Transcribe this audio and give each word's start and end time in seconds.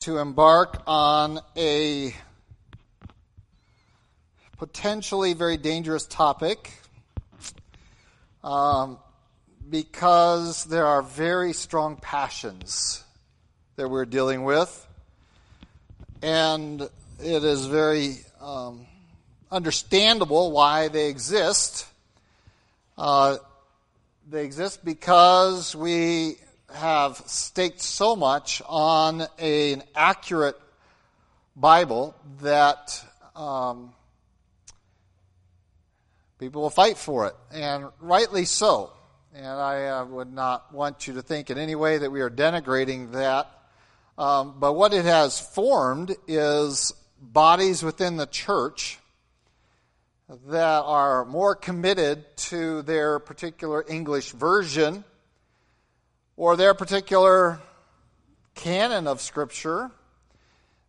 to 0.00 0.16
embark 0.16 0.82
on 0.86 1.38
a 1.58 2.14
potentially 4.56 5.34
very 5.34 5.58
dangerous 5.58 6.06
topic 6.06 6.72
um, 8.42 8.96
because 9.68 10.64
there 10.64 10.86
are 10.86 11.02
very 11.02 11.52
strong 11.52 11.96
passions 11.96 13.04
that 13.76 13.90
we're 13.90 14.06
dealing 14.06 14.44
with, 14.44 14.88
and 16.22 16.80
it 17.22 17.44
is 17.44 17.66
very 17.66 18.20
um, 18.40 18.86
understandable 19.52 20.50
why 20.50 20.88
they 20.88 21.10
exist. 21.10 21.86
Uh, 22.96 23.36
they 24.30 24.46
exist 24.46 24.82
because 24.82 25.76
we 25.76 26.38
have 26.74 27.16
staked 27.26 27.80
so 27.80 28.16
much 28.16 28.62
on 28.66 29.26
a, 29.38 29.72
an 29.72 29.82
accurate 29.94 30.56
Bible 31.56 32.14
that 32.42 33.04
um, 33.36 33.92
people 36.38 36.62
will 36.62 36.70
fight 36.70 36.96
for 36.96 37.26
it, 37.26 37.34
and 37.52 37.86
rightly 38.00 38.44
so. 38.44 38.92
And 39.34 39.46
I 39.46 39.86
uh, 39.86 40.04
would 40.06 40.32
not 40.32 40.72
want 40.74 41.06
you 41.06 41.14
to 41.14 41.22
think 41.22 41.50
in 41.50 41.58
any 41.58 41.74
way 41.74 41.98
that 41.98 42.10
we 42.10 42.20
are 42.20 42.30
denigrating 42.30 43.12
that. 43.12 43.48
Um, 44.18 44.56
but 44.58 44.74
what 44.74 44.92
it 44.92 45.04
has 45.04 45.38
formed 45.38 46.14
is 46.26 46.92
bodies 47.20 47.82
within 47.82 48.16
the 48.16 48.26
church 48.26 48.98
that 50.46 50.82
are 50.82 51.24
more 51.24 51.54
committed 51.54 52.24
to 52.36 52.82
their 52.82 53.18
particular 53.18 53.84
English 53.88 54.32
version 54.32 55.04
or 56.40 56.56
their 56.56 56.72
particular 56.72 57.60
canon 58.54 59.06
of 59.06 59.20
Scripture 59.20 59.90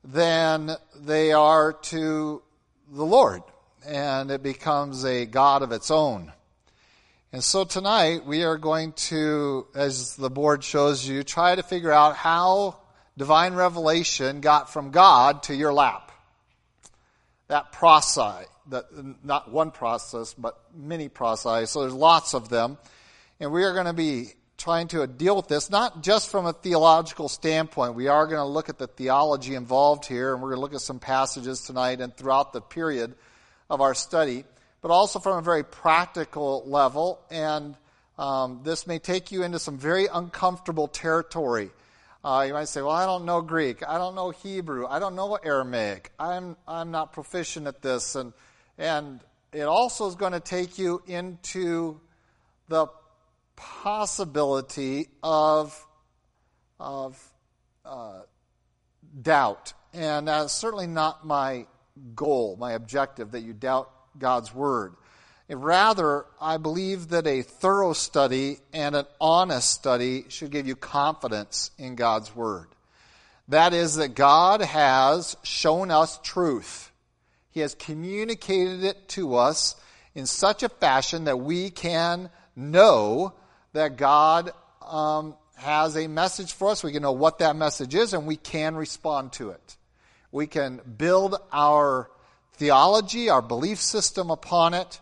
than 0.02 0.72
they 0.96 1.34
are 1.34 1.74
to 1.74 2.42
the 2.90 3.04
Lord. 3.04 3.42
And 3.86 4.32
it 4.32 4.44
becomes 4.44 5.04
a 5.04 5.26
God 5.26 5.62
of 5.62 5.74
its 5.74 5.92
own. 5.92 6.32
And 7.34 7.44
so 7.44 7.66
tonight 7.66 8.26
we 8.26 8.46
are 8.46 8.58
going 8.58 8.94
to, 8.94 9.68
as 9.76 10.16
the 10.16 10.30
board 10.30 10.64
shows 10.64 11.06
you, 11.06 11.22
try 11.22 11.54
to 11.54 11.64
figure 11.64 11.92
out 11.92 12.16
how 12.16 12.80
divine 13.18 13.54
revelation 13.54 14.40
got 14.40 14.72
from 14.72 14.92
God 14.92 15.44
to 15.44 15.54
your 15.54 15.74
lap. 15.74 16.14
That 17.50 17.74
process 17.74 18.46
that 18.70 18.86
not 19.22 19.52
one 19.52 19.72
process, 19.72 20.34
but 20.34 20.58
many 20.74 21.10
processes. 21.10 21.72
So 21.72 21.82
there's 21.82 21.94
lots 21.94 22.34
of 22.34 22.48
them. 22.48 22.78
And 23.42 23.52
we 23.52 23.66
are 23.66 23.74
going 23.74 23.88
to 23.88 23.92
be 23.92 24.36
trying 24.62 24.88
to 24.88 25.08
deal 25.08 25.36
with 25.36 25.48
this, 25.48 25.72
not 25.72 26.04
just 26.04 26.30
from 26.30 26.46
a 26.46 26.54
theological 26.54 27.28
standpoint. 27.28 27.96
We 27.96 28.08
are 28.08 28.28
going 28.28 28.38
to 28.38 28.46
look 28.46 28.70
at 28.70 28.78
the 28.78 28.86
theology 28.86 29.56
involved 29.56 30.06
here, 30.06 30.34
and 30.34 30.42
we're 30.42 30.50
going 30.50 30.58
to 30.58 30.62
look 30.62 30.76
at 30.76 30.82
some 30.82 31.00
passages 31.00 31.62
tonight 31.62 32.00
and 32.00 32.16
throughout 32.16 32.54
the 32.54 32.62
period 32.62 33.16
of 33.72 33.82
our 33.82 33.96
study, 33.96 34.46
but 34.84 34.92
also 34.92 35.18
from 35.18 35.40
a 35.40 35.42
very 35.42 35.64
practical 35.64 36.64
level. 36.68 37.20
And 37.32 37.76
um, 38.20 38.62
this 38.64 38.86
may 38.86 39.00
take 39.00 39.32
you 39.32 39.42
into 39.42 39.58
some 39.58 39.80
very 39.80 40.06
uncomfortable 40.06 40.88
territory. 40.88 41.72
Uh, 42.24 42.44
you 42.48 42.54
might 42.54 42.68
say, 42.68 42.84
"Well, 42.84 42.92
I 42.92 43.08
don't 43.08 43.26
know 43.26 43.42
Greek. 43.42 43.82
I 43.88 43.98
don't 43.98 44.14
know 44.14 44.30
Hebrew. 44.30 44.86
I 44.86 45.00
don't 45.00 45.16
know 45.16 45.40
Aramaic. 45.44 46.12
I'm 46.20 46.56
I'm 46.68 46.92
not 46.92 47.14
proficient 47.14 47.66
at 47.66 47.82
this." 47.82 48.14
And 48.14 48.32
and 48.78 49.22
it 49.52 49.64
also 49.64 50.08
is 50.08 50.14
going 50.14 50.34
to 50.34 50.40
take 50.40 50.78
you 50.78 51.02
into 51.08 52.00
the 52.68 52.86
possibility 53.62 55.08
of, 55.22 55.86
of 56.80 57.22
uh, 57.86 58.22
doubt. 59.22 59.74
And 59.94 60.28
that's 60.28 60.54
certainly 60.54 60.88
not 60.88 61.26
my 61.26 61.68
goal, 62.16 62.58
my 62.60 62.74
objective, 62.74 63.32
that 63.32 63.42
you 63.42 63.54
doubt 63.54 63.92
God's 64.18 64.54
Word. 64.54 64.96
Rather, 65.48 66.26
I 66.40 66.58
believe 66.58 67.10
that 67.10 67.28
a 67.28 67.42
thorough 67.42 67.94
study 67.94 68.58
and 68.74 68.96
an 68.96 69.06
honest 69.20 69.70
study 69.70 70.26
should 70.30 70.50
give 70.50 70.66
you 70.66 70.76
confidence 70.76 71.72
in 71.78 71.96
God's 71.96 72.36
Word. 72.36 72.68
That 73.48 73.74
is, 73.74 73.98
that 73.98 74.16
God 74.16 74.62
has 74.62 75.36
shown 75.44 75.92
us 75.92 76.20
truth. 76.24 76.92
He 77.50 77.60
has 77.60 77.76
communicated 77.76 78.84
it 78.84 79.10
to 79.10 79.36
us 79.36 79.76
in 80.16 80.26
such 80.26 80.64
a 80.64 80.70
fashion 80.70 81.26
that 81.26 81.38
we 81.38 81.70
can 81.70 82.30
know 82.56 83.34
that 83.74 83.98
God 83.98 84.52
um, 84.82 85.36
has 85.56 85.96
a 85.96 86.08
message 86.08 86.54
for 86.54 86.72
us. 86.72 86.84
We 86.84 86.92
can 86.92 87.02
know 87.02 87.12
what 87.12 87.40
that 87.40 87.56
message 87.56 87.96
is 87.96 88.14
and 88.14 88.26
we 88.26 88.36
can 88.36 88.76
respond 88.76 89.34
to 89.34 89.50
it. 89.52 89.78
We 90.32 90.48
can 90.48 90.82
build 90.98 91.36
our 91.52 92.10
theology, 92.54 93.30
our 93.30 93.42
belief 93.42 93.80
system 93.80 94.32
upon 94.32 94.74
it. 94.74 95.00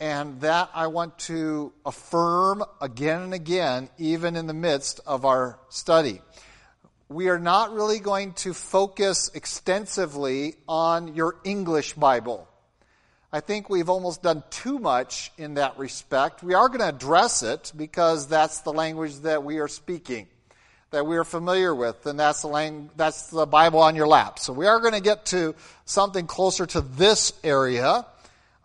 And 0.00 0.40
that 0.40 0.68
I 0.74 0.88
want 0.88 1.16
to 1.20 1.72
affirm 1.86 2.64
again 2.80 3.22
and 3.22 3.34
again, 3.34 3.88
even 3.98 4.34
in 4.34 4.48
the 4.48 4.54
midst 4.54 4.98
of 5.06 5.24
our 5.24 5.60
study 5.68 6.20
we 7.12 7.28
are 7.28 7.38
not 7.38 7.72
really 7.72 7.98
going 7.98 8.32
to 8.32 8.54
focus 8.54 9.30
extensively 9.34 10.54
on 10.66 11.14
your 11.14 11.36
English 11.44 11.92
Bible. 11.94 12.48
I 13.34 13.40
think 13.40 13.70
we've 13.70 13.88
almost 13.88 14.22
done 14.22 14.44
too 14.50 14.78
much 14.78 15.32
in 15.38 15.54
that 15.54 15.78
respect. 15.78 16.42
We 16.42 16.52
are 16.52 16.68
going 16.68 16.80
to 16.80 16.88
address 16.88 17.42
it 17.42 17.72
because 17.74 18.28
that's 18.28 18.60
the 18.60 18.74
language 18.74 19.20
that 19.20 19.42
we 19.42 19.58
are 19.58 19.68
speaking, 19.68 20.26
that 20.90 21.06
we 21.06 21.16
are 21.16 21.24
familiar 21.24 21.74
with, 21.74 22.04
and 22.04 22.20
that's 22.20 22.42
the, 22.42 22.48
lang- 22.48 22.90
that's 22.94 23.30
the 23.30 23.46
Bible 23.46 23.80
on 23.80 23.96
your 23.96 24.06
lap. 24.06 24.38
So 24.38 24.52
we 24.52 24.66
are 24.66 24.80
going 24.80 24.92
to 24.92 25.00
get 25.00 25.24
to 25.26 25.54
something 25.86 26.26
closer 26.26 26.66
to 26.66 26.82
this 26.82 27.32
area 27.42 28.04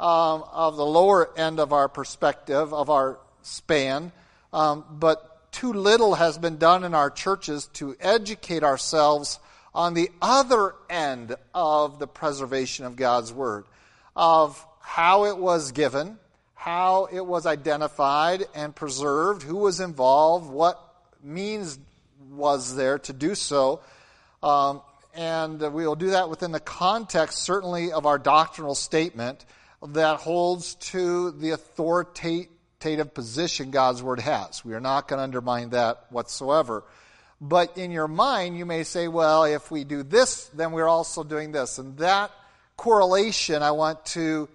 um, 0.01 0.43
of 0.51 0.75
the 0.75 0.85
lower 0.85 1.29
end 1.39 1.61
of 1.61 1.71
our 1.71 1.87
perspective, 1.87 2.73
of 2.73 2.89
our 2.89 3.19
span. 3.43 4.11
Um, 4.51 4.83
but 4.91 5.49
too 5.53 5.71
little 5.71 6.15
has 6.15 6.37
been 6.37 6.57
done 6.57 6.83
in 6.83 6.93
our 6.93 7.09
churches 7.09 7.67
to 7.75 7.95
educate 8.01 8.63
ourselves 8.63 9.39
on 9.73 9.93
the 9.93 10.09
other 10.21 10.75
end 10.89 11.37
of 11.53 11.99
the 11.99 12.07
preservation 12.07 12.85
of 12.85 12.97
God's 12.97 13.31
Word, 13.31 13.63
of 14.17 14.65
how 14.81 15.25
it 15.25 15.37
was 15.37 15.71
given, 15.71 16.17
how 16.55 17.07
it 17.11 17.25
was 17.25 17.45
identified 17.45 18.45
and 18.53 18.75
preserved, 18.75 19.43
who 19.43 19.55
was 19.55 19.79
involved, 19.79 20.51
what 20.51 20.83
means 21.23 21.79
was 22.31 22.75
there 22.75 22.99
to 22.99 23.13
do 23.13 23.35
so. 23.35 23.79
Um, 24.43 24.81
and 25.13 25.61
we 25.61 25.87
will 25.87 25.95
do 25.95 26.09
that 26.09 26.29
within 26.29 26.51
the 26.51 26.59
context, 26.59 27.39
certainly, 27.39 27.91
of 27.91 28.05
our 28.05 28.17
doctrinal 28.17 28.75
statement 28.75 29.45
that 29.81 30.17
holds 30.19 30.75
to 30.75 31.31
the 31.31 31.51
authoritative 31.51 32.51
authoritative 32.77 33.13
position 33.13 33.71
God's 33.71 34.03
Word 34.03 34.19
has. 34.19 34.63
We 34.63 34.73
are 34.73 34.79
not 34.79 35.07
going 35.07 35.17
to 35.17 35.23
undermine 35.23 35.71
that 35.71 36.05
whatsoever. 36.09 36.83
But 37.41 37.77
in 37.77 37.91
your 37.91 38.07
mind, 38.07 38.57
you 38.57 38.65
may 38.65 38.83
say, 38.83 39.07
well, 39.07 39.43
if 39.43 39.71
we 39.71 39.83
do 39.83 40.03
this, 40.03 40.45
then 40.49 40.71
we're 40.71 40.87
also 40.87 41.23
doing 41.23 41.51
this. 41.51 41.79
And 41.79 41.97
that 41.97 42.31
correlation 42.77 43.61
I 43.63 43.71
want 43.71 44.05
to 44.07 44.47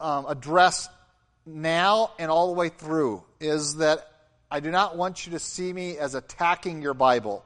um, 0.00 0.26
address 0.28 0.88
now 1.46 2.12
and 2.18 2.30
all 2.30 2.48
the 2.48 2.54
way 2.54 2.70
through 2.70 3.22
is 3.38 3.76
that 3.76 4.06
I 4.50 4.60
do 4.60 4.70
not 4.70 4.96
want 4.96 5.26
you 5.26 5.32
to 5.32 5.38
see 5.38 5.72
me 5.72 5.98
as 5.98 6.14
attacking 6.14 6.82
your 6.82 6.94
Bible. 6.94 7.44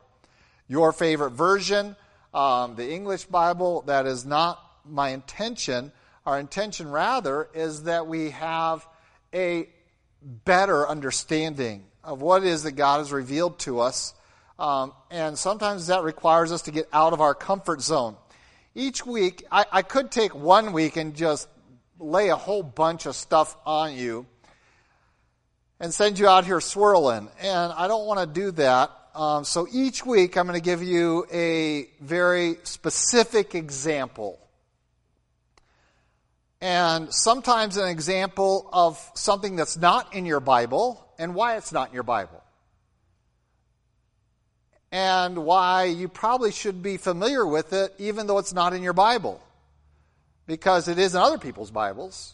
Your 0.68 0.92
favorite 0.92 1.32
version, 1.32 1.94
um, 2.32 2.76
the 2.76 2.90
English 2.90 3.24
Bible, 3.26 3.82
that 3.82 4.06
is 4.06 4.24
not 4.24 4.60
my 4.88 5.10
intention. 5.10 5.92
Our 6.24 6.40
intention, 6.40 6.90
rather, 6.90 7.48
is 7.52 7.82
that 7.82 8.06
we 8.06 8.30
have 8.30 8.86
a 9.34 9.68
better 10.22 10.88
understanding 10.88 11.84
of 12.02 12.22
what 12.22 12.42
it 12.42 12.48
is 12.48 12.62
that 12.62 12.72
God 12.72 12.98
has 12.98 13.12
revealed 13.12 13.58
to 13.60 13.80
us. 13.80 14.14
Um, 14.58 14.92
and 15.10 15.36
sometimes 15.36 15.88
that 15.88 16.02
requires 16.02 16.52
us 16.52 16.62
to 16.62 16.70
get 16.70 16.88
out 16.92 17.12
of 17.12 17.20
our 17.20 17.34
comfort 17.34 17.82
zone. 17.82 18.16
Each 18.74 19.06
week, 19.06 19.44
I, 19.50 19.66
I 19.70 19.82
could 19.82 20.10
take 20.10 20.34
one 20.34 20.72
week 20.72 20.96
and 20.96 21.14
just 21.14 21.48
lay 21.98 22.28
a 22.28 22.36
whole 22.36 22.62
bunch 22.62 23.06
of 23.06 23.14
stuff 23.14 23.56
on 23.64 23.94
you 23.94 24.26
and 25.78 25.92
send 25.92 26.18
you 26.18 26.28
out 26.28 26.44
here 26.44 26.60
swirling. 26.60 27.28
And 27.40 27.72
I 27.72 27.88
don't 27.88 28.06
want 28.06 28.20
to 28.20 28.26
do 28.26 28.50
that. 28.52 28.90
Um, 29.14 29.44
so 29.44 29.66
each 29.72 30.04
week, 30.04 30.36
I'm 30.36 30.46
going 30.46 30.58
to 30.58 30.64
give 30.64 30.82
you 30.82 31.26
a 31.32 31.88
very 32.00 32.56
specific 32.64 33.54
example 33.54 34.40
and 36.64 37.12
sometimes 37.12 37.76
an 37.76 37.88
example 37.88 38.70
of 38.72 38.98
something 39.14 39.54
that's 39.54 39.76
not 39.76 40.14
in 40.14 40.24
your 40.24 40.40
Bible 40.40 41.06
and 41.18 41.34
why 41.34 41.58
it's 41.58 41.72
not 41.72 41.88
in 41.88 41.94
your 41.94 42.04
Bible. 42.04 42.42
And 44.94 45.38
why 45.38 45.86
you 45.86 46.06
probably 46.06 46.52
should 46.52 46.80
be 46.80 46.98
familiar 46.98 47.44
with 47.44 47.72
it 47.72 47.92
even 47.98 48.28
though 48.28 48.38
it's 48.38 48.52
not 48.52 48.74
in 48.74 48.82
your 48.84 48.92
Bible. 48.92 49.42
Because 50.46 50.86
it 50.86 51.00
is 51.00 51.16
in 51.16 51.20
other 51.20 51.36
people's 51.36 51.72
Bibles. 51.72 52.32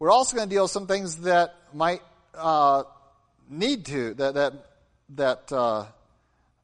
We're 0.00 0.10
also 0.10 0.34
going 0.34 0.48
to 0.48 0.52
deal 0.52 0.64
with 0.64 0.72
some 0.72 0.88
things 0.88 1.18
that 1.18 1.54
might 1.72 2.02
uh, 2.34 2.82
need 3.48 3.86
to, 3.86 4.14
that, 4.14 4.34
that, 4.34 4.52
that 5.10 5.52
uh, 5.52 5.86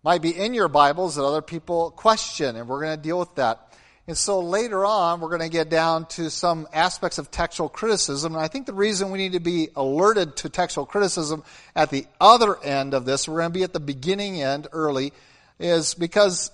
might 0.03 0.20
be 0.20 0.37
in 0.37 0.53
your 0.53 0.67
Bibles 0.67 1.15
that 1.15 1.23
other 1.23 1.41
people 1.41 1.93
question, 1.93 2.56
and 2.56 2.69
we're 2.69 2.82
going 2.82 2.97
to 2.97 3.00
deal 3.00 3.20
with 3.20 3.37
that. 3.37 3.68
And 4.08 4.16
so 4.16 4.40
later 4.40 4.87
on, 4.87 5.20
we're 5.20 5.28
going 5.28 5.43
to 5.43 5.50
get 5.50 5.69
down 5.69 6.06
to 6.06 6.31
some 6.31 6.66
aspects 6.72 7.19
of 7.19 7.31
textual 7.31 7.69
criticism. 7.69 8.34
And 8.34 8.43
I 8.43 8.49
think 8.49 8.64
the 8.64 8.72
reason 8.72 9.10
we 9.10 9.19
need 9.19 9.32
to 9.32 9.38
be 9.38 9.69
alerted 9.76 10.34
to 10.37 10.49
textual 10.49 10.87
criticism 10.87 11.44
at 11.76 11.90
the 11.90 12.06
other 12.19 12.58
end 12.64 12.94
of 12.94 13.05
this, 13.05 13.28
we're 13.28 13.40
going 13.40 13.50
to 13.50 13.58
be 13.58 13.64
at 13.64 13.75
the 13.75 13.81
beginning 13.81 14.40
end 14.40 14.66
early, 14.72 15.12
is 15.58 15.93
because 15.93 16.50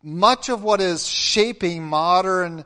much 0.00 0.48
of 0.48 0.62
what 0.62 0.80
is 0.80 1.08
shaping 1.08 1.82
modern 1.82 2.64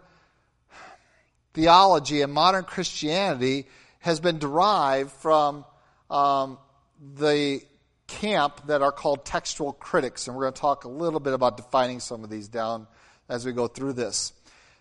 theology 1.54 2.20
and 2.20 2.30
modern 2.30 2.64
Christianity 2.64 3.66
has 4.00 4.20
been 4.20 4.38
derived 4.38 5.12
from 5.12 5.64
um, 6.10 6.58
the 7.16 7.62
camp 8.06 8.66
that 8.66 8.82
are 8.82 8.92
called 8.92 9.24
textual 9.24 9.72
critics. 9.72 10.26
And 10.26 10.36
we're 10.36 10.42
going 10.42 10.52
to 10.52 10.60
talk 10.60 10.84
a 10.84 10.88
little 10.90 11.20
bit 11.20 11.32
about 11.32 11.56
defining 11.56 12.00
some 12.00 12.22
of 12.22 12.28
these 12.28 12.48
down 12.48 12.86
as 13.30 13.46
we 13.46 13.52
go 13.52 13.68
through 13.68 13.94
this. 13.94 14.32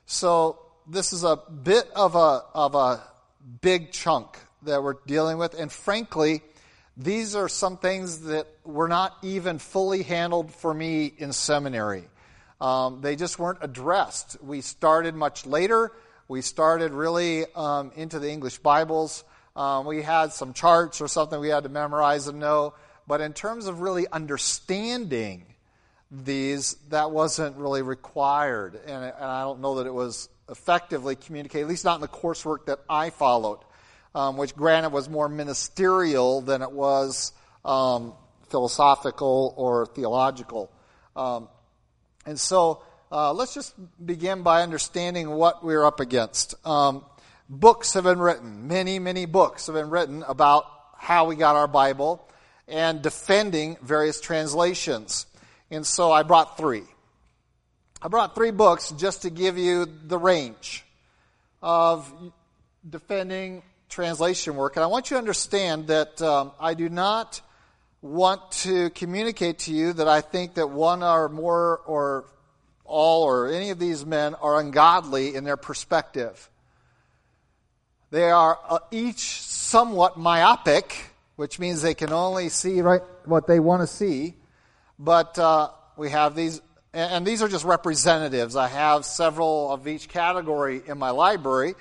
So 0.05 0.59
this 0.87 1.13
is 1.13 1.23
a 1.23 1.37
bit 1.37 1.89
of 1.95 2.15
a, 2.15 2.43
of 2.53 2.75
a 2.75 3.01
big 3.61 3.91
chunk 3.91 4.37
that 4.63 4.83
we're 4.83 4.95
dealing 5.05 5.37
with. 5.37 5.53
And 5.53 5.71
frankly, 5.71 6.41
these 6.97 7.35
are 7.35 7.47
some 7.47 7.77
things 7.77 8.23
that 8.23 8.47
were 8.65 8.87
not 8.87 9.15
even 9.21 9.59
fully 9.59 10.03
handled 10.03 10.51
for 10.51 10.73
me 10.73 11.13
in 11.17 11.31
seminary. 11.31 12.03
Um, 12.59 12.99
they 13.01 13.15
just 13.15 13.39
weren't 13.39 13.59
addressed. 13.61 14.37
We 14.43 14.61
started 14.61 15.15
much 15.15 15.45
later. 15.45 15.93
We 16.27 16.41
started 16.41 16.91
really 16.91 17.45
um, 17.55 17.91
into 17.95 18.19
the 18.19 18.29
English 18.29 18.57
Bibles. 18.57 19.23
Um, 19.55 19.85
we 19.85 20.01
had 20.01 20.33
some 20.33 20.53
charts 20.53 21.01
or 21.01 21.07
something 21.07 21.39
we 21.39 21.49
had 21.49 21.63
to 21.63 21.69
memorize 21.69 22.27
and 22.27 22.39
know. 22.39 22.73
But 23.07 23.21
in 23.21 23.33
terms 23.33 23.67
of 23.67 23.79
really 23.79 24.07
understanding 24.11 25.45
these, 26.11 26.75
that 26.89 27.11
wasn't 27.11 27.57
really 27.57 27.81
required. 27.81 28.75
And, 28.75 29.03
and 29.03 29.13
I 29.15 29.41
don't 29.41 29.61
know 29.61 29.75
that 29.75 29.87
it 29.87 29.93
was 29.93 30.29
effectively 30.49 31.15
communicated, 31.15 31.63
at 31.63 31.69
least 31.69 31.85
not 31.85 31.95
in 31.95 32.01
the 32.01 32.07
coursework 32.07 32.65
that 32.65 32.79
I 32.89 33.11
followed, 33.11 33.59
um, 34.15 34.37
which 34.37 34.55
granted 34.55 34.89
was 34.89 35.07
more 35.07 35.29
ministerial 35.29 36.41
than 36.41 36.61
it 36.61 36.71
was 36.71 37.31
um, 37.63 38.13
philosophical 38.49 39.53
or 39.57 39.85
theological. 39.85 40.71
Um, 41.15 41.47
and 42.25 42.39
so 42.39 42.81
uh, 43.11 43.33
let's 43.33 43.53
just 43.53 43.73
begin 44.03 44.43
by 44.43 44.63
understanding 44.63 45.29
what 45.29 45.63
we're 45.63 45.85
up 45.85 45.99
against. 45.99 46.55
Um, 46.65 47.05
books 47.47 47.93
have 47.93 48.03
been 48.03 48.19
written, 48.19 48.67
many, 48.67 48.99
many 48.99 49.25
books 49.25 49.67
have 49.67 49.75
been 49.75 49.89
written 49.89 50.23
about 50.27 50.65
how 50.97 51.25
we 51.25 51.35
got 51.35 51.55
our 51.55 51.67
Bible 51.67 52.27
and 52.67 53.01
defending 53.01 53.77
various 53.81 54.21
translations. 54.21 55.25
And 55.71 55.85
so 55.85 56.11
I 56.11 56.23
brought 56.23 56.57
three. 56.57 56.83
I 58.01 58.07
brought 58.07 58.33
three 58.33 58.51
books 58.51 58.91
just 58.91 59.23
to 59.23 59.29
give 59.29 59.57
you 59.57 59.85
the 59.85 60.17
range 60.17 60.85
of 61.61 62.11
defending 62.87 63.61
translation 63.89 64.55
work. 64.55 64.77
And 64.77 64.83
I 64.83 64.87
want 64.87 65.09
you 65.09 65.15
to 65.15 65.19
understand 65.19 65.87
that 65.87 66.21
um, 66.21 66.51
I 66.59 66.73
do 66.73 66.89
not 66.89 67.41
want 68.01 68.51
to 68.51 68.89
communicate 68.91 69.59
to 69.59 69.73
you 69.73 69.93
that 69.93 70.07
I 70.07 70.21
think 70.21 70.53
that 70.53 70.67
one 70.67 71.03
or 71.03 71.27
more 71.27 71.81
or 71.85 72.25
all 72.85 73.23
or 73.23 73.51
any 73.51 73.69
of 73.69 73.79
these 73.79 74.05
men 74.05 74.35
are 74.35 74.59
ungodly 74.59 75.35
in 75.35 75.43
their 75.43 75.57
perspective. 75.57 76.49
They 78.11 78.31
are 78.31 78.57
uh, 78.67 78.79
each 78.89 79.41
somewhat 79.41 80.17
myopic, 80.17 81.13
which 81.35 81.59
means 81.59 81.81
they 81.81 81.93
can 81.93 82.11
only 82.11 82.49
see 82.49 82.81
right 82.81 83.01
what 83.25 83.45
they 83.45 83.59
want 83.59 83.81
to 83.81 83.87
see. 83.87 84.35
But 84.99 85.39
uh, 85.39 85.69
we 85.95 86.09
have 86.09 86.35
these, 86.35 86.61
and 86.93 87.25
these 87.25 87.41
are 87.41 87.47
just 87.47 87.63
representatives. 87.63 88.57
I 88.57 88.67
have 88.67 89.05
several 89.05 89.71
of 89.71 89.87
each 89.87 90.09
category 90.09 90.81
in 90.85 90.97
my 90.97 91.11
library, 91.11 91.75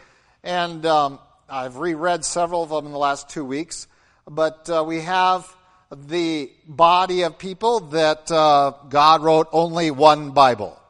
and 0.44 0.87
um, 0.87 1.19
I've 1.49 1.79
reread 1.79 2.25
several 2.25 2.62
of 2.62 2.69
them 2.69 2.87
in 2.87 2.93
the 2.93 2.99
last 2.99 3.29
two 3.29 3.44
weeks. 3.44 3.88
But 4.31 4.70
uh, 4.70 4.85
we 4.87 5.00
have 5.00 5.53
the 5.91 6.53
body 6.65 7.23
of 7.23 7.38
people 7.38 7.81
that 7.81 8.31
uh, 8.31 8.73
God 8.88 9.23
wrote 9.23 9.49
only 9.50 9.91
one 9.91 10.31
Bible, 10.31 10.81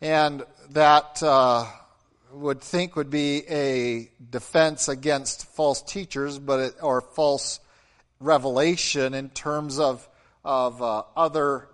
and 0.00 0.42
that 0.70 1.22
uh, 1.22 1.66
would 2.32 2.60
think 2.62 2.96
would 2.96 3.10
be 3.10 3.44
a 3.48 4.10
defense 4.28 4.88
against 4.88 5.46
false 5.54 5.82
teachers, 5.82 6.36
but 6.40 6.58
it, 6.58 6.74
or 6.82 7.00
false 7.00 7.60
revelation 8.18 9.14
in 9.14 9.28
terms 9.28 9.78
of 9.78 10.08
of 10.44 10.80
uh, 10.82 11.02
other 11.16 11.68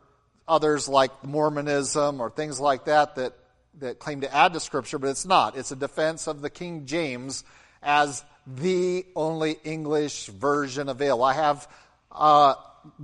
others 0.48 0.88
like 0.88 1.24
Mormonism 1.24 2.20
or 2.20 2.30
things 2.30 2.60
like 2.60 2.84
that 2.84 3.16
that 3.16 3.32
that 3.78 3.98
claim 3.98 4.22
to 4.22 4.34
add 4.34 4.54
to 4.54 4.60
Scripture, 4.60 4.98
but 4.98 5.08
it's 5.08 5.26
not. 5.26 5.56
It's 5.56 5.70
a 5.70 5.76
defense 5.76 6.26
of 6.26 6.40
the 6.40 6.50
King 6.50 6.86
James 6.86 7.44
as 7.82 8.24
the 8.46 9.04
only 9.14 9.58
English 9.64 10.26
version 10.26 10.88
available. 10.88 11.24
I 11.24 11.34
have 11.34 11.68
a 12.10 12.54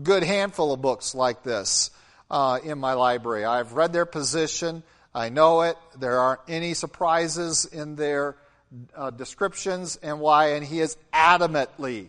good 0.02 0.22
handful 0.22 0.72
of 0.72 0.80
books 0.80 1.14
like 1.14 1.42
this 1.42 1.90
uh, 2.30 2.58
in 2.64 2.78
my 2.78 2.94
library. 2.94 3.44
I've 3.44 3.74
read 3.74 3.92
their 3.92 4.06
position. 4.06 4.82
I 5.14 5.28
know 5.28 5.62
it. 5.62 5.76
There 5.98 6.18
aren't 6.18 6.40
any 6.48 6.72
surprises 6.72 7.66
in 7.66 7.96
their 7.96 8.36
uh, 8.96 9.10
descriptions 9.10 9.96
and 9.96 10.20
why, 10.20 10.52
and 10.52 10.64
he 10.64 10.80
is 10.80 10.96
adamantly 11.12 12.08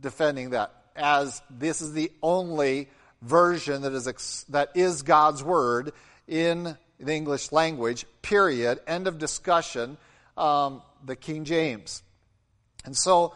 defending 0.00 0.50
that 0.50 0.72
as 0.96 1.42
this 1.50 1.80
is 1.80 1.92
the 1.92 2.12
only 2.22 2.88
version 3.22 3.82
that 3.82 3.92
is, 3.92 4.44
that 4.48 4.70
is 4.74 5.02
God's 5.02 5.42
Word 5.42 5.92
in 6.26 6.76
the 6.98 7.12
English 7.12 7.52
language, 7.52 8.06
period. 8.22 8.80
End 8.86 9.06
of 9.06 9.18
discussion. 9.18 9.96
Um, 10.36 10.82
the 11.04 11.16
King 11.16 11.44
James. 11.44 12.02
And 12.84 12.96
so 12.96 13.34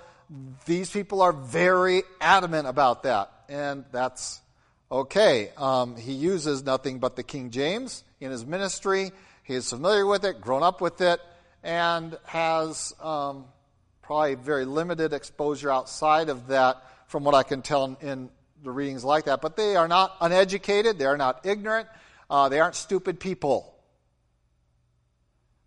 these 0.66 0.90
people 0.90 1.22
are 1.22 1.32
very 1.32 2.02
adamant 2.20 2.66
about 2.66 3.02
that. 3.04 3.30
And 3.48 3.84
that's 3.92 4.40
okay. 4.90 5.50
Um, 5.56 5.96
he 5.96 6.12
uses 6.12 6.64
nothing 6.64 6.98
but 6.98 7.16
the 7.16 7.22
King 7.22 7.50
James 7.50 8.04
in 8.20 8.30
his 8.30 8.46
ministry. 8.46 9.12
He 9.42 9.54
is 9.54 9.68
familiar 9.68 10.06
with 10.06 10.24
it, 10.24 10.40
grown 10.40 10.62
up 10.62 10.80
with 10.80 11.00
it, 11.00 11.20
and 11.62 12.16
has 12.24 12.94
um, 13.00 13.44
probably 14.02 14.34
very 14.34 14.64
limited 14.64 15.12
exposure 15.12 15.70
outside 15.70 16.28
of 16.28 16.48
that 16.48 16.82
from 17.06 17.24
what 17.24 17.34
I 17.34 17.42
can 17.42 17.62
tell 17.62 17.96
in 18.00 18.30
the 18.62 18.70
readings 18.70 19.04
like 19.04 19.24
that. 19.24 19.40
But 19.40 19.56
they 19.56 19.76
are 19.76 19.88
not 19.88 20.16
uneducated, 20.20 20.98
they 20.98 21.06
are 21.06 21.16
not 21.16 21.46
ignorant, 21.46 21.88
uh, 22.28 22.48
they 22.48 22.60
aren't 22.60 22.74
stupid 22.74 23.20
people. 23.20 23.74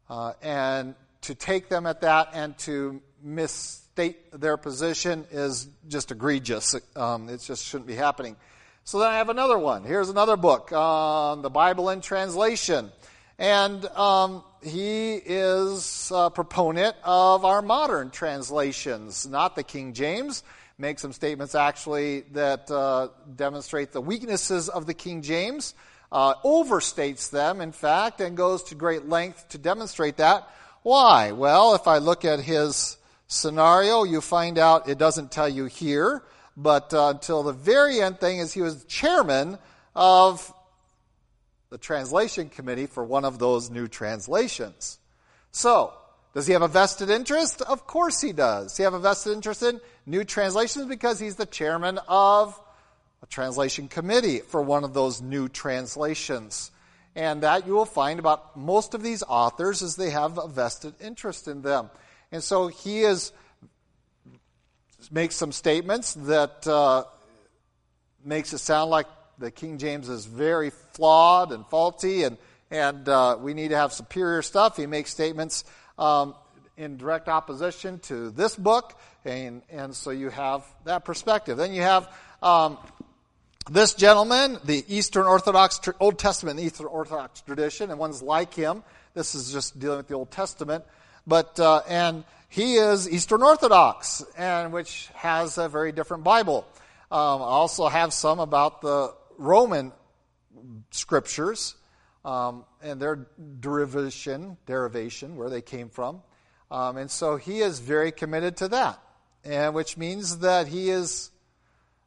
Uh, 0.09 0.33
and 0.41 0.95
to 1.21 1.35
take 1.35 1.69
them 1.69 1.85
at 1.85 2.01
that 2.01 2.29
and 2.33 2.57
to 2.59 3.01
misstate 3.21 4.31
their 4.39 4.57
position 4.57 5.25
is 5.31 5.67
just 5.87 6.11
egregious. 6.11 6.75
Um, 6.95 7.29
it 7.29 7.41
just 7.41 7.65
shouldn't 7.65 7.87
be 7.87 7.95
happening. 7.95 8.35
So 8.83 8.99
then 8.99 9.09
I 9.09 9.17
have 9.17 9.29
another 9.29 9.57
one. 9.57 9.83
Here's 9.83 10.07
another 10.07 10.37
book 10.37 10.71
on 10.71 11.41
the 11.41 11.49
Bible 11.49 11.89
in 11.89 11.99
translation. 11.99 12.91
And 13.37 13.85
um, 13.87 14.43
he 14.63 15.15
is 15.15 16.11
a 16.15 16.31
proponent 16.31 16.95
of 17.03 17.43
our 17.43 17.61
modern 17.61 18.09
translations, 18.09 19.27
not 19.27 19.55
the 19.55 19.63
King 19.63 19.93
James 19.93 20.43
make 20.79 20.99
some 20.99 21.11
statements 21.11 21.55
actually 21.55 22.21
that 22.33 22.69
uh, 22.69 23.07
demonstrate 23.35 23.91
the 23.91 24.01
weaknesses 24.01 24.69
of 24.69 24.85
the 24.85 24.93
King 24.93 25.23
James, 25.23 25.73
uh, 26.11 26.35
overstates 26.45 27.31
them, 27.31 27.61
in 27.61 27.71
fact, 27.71 28.21
and 28.21 28.37
goes 28.37 28.61
to 28.61 28.75
great 28.75 29.09
length 29.09 29.49
to 29.49 29.57
demonstrate 29.57 30.17
that. 30.17 30.47
Why? 30.83 31.31
Well, 31.31 31.73
if 31.73 31.87
I 31.87 31.97
look 31.97 32.25
at 32.25 32.39
his 32.39 32.97
scenario, 33.25 34.03
you 34.03 34.21
find 34.21 34.59
out 34.59 34.87
it 34.87 34.99
doesn't 34.99 35.31
tell 35.31 35.49
you 35.49 35.65
here, 35.65 36.23
but 36.55 36.93
uh, 36.93 37.09
until 37.09 37.41
the 37.41 37.53
very 37.53 37.99
end 37.99 38.19
thing 38.19 38.37
is 38.37 38.53
he 38.53 38.61
was 38.61 38.85
chairman 38.85 39.57
of 39.95 40.53
the 41.71 41.79
translation 41.79 42.49
committee 42.49 42.85
for 42.85 43.03
one 43.03 43.25
of 43.25 43.39
those 43.39 43.71
new 43.71 43.87
translations. 43.87 44.99
So, 45.51 45.93
does 46.37 46.45
he 46.45 46.53
have 46.53 46.61
a 46.61 46.67
vested 46.67 47.09
interest? 47.09 47.63
Of 47.63 47.87
course 47.87 48.21
he 48.21 48.31
does. 48.31 48.77
He 48.77 48.83
have 48.83 48.93
a 48.93 48.99
vested 48.99 49.33
interest 49.33 49.63
in 49.63 49.81
new 50.05 50.23
translations? 50.23 50.85
Because 50.85 51.19
he's 51.19 51.35
the 51.35 51.47
chairman 51.47 51.99
of 52.07 52.61
a 53.23 53.25
translation 53.25 53.87
committee 53.87 54.41
for 54.41 54.61
one 54.61 54.83
of 54.83 54.93
those 54.93 55.19
new 55.19 55.49
translations. 55.49 56.69
And 57.15 57.41
that 57.41 57.65
you 57.65 57.73
will 57.73 57.85
find 57.85 58.19
about 58.19 58.55
most 58.55 58.93
of 58.93 59.01
these 59.01 59.23
authors 59.23 59.81
is 59.81 59.95
they 59.95 60.11
have 60.11 60.37
a 60.37 60.47
vested 60.47 60.93
interest 61.01 61.47
in 61.47 61.63
them. 61.63 61.89
And 62.31 62.43
so 62.43 62.67
he 62.67 62.99
is 62.99 63.31
makes 65.09 65.35
some 65.35 65.51
statements 65.51 66.13
that 66.13 66.67
uh, 66.67 67.05
makes 68.23 68.53
it 68.53 68.59
sound 68.59 68.91
like 68.91 69.07
the 69.39 69.49
King 69.49 69.79
James 69.79 70.07
is 70.07 70.27
very 70.27 70.69
flawed 70.69 71.51
and 71.51 71.65
faulty, 71.65 72.21
and 72.21 72.37
and 72.69 73.09
uh, 73.09 73.37
we 73.39 73.55
need 73.55 73.69
to 73.69 73.75
have 73.75 73.91
superior 73.91 74.43
stuff. 74.43 74.77
He 74.77 74.85
makes 74.85 75.09
statements 75.09 75.63
um, 75.97 76.35
in 76.77 76.97
direct 76.97 77.27
opposition 77.27 77.99
to 77.99 78.29
this 78.29 78.55
book, 78.55 78.97
and, 79.25 79.61
and 79.69 79.95
so 79.95 80.11
you 80.11 80.29
have 80.29 80.63
that 80.85 81.05
perspective. 81.05 81.57
Then 81.57 81.73
you 81.73 81.81
have 81.81 82.07
um, 82.41 82.77
this 83.69 83.93
gentleman, 83.93 84.59
the 84.63 84.85
Eastern 84.87 85.25
Orthodox, 85.25 85.79
Old 85.99 86.19
Testament 86.19 86.59
Eastern 86.59 86.85
Orthodox 86.85 87.41
tradition, 87.41 87.89
and 87.89 87.99
ones 87.99 88.21
like 88.21 88.53
him. 88.53 88.83
This 89.13 89.35
is 89.35 89.51
just 89.51 89.79
dealing 89.79 89.97
with 89.97 90.07
the 90.07 90.13
Old 90.13 90.31
Testament, 90.31 90.85
but 91.25 91.59
uh, 91.59 91.81
and 91.87 92.23
he 92.49 92.75
is 92.75 93.09
Eastern 93.09 93.41
Orthodox, 93.41 94.23
and 94.37 94.71
which 94.71 95.09
has 95.15 95.57
a 95.57 95.67
very 95.67 95.91
different 95.91 96.23
Bible. 96.23 96.67
Um, 97.11 97.41
I 97.41 97.45
also 97.45 97.87
have 97.87 98.13
some 98.13 98.39
about 98.39 98.81
the 98.81 99.13
Roman 99.37 99.91
scriptures 100.91 101.75
um, 102.27 102.65
and 102.81 103.01
their 103.01 103.25
derivation, 103.61 104.57
derivation, 104.65 105.37
where 105.37 105.49
they 105.49 105.61
came 105.61 105.89
from. 105.89 106.21
Um, 106.69 106.97
and 106.97 107.09
so 107.09 107.37
he 107.37 107.59
is 107.59 107.79
very 107.79 108.11
committed 108.11 108.57
to 108.57 108.67
that, 108.67 108.99
and 109.45 109.73
which 109.73 109.95
means 109.95 110.39
that 110.39 110.67
he 110.67 110.89
is 110.89 111.31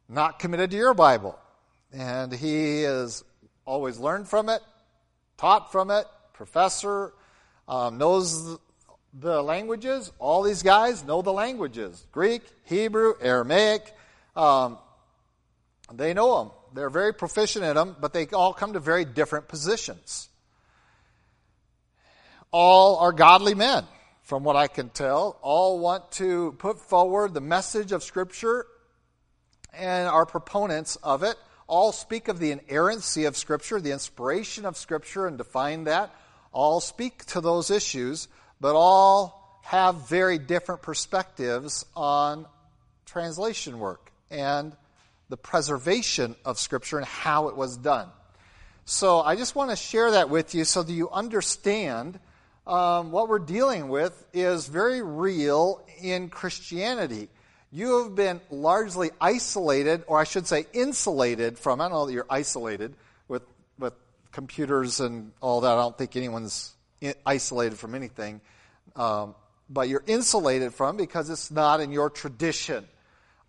not 0.07 0.37
committed 0.37 0.69
to 0.71 0.77
your 0.77 0.93
Bible. 0.93 1.39
And 1.91 2.31
he 2.31 2.83
has 2.83 3.23
always 3.65 3.97
learned 3.97 4.27
from 4.27 4.47
it, 4.49 4.61
taught 5.37 5.71
from 5.71 5.89
it, 5.89 6.05
professor, 6.33 7.13
um, 7.67 7.97
knows 7.97 8.59
the 9.13 9.41
languages. 9.41 10.11
All 10.19 10.43
these 10.43 10.61
guys 10.61 11.03
know 11.03 11.23
the 11.23 11.33
languages 11.33 12.05
Greek, 12.11 12.43
Hebrew, 12.65 13.15
Aramaic. 13.19 13.91
Um, 14.35 14.77
they 15.91 16.13
know 16.13 16.43
them. 16.43 16.51
They're 16.73 16.89
very 16.89 17.13
proficient 17.13 17.65
in 17.65 17.75
them, 17.75 17.95
but 17.99 18.13
they 18.13 18.27
all 18.27 18.53
come 18.53 18.73
to 18.73 18.79
very 18.79 19.05
different 19.05 19.47
positions. 19.47 20.29
All 22.51 22.97
are 22.97 23.11
godly 23.11 23.55
men, 23.55 23.85
from 24.23 24.43
what 24.43 24.55
I 24.55 24.67
can 24.67 24.89
tell. 24.89 25.37
All 25.41 25.79
want 25.79 26.11
to 26.13 26.53
put 26.59 26.79
forward 26.79 27.33
the 27.33 27.41
message 27.41 27.91
of 27.91 28.03
Scripture 28.03 28.65
and 29.73 30.07
are 30.07 30.25
proponents 30.25 30.97
of 30.97 31.23
it. 31.23 31.35
All 31.67 31.91
speak 31.91 32.27
of 32.27 32.39
the 32.39 32.51
inerrancy 32.51 33.25
of 33.25 33.37
Scripture, 33.37 33.79
the 33.79 33.91
inspiration 33.91 34.65
of 34.65 34.75
Scripture, 34.77 35.27
and 35.27 35.37
define 35.37 35.85
that. 35.85 36.13
All 36.51 36.81
speak 36.81 37.25
to 37.27 37.41
those 37.41 37.71
issues, 37.71 38.27
but 38.59 38.75
all 38.75 39.59
have 39.63 40.09
very 40.09 40.37
different 40.37 40.81
perspectives 40.81 41.85
on 41.95 42.45
translation 43.05 43.79
work 43.79 44.11
and 44.29 44.75
the 45.31 45.37
preservation 45.37 46.35
of 46.43 46.59
Scripture 46.59 46.97
and 46.97 47.07
how 47.07 47.47
it 47.47 47.55
was 47.55 47.77
done. 47.77 48.09
So 48.83 49.21
I 49.21 49.37
just 49.37 49.55
want 49.55 49.69
to 49.69 49.77
share 49.77 50.11
that 50.11 50.29
with 50.29 50.53
you 50.53 50.65
so 50.65 50.83
that 50.83 50.91
you 50.91 51.09
understand 51.09 52.19
um, 52.67 53.11
what 53.11 53.29
we're 53.29 53.39
dealing 53.39 53.87
with 53.87 54.25
is 54.33 54.67
very 54.67 55.01
real 55.01 55.87
in 56.01 56.27
Christianity. 56.27 57.29
You 57.71 58.03
have 58.03 58.13
been 58.13 58.41
largely 58.49 59.11
isolated, 59.21 60.03
or 60.07 60.19
I 60.19 60.25
should 60.25 60.47
say 60.47 60.65
insulated 60.73 61.57
from, 61.57 61.79
I 61.79 61.85
don't 61.85 61.93
know 61.93 62.05
that 62.07 62.13
you're 62.13 62.25
isolated 62.29 62.93
with, 63.29 63.43
with 63.79 63.93
computers 64.33 64.99
and 64.99 65.31
all 65.39 65.61
that. 65.61 65.71
I 65.71 65.75
don't 65.77 65.97
think 65.97 66.17
anyone's 66.17 66.73
isolated 67.25 67.79
from 67.79 67.95
anything. 67.95 68.41
Um, 68.97 69.35
but 69.69 69.87
you're 69.87 70.03
insulated 70.05 70.73
from 70.73 70.97
because 70.97 71.29
it's 71.29 71.51
not 71.51 71.79
in 71.79 71.93
your 71.93 72.09
tradition. 72.09 72.85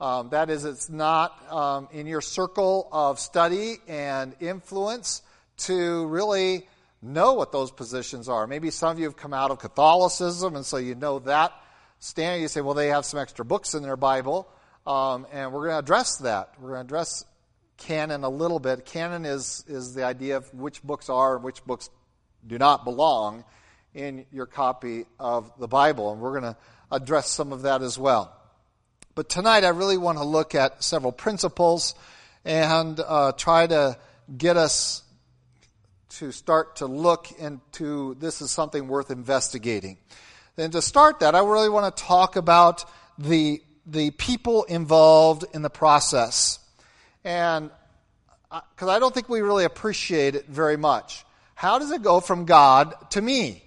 Um, 0.02 0.30
that 0.30 0.50
is, 0.50 0.64
it's 0.64 0.90
not 0.90 1.40
um, 1.52 1.88
in 1.92 2.08
your 2.08 2.20
circle 2.20 2.88
of 2.90 3.20
study 3.20 3.76
and 3.86 4.34
influence 4.40 5.22
to 5.58 6.06
really 6.08 6.66
know 7.00 7.34
what 7.34 7.52
those 7.52 7.70
positions 7.70 8.28
are. 8.28 8.48
Maybe 8.48 8.70
some 8.70 8.90
of 8.90 8.98
you 8.98 9.04
have 9.04 9.14
come 9.14 9.32
out 9.32 9.52
of 9.52 9.60
Catholicism, 9.60 10.56
and 10.56 10.66
so 10.66 10.78
you 10.78 10.96
know 10.96 11.20
that 11.20 11.52
standard. 12.00 12.42
You 12.42 12.48
say, 12.48 12.62
well, 12.62 12.74
they 12.74 12.88
have 12.88 13.04
some 13.04 13.20
extra 13.20 13.44
books 13.44 13.74
in 13.74 13.84
their 13.84 13.96
Bible, 13.96 14.48
um, 14.88 15.24
and 15.32 15.52
we're 15.52 15.68
going 15.68 15.74
to 15.74 15.78
address 15.78 16.16
that. 16.16 16.54
We're 16.58 16.70
going 16.70 16.80
to 16.80 16.86
address 16.86 17.24
canon 17.76 18.24
a 18.24 18.28
little 18.28 18.58
bit. 18.58 18.84
Canon 18.84 19.24
is, 19.24 19.64
is 19.68 19.94
the 19.94 20.02
idea 20.02 20.38
of 20.38 20.52
which 20.52 20.82
books 20.82 21.10
are 21.10 21.36
and 21.36 21.44
which 21.44 21.64
books 21.64 21.90
do 22.44 22.58
not 22.58 22.82
belong 22.82 23.44
in 23.94 24.26
your 24.32 24.46
copy 24.46 25.06
of 25.20 25.52
the 25.60 25.68
Bible, 25.68 26.10
and 26.10 26.20
we're 26.20 26.40
going 26.40 26.54
to 26.54 26.56
address 26.90 27.30
some 27.30 27.52
of 27.52 27.62
that 27.62 27.82
as 27.82 27.96
well. 27.96 28.36
But 29.14 29.28
tonight 29.28 29.62
I 29.62 29.68
really 29.68 29.98
want 29.98 30.16
to 30.16 30.24
look 30.24 30.54
at 30.54 30.82
several 30.82 31.12
principles 31.12 31.94
and 32.46 32.98
uh, 32.98 33.32
try 33.32 33.66
to 33.66 33.98
get 34.38 34.56
us 34.56 35.02
to 36.10 36.32
start 36.32 36.76
to 36.76 36.86
look 36.86 37.30
into 37.38 38.14
this 38.14 38.40
is 38.40 38.50
something 38.50 38.88
worth 38.88 39.10
investigating. 39.10 39.98
And 40.56 40.72
to 40.72 40.80
start 40.80 41.20
that, 41.20 41.34
I 41.34 41.40
really 41.40 41.68
want 41.68 41.94
to 41.94 42.02
talk 42.02 42.36
about 42.36 42.84
the, 43.18 43.62
the 43.86 44.12
people 44.12 44.64
involved 44.64 45.44
in 45.52 45.60
the 45.60 45.70
process. 45.70 46.58
And 47.22 47.70
because 48.50 48.88
uh, 48.88 48.92
I 48.92 48.98
don't 48.98 49.14
think 49.14 49.28
we 49.28 49.42
really 49.42 49.64
appreciate 49.64 50.34
it 50.36 50.46
very 50.46 50.78
much. 50.78 51.24
How 51.54 51.78
does 51.78 51.90
it 51.90 52.02
go 52.02 52.20
from 52.20 52.46
God 52.46 52.94
to 53.10 53.20
me? 53.20 53.61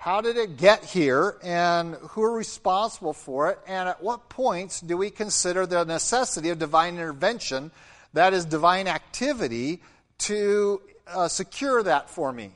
How 0.00 0.20
did 0.20 0.36
it 0.36 0.56
get 0.56 0.84
here, 0.84 1.36
and 1.42 1.96
who 1.96 2.22
are 2.22 2.32
responsible 2.32 3.12
for 3.12 3.50
it? 3.50 3.58
And 3.66 3.88
at 3.88 4.00
what 4.00 4.28
points 4.28 4.80
do 4.80 4.96
we 4.96 5.10
consider 5.10 5.66
the 5.66 5.84
necessity 5.84 6.50
of 6.50 6.60
divine 6.60 6.94
intervention, 6.94 7.72
that 8.12 8.32
is, 8.32 8.44
divine 8.44 8.86
activity, 8.86 9.82
to 10.18 10.80
uh, 11.08 11.26
secure 11.26 11.82
that 11.82 12.10
for 12.10 12.32
me? 12.32 12.52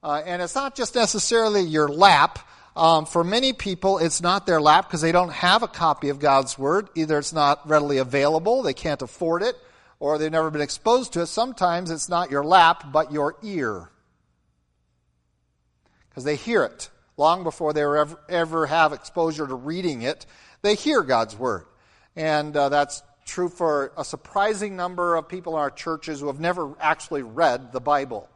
Uh, 0.00 0.22
and 0.24 0.40
it's 0.40 0.54
not 0.54 0.76
just 0.76 0.94
necessarily 0.94 1.62
your 1.62 1.88
lap. 1.88 2.38
Um, 2.76 3.04
for 3.04 3.24
many 3.24 3.52
people, 3.52 3.98
it's 3.98 4.22
not 4.22 4.46
their 4.46 4.60
lap 4.60 4.86
because 4.86 5.00
they 5.00 5.10
don't 5.10 5.32
have 5.32 5.64
a 5.64 5.68
copy 5.68 6.10
of 6.10 6.20
God's 6.20 6.56
Word. 6.56 6.88
Either 6.94 7.18
it's 7.18 7.32
not 7.32 7.68
readily 7.68 7.98
available, 7.98 8.62
they 8.62 8.74
can't 8.74 9.02
afford 9.02 9.42
it, 9.42 9.56
or 9.98 10.18
they've 10.18 10.30
never 10.30 10.52
been 10.52 10.62
exposed 10.62 11.14
to 11.14 11.22
it. 11.22 11.26
Sometimes 11.26 11.90
it's 11.90 12.08
not 12.08 12.30
your 12.30 12.44
lap, 12.44 12.92
but 12.92 13.10
your 13.10 13.34
ear 13.42 13.90
because 16.16 16.24
they 16.24 16.36
hear 16.36 16.64
it 16.64 16.88
long 17.18 17.42
before 17.42 17.74
they 17.74 17.82
ever, 17.82 18.18
ever 18.30 18.64
have 18.64 18.94
exposure 18.94 19.46
to 19.46 19.54
reading 19.54 20.00
it. 20.00 20.24
They 20.62 20.74
hear 20.74 21.02
God's 21.02 21.36
word. 21.36 21.66
And 22.16 22.56
uh, 22.56 22.70
that's 22.70 23.02
true 23.26 23.50
for 23.50 23.92
a 23.98 24.02
surprising 24.02 24.76
number 24.76 25.14
of 25.16 25.28
people 25.28 25.56
in 25.56 25.58
our 25.58 25.70
churches 25.70 26.20
who 26.20 26.28
have 26.28 26.40
never 26.40 26.72
actually 26.80 27.22
read 27.22 27.70
the 27.70 27.82
Bible. 27.82 28.30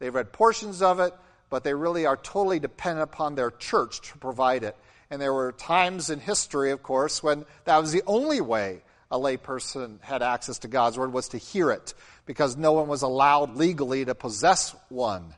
They've 0.00 0.12
read 0.12 0.32
portions 0.32 0.82
of 0.82 0.98
it, 0.98 1.14
but 1.50 1.62
they 1.62 1.72
really 1.72 2.04
are 2.04 2.16
totally 2.16 2.58
dependent 2.58 3.04
upon 3.04 3.36
their 3.36 3.52
church 3.52 4.00
to 4.10 4.18
provide 4.18 4.64
it. 4.64 4.76
And 5.08 5.22
there 5.22 5.32
were 5.32 5.52
times 5.52 6.10
in 6.10 6.18
history, 6.18 6.72
of 6.72 6.82
course, 6.82 7.22
when 7.22 7.44
that 7.64 7.78
was 7.78 7.92
the 7.92 8.02
only 8.08 8.40
way 8.40 8.82
a 9.08 9.20
layperson 9.20 10.02
had 10.02 10.22
access 10.22 10.58
to 10.60 10.68
God's 10.68 10.98
word 10.98 11.12
was 11.12 11.28
to 11.28 11.38
hear 11.38 11.70
it, 11.70 11.94
because 12.26 12.56
no 12.56 12.72
one 12.72 12.88
was 12.88 13.02
allowed 13.02 13.54
legally 13.54 14.04
to 14.04 14.16
possess 14.16 14.74
one. 14.88 15.32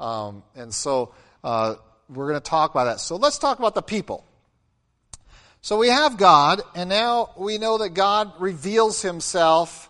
Um, 0.00 0.42
and 0.56 0.74
so 0.74 1.14
uh, 1.44 1.76
we're 2.08 2.28
going 2.28 2.40
to 2.40 2.50
talk 2.50 2.72
about 2.72 2.84
that. 2.84 2.98
So 2.98 3.16
let's 3.16 3.38
talk 3.38 3.60
about 3.60 3.76
the 3.76 3.82
people. 3.82 4.24
So 5.62 5.78
we 5.78 5.88
have 5.88 6.16
God, 6.16 6.60
and 6.74 6.90
now 6.90 7.30
we 7.36 7.58
know 7.58 7.78
that 7.78 7.90
God 7.90 8.32
reveals 8.40 9.00
himself 9.00 9.88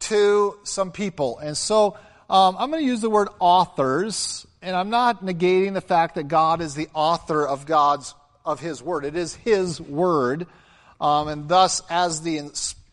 to 0.00 0.58
some 0.64 0.90
people. 0.90 1.38
And 1.38 1.56
so 1.56 1.98
um, 2.30 2.56
I'm 2.58 2.70
going 2.70 2.82
to 2.82 2.88
use 2.88 3.02
the 3.02 3.10
word 3.10 3.28
authors, 3.38 4.46
and 4.62 4.74
I'm 4.74 4.90
not 4.90 5.22
negating 5.22 5.74
the 5.74 5.80
fact 5.80 6.14
that 6.14 6.28
God 6.28 6.60
is 6.60 6.74
the 6.74 6.88
author 6.94 7.46
of 7.46 7.66
God's 7.66 8.14
of 8.44 8.60
His 8.60 8.82
Word. 8.82 9.04
It 9.04 9.16
is 9.16 9.34
His 9.34 9.80
Word, 9.80 10.46
um, 11.00 11.28
and 11.28 11.48
thus, 11.48 11.82
as 11.88 12.22
the 12.22 12.50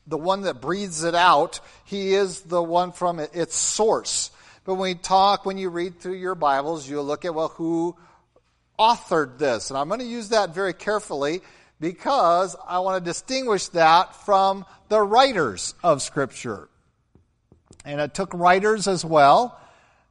the 0.07 0.17
one 0.17 0.41
that 0.41 0.61
breathes 0.61 1.03
it 1.03 1.15
out, 1.15 1.59
He 1.85 2.13
is 2.13 2.41
the 2.41 2.61
one 2.61 2.91
from 2.91 3.19
its 3.19 3.55
source. 3.55 4.31
But 4.69 4.75
when 4.75 4.89
we 4.89 4.93
talk, 4.93 5.47
when 5.47 5.57
you 5.57 5.71
read 5.71 5.99
through 5.99 6.17
your 6.17 6.35
Bibles, 6.35 6.87
you'll 6.87 7.03
look 7.03 7.25
at, 7.25 7.33
well, 7.33 7.47
who 7.47 7.95
authored 8.77 9.39
this? 9.39 9.71
And 9.71 9.79
I'm 9.79 9.87
going 9.87 9.99
to 9.99 10.05
use 10.05 10.29
that 10.29 10.53
very 10.53 10.75
carefully 10.75 11.41
because 11.79 12.55
I 12.67 12.77
want 12.77 13.03
to 13.03 13.09
distinguish 13.09 13.69
that 13.69 14.15
from 14.15 14.67
the 14.89 15.01
writers 15.01 15.73
of 15.81 16.03
Scripture. 16.03 16.69
And 17.83 17.99
it 17.99 18.13
took 18.13 18.31
writers 18.31 18.87
as 18.87 19.03
well. 19.03 19.59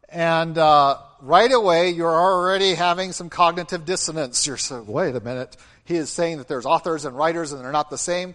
And 0.09 0.59
uh, 0.59 0.97
right 1.21 1.53
away, 1.53 1.91
you're 1.91 2.11
already 2.11 2.75
having 2.75 3.12
some 3.12 3.31
cognitive 3.31 3.85
dissonance. 3.85 4.45
You're 4.45 4.57
saying, 4.57 4.88
wait 4.88 5.15
a 5.15 5.21
minute. 5.21 5.57
He 5.85 5.95
is 5.95 6.11
saying 6.11 6.38
that 6.38 6.49
there's 6.49 6.67
authors 6.67 7.05
and 7.05 7.17
writers 7.17 7.53
and 7.53 7.65
they're 7.65 7.71
not 7.71 7.91
the 7.91 7.97
same. 7.97 8.35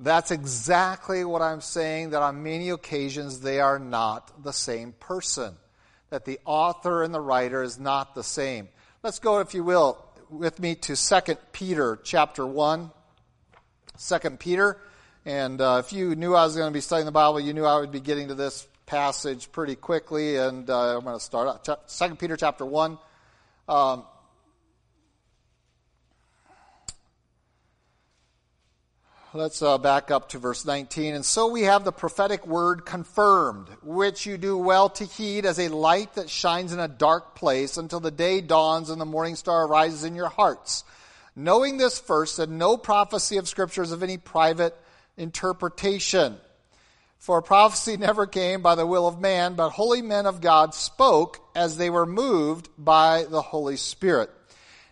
That's 0.00 0.30
exactly 0.30 1.24
what 1.24 1.42
I'm 1.42 1.60
saying, 1.60 2.10
that 2.10 2.22
on 2.22 2.42
many 2.42 2.70
occasions 2.70 3.40
they 3.40 3.60
are 3.60 3.78
not 3.78 4.44
the 4.44 4.52
same 4.52 4.92
person. 4.92 5.56
That 6.10 6.24
the 6.24 6.38
author 6.44 7.02
and 7.02 7.12
the 7.12 7.20
writer 7.20 7.62
is 7.62 7.78
not 7.78 8.14
the 8.14 8.22
same. 8.22 8.68
Let's 9.02 9.18
go, 9.18 9.40
if 9.40 9.54
you 9.54 9.64
will, 9.64 10.04
with 10.30 10.60
me 10.60 10.76
to 10.76 10.96
2 10.96 11.34
Peter 11.52 11.98
chapter 12.02 12.46
1. 12.46 12.90
2 13.98 14.18
Peter. 14.38 14.78
And 15.26 15.60
uh, 15.60 15.82
if 15.84 15.92
you 15.92 16.14
knew 16.14 16.34
I 16.34 16.44
was 16.44 16.56
going 16.56 16.70
to 16.70 16.74
be 16.74 16.80
studying 16.80 17.06
the 17.06 17.12
Bible, 17.12 17.40
you 17.40 17.52
knew 17.52 17.64
I 17.64 17.78
would 17.80 17.92
be 17.92 18.00
getting 18.00 18.28
to 18.28 18.34
this 18.34 18.66
passage 18.86 19.50
pretty 19.52 19.74
quickly. 19.74 20.36
And 20.36 20.70
uh, 20.70 20.96
I'm 20.96 21.04
going 21.04 21.16
to 21.16 21.24
start 21.24 21.68
out. 21.68 21.88
2 21.88 22.14
Peter 22.14 22.36
chapter 22.36 22.64
1. 22.64 22.98
Um, 23.68 24.04
let's 29.38 29.62
uh, 29.62 29.78
back 29.78 30.10
up 30.10 30.30
to 30.30 30.38
verse 30.38 30.64
19. 30.64 31.14
And 31.14 31.24
so 31.24 31.46
we 31.46 31.62
have 31.62 31.84
the 31.84 31.92
prophetic 31.92 32.44
word 32.44 32.84
confirmed, 32.84 33.68
which 33.84 34.26
you 34.26 34.36
do 34.36 34.58
well 34.58 34.88
to 34.90 35.04
heed 35.04 35.46
as 35.46 35.60
a 35.60 35.68
light 35.68 36.14
that 36.14 36.28
shines 36.28 36.72
in 36.72 36.80
a 36.80 36.88
dark 36.88 37.36
place 37.36 37.76
until 37.76 38.00
the 38.00 38.10
day 38.10 38.40
dawns 38.40 38.90
and 38.90 39.00
the 39.00 39.06
morning 39.06 39.36
star 39.36 39.66
arises 39.66 40.02
in 40.02 40.16
your 40.16 40.28
hearts. 40.28 40.82
Knowing 41.36 41.76
this 41.76 42.00
first, 42.00 42.38
that 42.38 42.50
no 42.50 42.76
prophecy 42.76 43.36
of 43.36 43.46
Scripture 43.46 43.82
is 43.82 43.92
of 43.92 44.02
any 44.02 44.18
private 44.18 44.76
interpretation. 45.16 46.36
For 47.18 47.40
prophecy 47.40 47.96
never 47.96 48.26
came 48.26 48.60
by 48.60 48.74
the 48.74 48.86
will 48.86 49.06
of 49.06 49.20
man, 49.20 49.54
but 49.54 49.70
holy 49.70 50.02
men 50.02 50.26
of 50.26 50.40
God 50.40 50.74
spoke 50.74 51.38
as 51.54 51.76
they 51.76 51.90
were 51.90 52.06
moved 52.06 52.68
by 52.76 53.24
the 53.30 53.42
Holy 53.42 53.76
Spirit. 53.76 54.30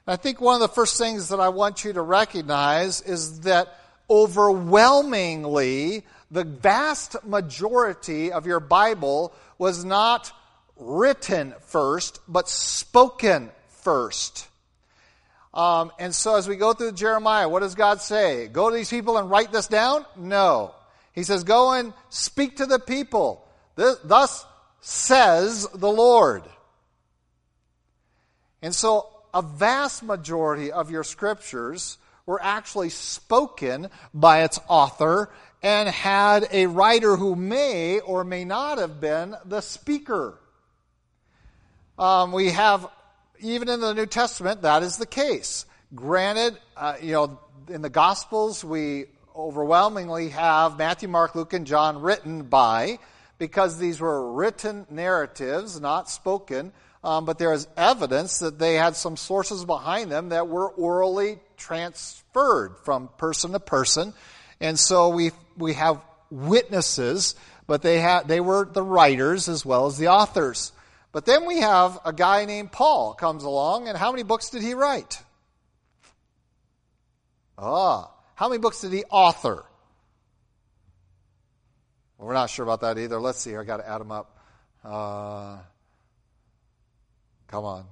And 0.07 0.13
I 0.13 0.17
think 0.17 0.41
one 0.41 0.55
of 0.55 0.61
the 0.61 0.73
first 0.73 0.99
things 0.99 1.31
that 1.31 1.41
I 1.41 1.49
want 1.49 1.85
you 1.85 1.93
to 1.95 2.03
recognize 2.03 3.01
is 3.01 3.41
that 3.41 3.77
overwhelmingly, 4.09 6.05
the 6.31 6.45
vast 6.45 7.17
majority 7.25 8.33
of 8.33 8.47
your 8.47 8.61
Bible 8.61 9.33
was 9.59 9.85
not 9.85 10.33
written 10.77 11.55
first, 11.67 12.21
but 12.29 12.49
spoken 12.49 13.51
first. 13.83 14.49
Um, 15.55 15.91
and 15.99 16.15
so 16.15 16.37
as 16.37 16.47
we 16.47 16.57
go 16.57 16.75
through 16.75 16.93
Jeremiah, 16.93 17.49
what 17.49 17.61
does 17.61 17.75
God 17.75 18.03
say? 18.03 18.47
Go 18.47 18.69
to 18.69 18.77
these 18.77 18.91
people 18.91 19.17
and 19.17 19.31
write 19.31 19.53
this 19.53 19.69
down? 19.69 20.05
No. 20.17 20.75
He 21.13 21.23
says, 21.23 21.45
go 21.45 21.73
and 21.73 21.95
speak 22.11 22.57
to 22.57 22.67
the 22.67 22.79
people. 22.79 23.43
This, 23.75 23.97
thus 24.05 24.45
says 24.81 25.67
the 25.75 25.91
Lord. 25.91 26.43
And 28.61 28.75
so 28.75 29.09
a 29.33 29.41
vast 29.41 30.03
majority 30.03 30.73
of 30.73 30.91
your 30.91 31.05
scriptures 31.05 31.97
were 32.27 32.43
actually 32.43 32.89
spoken 32.89 33.89
by 34.13 34.43
its 34.43 34.59
author 34.67 35.31
and 35.63 35.89
had 35.89 36.47
a 36.51 36.67
writer 36.67 37.17
who 37.17 37.37
may 37.37 38.01
or 38.01 38.25
may 38.25 38.45
not 38.45 38.79
have 38.79 39.01
been 39.01 39.35
the 39.45 39.61
speaker. 39.61 40.39
Um, 41.97 42.33
we 42.33 42.51
have, 42.51 42.89
even 43.41 43.69
in 43.69 43.81
the 43.81 43.95
New 43.95 44.07
Testament, 44.07 44.63
that 44.63 44.83
is 44.83 44.97
the 44.97 45.07
case. 45.07 45.67
Granted, 45.95 46.59
uh, 46.77 46.97
you 47.01 47.13
know, 47.13 47.41
in 47.69 47.81
the 47.81 47.91
Gospels, 47.91 48.65
we 48.65 49.07
overwhelmingly 49.35 50.31
have 50.31 50.77
Matthew, 50.77 51.09
Mark, 51.09 51.35
Luke, 51.37 51.53
and 51.53 51.67
John 51.67 52.01
written 52.01 52.43
by, 52.43 52.99
because 53.39 53.79
these 53.79 54.01
were 54.01 54.33
written 54.33 54.87
narratives, 54.91 55.81
not 55.81 56.11
spoken. 56.11 56.73
Um, 57.05 57.25
but 57.25 57.39
there 57.39 57.53
is 57.53 57.69
evidence 57.77 58.41
that 58.41 58.59
they 58.59 58.75
had 58.75 58.97
some 58.97 59.17
sources 59.17 59.65
behind 59.65 60.11
them 60.11 60.31
that 60.31 60.49
were 60.49 60.69
orally 60.69 61.39
transferred 61.57 62.77
from 62.85 63.09
person 63.17 63.53
to 63.53 63.61
person. 63.61 64.13
And 64.61 64.79
so 64.79 65.11
we, 65.11 65.33
we 65.57 65.75
have 65.75 66.01
witnesses, 66.31 67.35
but 67.67 67.83
they, 67.83 68.01
had, 68.01 68.29
they 68.29 68.41
were 68.41 68.65
the 68.65 68.83
writers 68.83 69.49
as 69.49 69.65
well 69.65 69.87
as 69.87 69.99
the 69.99 70.09
authors. 70.09 70.73
But 71.13 71.25
then 71.25 71.47
we 71.47 71.61
have 71.61 71.99
a 72.05 72.13
guy 72.13 72.45
named 72.45 72.73
Paul 72.73 73.15
comes 73.15 73.45
along, 73.45 73.89
and 73.89 73.97
how 73.97 74.11
many 74.11 74.23
books 74.23 74.51
did 74.51 74.63
he 74.63 74.75
write? 74.75 75.23
Ah, 77.59 78.11
how 78.35 78.49
many 78.49 78.61
books 78.61 78.83
did 78.83 78.93
he 78.93 79.05
author? 79.05 79.65
Well, 82.19 82.29
we're 82.29 82.35
not 82.35 82.51
sure 82.51 82.65
about 82.65 82.83
that 82.83 82.99
either. 82.99 83.19
Let's 83.19 83.39
see. 83.41 83.57
I 83.57 83.65
got 83.65 83.79
to 83.79 83.89
add 83.89 84.01
them 84.01 84.13
up. 84.13 84.39
Uh, 84.85 85.59
come 87.49 87.65
on. 87.65 87.87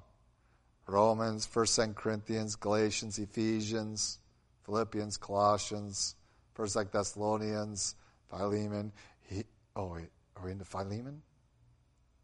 Romans, 0.87 1.47
First 1.47 1.79
and 1.79 1.95
Corinthians, 1.95 2.57
Galatians, 2.57 3.19
Ephesians, 3.19 4.19
Philippians, 4.65 5.17
Colossians, 5.17 6.15
First 6.55 6.77
like 6.77 6.93
Thessalonians, 6.93 7.95
Philemon. 8.31 8.93
He, 9.29 9.45
oh 9.75 9.95
wait, 9.95 10.11
are 10.37 10.45
we 10.45 10.53
into 10.53 10.65
Philemon? 10.65 11.23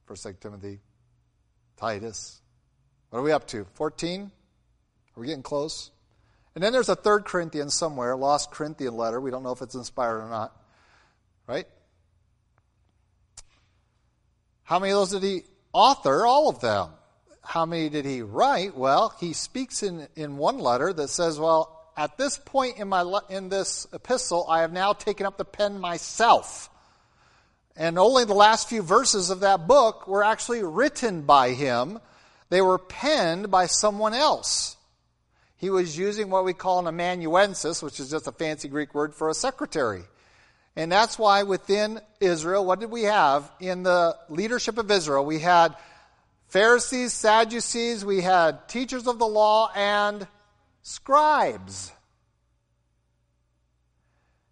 First 0.07 0.25
like 0.25 0.41
Timothy, 0.41 0.81
Titus. 1.77 2.41
What 3.11 3.21
are 3.21 3.23
we 3.23 3.33
up 3.33 3.47
to? 3.49 3.67
Fourteen? 3.75 4.31
Are 5.17 5.21
we 5.21 5.27
getting 5.27 5.43
close? 5.43 5.91
And 6.55 6.63
then 6.63 6.73
there's 6.73 6.89
a 6.89 6.97
third 6.97 7.25
Corinthians 7.25 7.75
somewhere, 7.75 8.17
lost 8.17 8.51
Corinthian 8.51 8.97
letter. 8.97 9.21
We 9.21 9.31
don't 9.31 9.43
know 9.43 9.53
if 9.53 9.63
it's 9.63 9.75
inspired 9.75 10.21
or 10.21 10.29
not. 10.29 10.57
Right? 11.47 11.67
How 14.63 14.79
many 14.79 14.93
of 14.93 14.99
those 14.99 15.11
did 15.11 15.23
he 15.23 15.43
author? 15.73 16.27
All 16.27 16.49
of 16.49 16.61
them. 16.61 16.91
How 17.51 17.67
many 17.67 17.89
did 17.89 18.05
he 18.05 18.23
write? 18.23 18.77
Well, 18.77 19.13
he 19.19 19.33
speaks 19.33 19.83
in, 19.83 20.07
in 20.15 20.37
one 20.37 20.61
letter 20.61 20.93
that 20.93 21.09
says, 21.09 21.37
Well, 21.37 21.91
at 21.97 22.17
this 22.17 22.39
point 22.39 22.79
in, 22.79 22.89
my, 22.89 23.21
in 23.29 23.49
this 23.49 23.89
epistle, 23.93 24.47
I 24.49 24.61
have 24.61 24.73
now 24.73 24.93
taken 24.93 25.27
up 25.27 25.37
the 25.37 25.45
pen 25.45 25.81
myself. 25.81 26.71
And 27.75 27.99
only 27.99 28.25
the 28.25 28.35
last 28.35 28.69
few 28.69 28.83
verses 28.83 29.31
of 29.31 29.41
that 29.41 29.67
book 29.67 30.07
were 30.07 30.23
actually 30.23 30.63
written 30.63 31.23
by 31.23 31.51
him, 31.51 31.99
they 32.51 32.61
were 32.61 32.79
penned 32.79 33.51
by 33.51 33.67
someone 33.67 34.15
else 34.15 34.77
he 35.61 35.69
was 35.69 35.99
using 35.99 36.31
what 36.31 36.47
we 36.47 36.55
call 36.55 36.79
an 36.79 36.87
amanuensis, 36.87 37.83
which 37.83 38.01
is 38.01 38.11
just 38.11 38.27
a 38.27 38.33
fancy 38.33 38.67
Greek 38.67 38.95
word 38.95 39.15
for 39.15 39.29
a 39.29 39.35
secretary. 39.35 40.05
And 40.75 40.91
that's 40.91 41.19
why 41.19 41.43
within 41.43 42.01
Israel, 42.19 42.65
what 42.65 42.81
did 42.81 42.91
we 42.91 43.03
have? 43.03 43.51
In 43.61 43.83
the 43.83 44.17
leadership 44.31 44.79
of 44.79 44.91
Israel, 44.91 45.27
we 45.27 45.39
had 45.39 45.77
Pharisees, 46.51 47.13
Sadducees, 47.13 48.05
we 48.05 48.23
had 48.23 48.69
teachers 48.69 49.07
of 49.07 49.21
the 49.21 49.27
law, 49.27 49.71
and 49.73 50.27
scribes. 50.83 51.93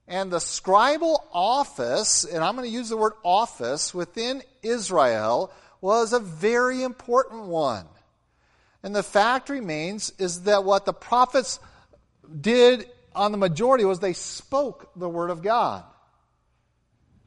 And 0.07 0.31
the 0.31 0.39
scribal 0.39 1.19
office, 1.33 2.25
and 2.25 2.43
I'm 2.43 2.55
going 2.55 2.69
to 2.69 2.75
use 2.75 2.89
the 2.89 2.97
word 2.97 3.15
office, 3.25 3.93
within 3.93 4.43
Israel 4.63 5.53
was 5.81 6.13
a 6.13 6.21
very 6.21 6.85
important 6.85 7.47
one. 7.47 7.87
And 8.85 8.95
the 8.95 9.03
fact 9.03 9.49
remains 9.49 10.13
is 10.19 10.45
that 10.45 10.63
what 10.63 10.85
the 10.85 10.93
prophets 10.93 11.59
did 12.41 12.89
on 13.13 13.33
the 13.33 13.39
majority 13.39 13.85
was 13.85 13.99
they 13.99 14.13
spoke 14.13 14.93
the 14.95 15.09
word 15.09 15.31
of 15.31 15.43
God. 15.43 15.83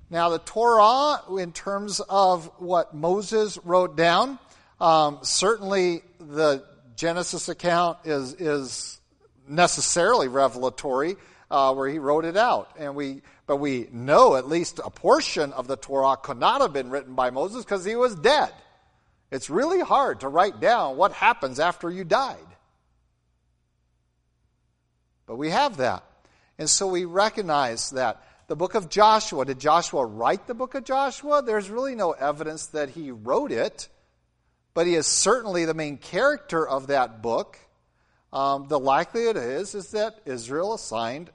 Now, 0.10 0.30
the 0.30 0.40
Torah, 0.40 1.22
in 1.38 1.52
terms 1.52 2.00
of 2.00 2.50
what 2.58 2.94
Moses 2.94 3.58
wrote 3.66 3.98
down, 3.98 4.40
um, 4.82 5.20
certainly 5.22 6.02
the 6.20 6.66
Genesis 6.96 7.50
account 7.50 8.00
is, 8.04 8.34
is 8.34 9.00
necessarily 9.48 10.28
revelatory, 10.28 11.18
uh, 11.52 11.74
where 11.74 11.88
he 11.88 12.00
wrote 12.00 12.26
it 12.26 12.36
out. 12.36 12.72
And 12.78 12.96
we, 12.96 13.22
but 13.46 13.58
we 13.58 13.88
know 13.92 14.36
at 14.36 14.48
least 14.48 14.80
a 14.84 14.90
portion 14.90 15.54
of 15.54 15.68
the 15.68 15.78
Torah 15.78 16.18
could 16.18 16.40
not 16.40 16.62
have 16.62 16.74
been 16.74 16.90
written 16.90 17.14
by 17.14 17.30
Moses 17.30 17.64
because 17.64 17.86
he 17.86 17.96
was 17.96 18.16
dead. 18.16 18.52
It's 19.30 19.50
really 19.50 19.82
hard 19.82 20.22
to 20.22 20.28
write 20.28 20.60
down 20.60 20.98
what 20.98 21.12
happens 21.14 21.60
after 21.60 21.90
you 21.90 22.04
died. 22.04 22.38
But 25.28 25.38
we 25.38 25.52
have 25.52 25.78
that. 25.78 26.04
And 26.58 26.70
so 26.70 26.88
we 26.88 27.06
recognize 27.06 27.92
that. 27.92 28.24
The 28.48 28.56
book 28.58 28.76
of 28.76 28.90
Joshua, 28.90 29.46
did 29.46 29.60
Joshua 29.60 30.06
write 30.06 30.46
the 30.46 30.54
book 30.54 30.76
of 30.76 30.84
Joshua? 30.84 31.42
There's 31.42 31.70
really 31.70 31.96
no 31.96 32.12
evidence 32.12 32.66
that 32.68 32.90
he 32.90 33.10
wrote 33.10 33.54
it, 33.54 33.88
but 34.74 34.88
he 34.88 34.96
is 34.96 35.08
certainly 35.08 35.66
the 35.66 35.74
main 35.74 35.98
character 35.98 36.68
of 36.68 36.88
that 36.88 37.22
book. 37.22 37.58
Um, 38.32 38.68
the 38.68 38.80
likelihood 38.80 39.38
is, 39.38 39.76
is 39.76 39.92
that 39.92 40.22
Israel 40.26 40.74
assigned 40.74 41.30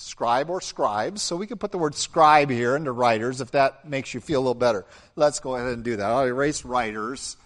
scribe 0.00 0.48
or 0.50 0.60
scribes. 0.60 1.22
So 1.22 1.36
we 1.36 1.46
can 1.46 1.58
put 1.58 1.72
the 1.72 1.78
word 1.78 1.94
scribe 1.94 2.50
here 2.50 2.74
into 2.74 2.92
writers 2.92 3.40
if 3.40 3.50
that 3.52 3.86
makes 3.86 4.14
you 4.14 4.20
feel 4.20 4.38
a 4.38 4.42
little 4.42 4.54
better. 4.54 4.86
Let's 5.14 5.40
go 5.40 5.56
ahead 5.56 5.68
and 5.68 5.84
do 5.84 5.96
that. 5.96 6.10
I'll 6.10 6.24
erase 6.24 6.64
writers 6.64 7.36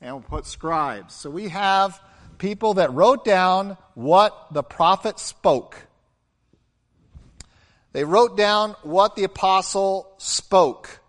and 0.00 0.14
we'll 0.14 0.22
put 0.22 0.46
scribes. 0.46 1.14
So 1.14 1.30
we 1.30 1.48
have 1.48 1.98
people 2.38 2.74
that 2.74 2.92
wrote 2.92 3.24
down 3.24 3.76
what 3.94 4.52
the 4.52 4.62
prophet 4.62 5.18
spoke. 5.18 5.76
They 7.92 8.04
wrote 8.04 8.36
down 8.36 8.72
what 8.82 9.16
the 9.16 9.24
apostle 9.24 10.12
spoke. 10.18 11.00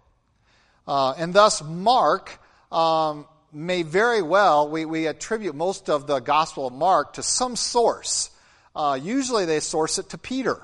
Uh, 0.88 1.16
and 1.18 1.34
thus, 1.34 1.64
Mark 1.64 2.40
um, 2.72 3.26
may 3.56 3.84
very 3.84 4.22
well, 4.22 4.70
we, 4.70 4.84
we 4.84 5.08
attribute 5.08 5.56
most 5.56 5.89
of 5.89 6.08
the 6.08 6.20
Gospel 6.20 6.68
of 6.68 6.74
Mark 6.74 7.13
to 7.13 7.24
some 7.24 7.56
source. 7.56 8.30
Uh, 8.76 9.00
usually 9.02 9.46
they 9.46 9.62
source 9.62 9.98
it 9.98 10.10
to 10.10 10.18
Peter. 10.18 10.62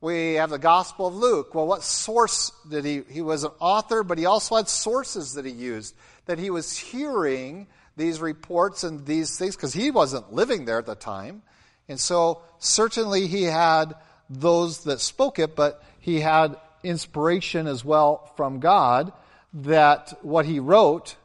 We 0.00 0.34
have 0.34 0.48
the 0.48 0.58
Gospel 0.58 1.08
of 1.08 1.14
Luke. 1.14 1.54
Well, 1.54 1.66
what 1.66 1.82
source 1.82 2.52
did 2.70 2.86
he? 2.86 3.02
He 3.10 3.20
was 3.20 3.44
an 3.44 3.50
author, 3.60 4.02
but 4.02 4.16
he 4.16 4.24
also 4.24 4.56
had 4.56 4.70
sources 4.70 5.34
that 5.34 5.44
he 5.44 5.52
used. 5.52 5.94
That 6.24 6.38
he 6.38 6.48
was 6.48 6.74
hearing 6.74 7.66
these 7.98 8.18
reports 8.18 8.82
and 8.82 9.04
these 9.04 9.36
things 9.36 9.54
because 9.54 9.74
he 9.74 9.90
wasn't 9.90 10.32
living 10.32 10.64
there 10.64 10.78
at 10.78 10.86
the 10.86 10.94
time. 10.94 11.42
And 11.86 12.00
so, 12.00 12.40
certainly, 12.58 13.26
he 13.26 13.42
had 13.42 13.94
those 14.30 14.84
that 14.84 15.00
spoke 15.00 15.38
it, 15.38 15.54
but 15.54 15.84
he 15.98 16.20
had 16.20 16.56
inspiration 16.82 17.66
as 17.66 17.84
well 17.84 18.32
from 18.36 18.58
God 18.58 19.12
that 19.52 20.16
what 20.22 20.46
he 20.46 20.60
wrote 20.60 21.16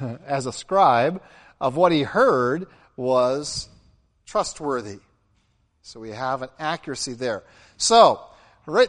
as 0.26 0.46
a 0.46 0.52
scribe 0.52 1.22
of 1.60 1.76
what 1.76 1.92
he 1.92 2.02
heard 2.02 2.66
was 2.96 3.68
trustworthy. 4.26 4.98
So 5.82 6.00
we 6.00 6.10
have 6.10 6.42
an 6.42 6.50
accuracy 6.58 7.14
there. 7.14 7.44
So, 7.76 8.20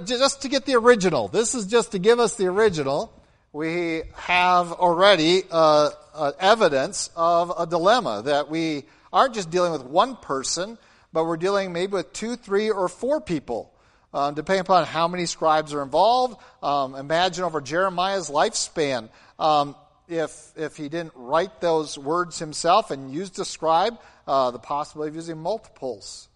just 0.04 0.41
to 0.41 0.50
get 0.50 0.65
the 0.65 0.76
original, 0.76 1.30
this 1.30 1.56
is 1.56 1.65
just 1.65 1.93
to 1.93 2.00
give 2.00 2.19
us 2.19 2.36
the 2.36 2.48
original. 2.48 3.13
We 3.54 4.02
have 4.15 4.74
already 4.74 5.43
uh, 5.50 5.91
uh, 6.13 6.32
evidence 6.39 7.10
of 7.15 7.54
a 7.58 7.65
dilemma 7.65 8.24
that 8.26 8.50
we 8.50 8.84
aren't 9.13 9.34
just 9.34 9.50
dealing 9.50 9.72
with 9.72 9.84
one 9.86 10.17
person, 10.17 10.78
but 11.13 11.24
we're 11.24 11.38
dealing 11.38 11.72
maybe 11.72 11.93
with 11.93 12.12
two, 12.13 12.36
three, 12.36 12.69
or 12.69 12.89
four 12.89 13.22
people, 13.22 13.74
um, 14.13 14.34
depending 14.34 14.62
upon 14.62 14.86
how 14.86 15.08
many 15.08 15.26
scribes 15.26 15.74
are 15.74 15.82
involved. 15.82 16.38
Um, 16.62 16.95
imagine 16.95 17.43
over 17.43 17.62
Jeremiah's 17.62 18.30
lifespan. 18.30 19.10
Um, 19.39 19.76
if, 20.10 20.52
if 20.56 20.76
he 20.76 20.89
didn't 20.89 21.13
write 21.15 21.62
those 21.62 21.98
words 21.98 22.39
himself 22.39 22.91
and 22.91 23.13
used 23.13 23.38
a 23.39 23.45
scribe, 23.45 24.00
uh, 24.28 24.52
the 24.52 24.60
possibility 24.60 25.10
of 25.10 25.15
using 25.15 25.38
multiples. 25.38 26.28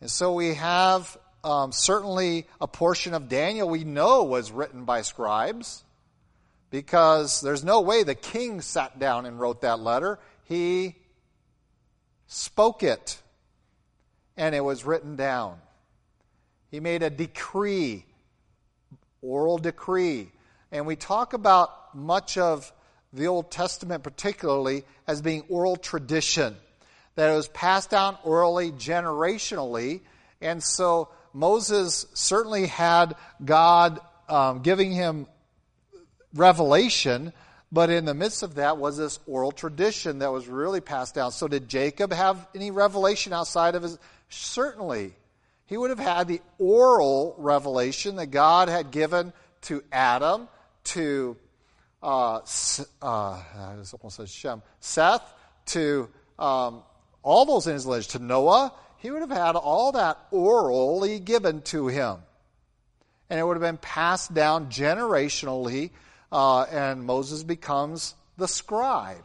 And 0.00 0.10
so 0.10 0.34
we 0.34 0.54
have 0.54 1.16
um, 1.44 1.72
certainly 1.72 2.46
a 2.60 2.66
portion 2.66 3.14
of 3.14 3.28
Daniel 3.28 3.68
we 3.68 3.84
know 3.84 4.24
was 4.24 4.50
written 4.50 4.84
by 4.84 5.02
scribes 5.02 5.84
because 6.70 7.40
there's 7.40 7.62
no 7.62 7.80
way 7.80 8.02
the 8.02 8.14
king 8.14 8.60
sat 8.60 8.98
down 8.98 9.26
and 9.26 9.38
wrote 9.38 9.62
that 9.62 9.78
letter. 9.78 10.18
He 10.44 10.96
spoke 12.26 12.82
it 12.82 13.20
and 14.36 14.54
it 14.54 14.60
was 14.60 14.84
written 14.84 15.16
down. 15.16 15.58
He 16.70 16.80
made 16.80 17.04
a 17.04 17.10
decree, 17.10 18.04
oral 19.22 19.58
decree. 19.58 20.32
And 20.74 20.86
we 20.86 20.96
talk 20.96 21.34
about 21.34 21.94
much 21.94 22.36
of 22.36 22.72
the 23.12 23.28
Old 23.28 23.52
Testament, 23.52 24.02
particularly, 24.02 24.82
as 25.06 25.22
being 25.22 25.44
oral 25.48 25.76
tradition, 25.76 26.56
that 27.14 27.30
it 27.30 27.36
was 27.36 27.46
passed 27.46 27.90
down 27.90 28.18
orally, 28.24 28.72
generationally. 28.72 30.00
And 30.40 30.60
so 30.60 31.10
Moses 31.32 32.06
certainly 32.14 32.66
had 32.66 33.14
God 33.44 34.00
um, 34.28 34.62
giving 34.62 34.90
him 34.90 35.28
revelation, 36.34 37.32
but 37.70 37.88
in 37.88 38.04
the 38.04 38.14
midst 38.14 38.42
of 38.42 38.56
that 38.56 38.76
was 38.76 38.96
this 38.96 39.20
oral 39.28 39.52
tradition 39.52 40.18
that 40.18 40.32
was 40.32 40.48
really 40.48 40.80
passed 40.80 41.14
down. 41.14 41.30
So, 41.30 41.46
did 41.46 41.68
Jacob 41.68 42.12
have 42.12 42.48
any 42.52 42.72
revelation 42.72 43.32
outside 43.32 43.76
of 43.76 43.84
his? 43.84 43.96
Certainly. 44.28 45.14
He 45.66 45.76
would 45.76 45.90
have 45.90 46.00
had 46.00 46.26
the 46.26 46.40
oral 46.58 47.36
revelation 47.38 48.16
that 48.16 48.26
God 48.26 48.68
had 48.68 48.90
given 48.90 49.32
to 49.62 49.82
Adam, 49.92 50.48
to 50.84 51.36
uh, 52.02 52.40
uh, 53.00 53.84
said 54.08 54.28
Shem, 54.28 54.62
Seth, 54.80 55.22
to 55.66 56.08
um, 56.38 56.82
all 57.22 57.46
those 57.46 57.66
in 57.66 57.72
his 57.72 57.86
lineage, 57.86 58.08
to 58.08 58.18
Noah. 58.18 58.72
He 58.98 59.10
would 59.10 59.20
have 59.20 59.30
had 59.30 59.56
all 59.56 59.92
that 59.92 60.18
orally 60.30 61.18
given 61.18 61.62
to 61.62 61.88
him. 61.88 62.18
And 63.30 63.40
it 63.40 63.42
would 63.42 63.54
have 63.54 63.62
been 63.62 63.78
passed 63.78 64.34
down 64.34 64.68
generationally 64.68 65.90
uh, 66.34 66.62
and 66.64 67.04
Moses 67.04 67.44
becomes 67.44 68.16
the 68.36 68.48
scribe, 68.48 69.24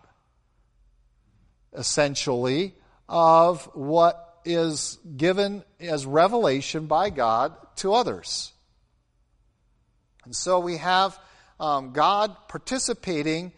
essentially, 1.74 2.76
of 3.08 3.66
what 3.74 4.40
is 4.46 5.00
given 5.18 5.64
as 5.80 6.06
revelation 6.06 6.86
by 6.86 7.10
God 7.10 7.56
to 7.78 7.94
others. 7.94 8.54
And 10.24 10.36
so 10.36 10.60
we 10.60 10.78
have 10.78 11.20
um, 11.60 11.92
God 11.92 12.36
participating, 12.48 13.52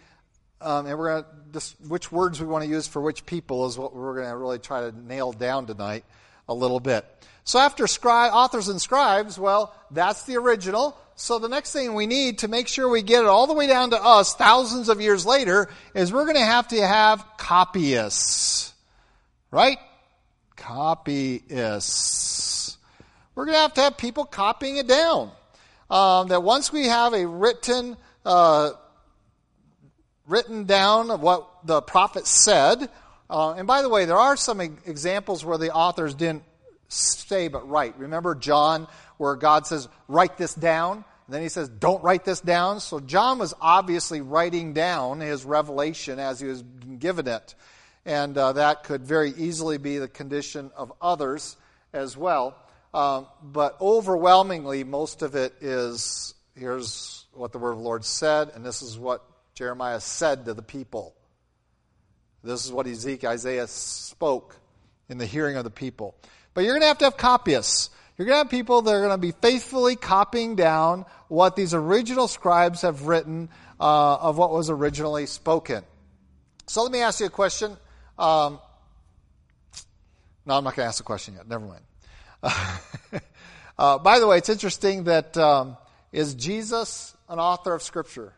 um, 0.59 0.85
and 0.85 0.97
we're 0.97 1.21
going 1.21 1.25
to, 1.53 1.59
which 1.87 2.11
words 2.11 2.41
we 2.41 2.47
want 2.47 2.63
to 2.63 2.69
use 2.69 2.87
for 2.87 3.01
which 3.01 3.25
people 3.25 3.65
is 3.67 3.77
what 3.77 3.95
we're 3.95 4.15
going 4.15 4.29
to 4.29 4.37
really 4.37 4.59
try 4.59 4.89
to 4.89 4.97
nail 5.07 5.31
down 5.31 5.67
tonight 5.67 6.05
a 6.47 6.53
little 6.53 6.79
bit. 6.79 7.05
So 7.43 7.59
after 7.59 7.87
scribe, 7.87 8.31
authors 8.33 8.67
and 8.67 8.81
scribes, 8.81 9.37
well, 9.39 9.75
that's 9.89 10.23
the 10.23 10.37
original. 10.37 10.97
So 11.15 11.39
the 11.39 11.49
next 11.49 11.73
thing 11.73 11.93
we 11.93 12.07
need 12.07 12.39
to 12.39 12.47
make 12.47 12.67
sure 12.67 12.89
we 12.89 13.01
get 13.03 13.23
it 13.23 13.27
all 13.27 13.47
the 13.47 13.53
way 13.53 13.67
down 13.67 13.91
to 13.91 14.01
us 14.01 14.33
thousands 14.35 14.89
of 14.89 15.01
years 15.01 15.25
later 15.25 15.69
is 15.93 16.11
we're 16.11 16.25
going 16.25 16.35
to 16.37 16.41
have 16.41 16.67
to 16.69 16.81
have 16.85 17.23
copyists. 17.37 18.73
Right? 19.51 19.77
Copyists. 20.55 21.97
We're 23.35 23.45
going 23.45 23.55
to 23.55 23.61
have 23.61 23.73
to 23.75 23.81
have 23.81 23.97
people 23.97 24.25
copying 24.25 24.77
it 24.77 24.87
down. 24.87 25.31
Um, 25.91 26.29
that 26.29 26.41
once 26.41 26.71
we 26.71 26.85
have 26.85 27.13
a 27.13 27.27
written, 27.27 27.97
uh, 28.25 28.71
written 30.25 30.63
down 30.63 31.11
of 31.11 31.19
what 31.19 31.49
the 31.65 31.81
prophet 31.81 32.25
said, 32.25 32.89
uh, 33.29 33.53
and 33.53 33.67
by 33.67 33.81
the 33.81 33.89
way, 33.89 34.05
there 34.05 34.17
are 34.17 34.37
some 34.37 34.61
examples 34.61 35.43
where 35.43 35.57
the 35.57 35.73
authors 35.73 36.15
didn't 36.15 36.43
say 36.87 37.49
but 37.49 37.67
write. 37.69 37.99
Remember 37.99 38.35
John, 38.35 38.87
where 39.17 39.35
God 39.35 39.67
says, 39.67 39.89
write 40.07 40.37
this 40.37 40.53
down? 40.53 41.03
And 41.27 41.35
then 41.35 41.41
he 41.41 41.49
says, 41.49 41.67
Don't 41.67 42.01
write 42.03 42.23
this 42.23 42.39
down. 42.39 42.79
So 42.79 43.01
John 43.01 43.39
was 43.39 43.53
obviously 43.59 44.21
writing 44.21 44.73
down 44.73 45.19
his 45.19 45.43
revelation 45.43 46.19
as 46.19 46.39
he 46.39 46.47
was 46.47 46.63
given 46.99 47.27
it. 47.27 47.55
And 48.05 48.37
uh, 48.37 48.53
that 48.53 48.83
could 48.83 49.03
very 49.03 49.31
easily 49.31 49.77
be 49.77 49.97
the 49.97 50.07
condition 50.07 50.71
of 50.75 50.91
others 51.01 51.57
as 51.93 52.17
well. 52.17 52.55
Um, 52.93 53.27
but 53.41 53.77
overwhelmingly, 53.79 54.83
most 54.83 55.21
of 55.21 55.35
it 55.35 55.53
is 55.61 56.33
here's 56.55 57.25
what 57.33 57.51
the 57.51 57.59
word 57.59 57.71
of 57.71 57.77
the 57.77 57.83
Lord 57.83 58.03
said, 58.03 58.51
and 58.53 58.65
this 58.65 58.81
is 58.81 58.97
what 58.97 59.23
Jeremiah 59.55 59.99
said 59.99 60.45
to 60.45 60.53
the 60.53 60.61
people. 60.61 61.15
This 62.43 62.65
is 62.65 62.71
what 62.71 62.87
Ezekiel, 62.87 63.31
Isaiah 63.31 63.67
spoke 63.67 64.57
in 65.09 65.17
the 65.17 65.25
hearing 65.25 65.57
of 65.57 65.63
the 65.63 65.69
people. 65.69 66.15
But 66.53 66.63
you're 66.63 66.73
going 66.73 66.81
to 66.81 66.87
have 66.87 66.97
to 66.99 67.05
have 67.05 67.17
copyists. 67.17 67.89
You're 68.17 68.25
going 68.25 68.35
to 68.35 68.43
have 68.43 68.49
people 68.49 68.81
that 68.81 68.91
are 68.93 68.99
going 68.99 69.11
to 69.11 69.17
be 69.17 69.31
faithfully 69.31 69.95
copying 69.95 70.55
down 70.55 71.05
what 71.27 71.55
these 71.55 71.73
original 71.73 72.27
scribes 72.27 72.81
have 72.81 73.07
written 73.07 73.49
uh, 73.79 74.15
of 74.15 74.37
what 74.37 74.51
was 74.51 74.69
originally 74.69 75.25
spoken. 75.27 75.83
So 76.67 76.83
let 76.83 76.91
me 76.91 77.01
ask 77.01 77.19
you 77.19 77.27
a 77.27 77.29
question. 77.29 77.77
Um, 78.17 78.59
no, 80.45 80.57
I'm 80.57 80.63
not 80.63 80.75
going 80.75 80.85
to 80.85 80.89
ask 80.89 80.99
a 80.99 81.03
question 81.03 81.35
yet. 81.35 81.47
Never 81.47 81.65
mind. 81.65 81.81
uh, 83.77 83.97
by 83.99 84.19
the 84.19 84.27
way, 84.27 84.37
it's 84.37 84.49
interesting 84.49 85.05
that 85.05 85.37
um, 85.37 85.77
is 86.11 86.33
Jesus 86.35 87.15
an 87.29 87.39
author 87.39 87.73
of 87.73 87.81
Scripture? 87.81 88.33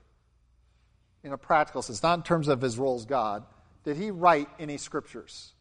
In 1.23 1.31
a 1.31 1.37
practical 1.37 1.81
sense, 1.81 2.03
not 2.03 2.19
in 2.19 2.23
terms 2.23 2.49
of 2.49 2.59
his 2.59 2.77
role 2.77 2.95
as 2.95 3.05
God. 3.05 3.45
Did 3.85 3.97
he 3.97 4.11
write 4.11 4.49
any 4.59 4.77
scriptures? 4.77 5.53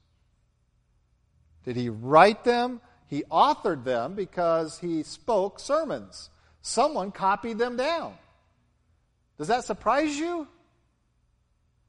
Did 1.64 1.76
he 1.76 1.88
write 1.88 2.44
them? 2.44 2.80
He 3.06 3.24
authored 3.30 3.84
them 3.84 4.14
because 4.14 4.78
he 4.78 5.02
spoke 5.02 5.60
sermons. 5.60 6.30
Someone 6.62 7.12
copied 7.12 7.58
them 7.58 7.76
down. 7.76 8.14
Does 9.38 9.48
that 9.48 9.64
surprise 9.64 10.16
you? 10.16 10.48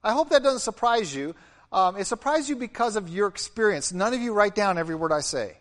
I 0.04 0.12
hope 0.12 0.30
that 0.30 0.44
doesn't 0.44 0.60
surprise 0.60 1.16
you. 1.16 1.36
Um, 1.72 1.98
it 1.98 2.06
surprised 2.06 2.50
you 2.50 2.56
because 2.56 2.96
of 2.96 3.10
your 3.10 3.28
experience. 3.28 3.94
None 3.94 4.14
of 4.14 4.22
you 4.22 4.34
write 4.34 4.54
down 4.54 4.78
every 4.78 4.96
word 4.96 5.12
I 5.12 5.22
say. 5.22 5.58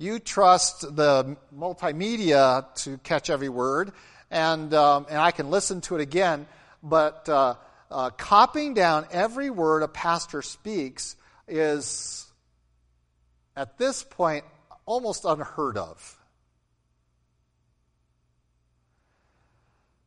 You 0.00 0.18
trust 0.18 0.96
the 0.96 1.36
multimedia 1.54 2.74
to 2.84 2.96
catch 2.96 3.28
every 3.28 3.50
word, 3.50 3.92
and, 4.30 4.72
um, 4.72 5.04
and 5.10 5.18
I 5.18 5.30
can 5.30 5.50
listen 5.50 5.82
to 5.82 5.96
it 5.96 6.00
again, 6.00 6.46
but 6.82 7.28
uh, 7.28 7.56
uh, 7.90 8.08
copying 8.08 8.72
down 8.72 9.06
every 9.12 9.50
word 9.50 9.82
a 9.82 9.88
pastor 9.88 10.40
speaks 10.40 11.16
is 11.46 12.26
at 13.54 13.76
this 13.76 14.02
point 14.02 14.46
almost 14.86 15.26
unheard 15.26 15.76
of. 15.76 16.18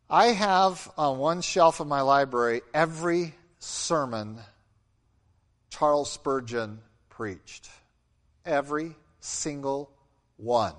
I 0.10 0.30
have 0.30 0.92
on 0.98 1.20
one 1.20 1.42
shelf 1.42 1.80
of 1.80 1.86
my 1.86 2.02
library 2.02 2.62
every 2.74 3.36
sermon 3.60 4.40
Charles 5.70 6.12
Spurgeon 6.12 6.80
preached. 7.10 7.70
Every 8.44 8.96
single 9.24 9.90
one. 10.38 10.76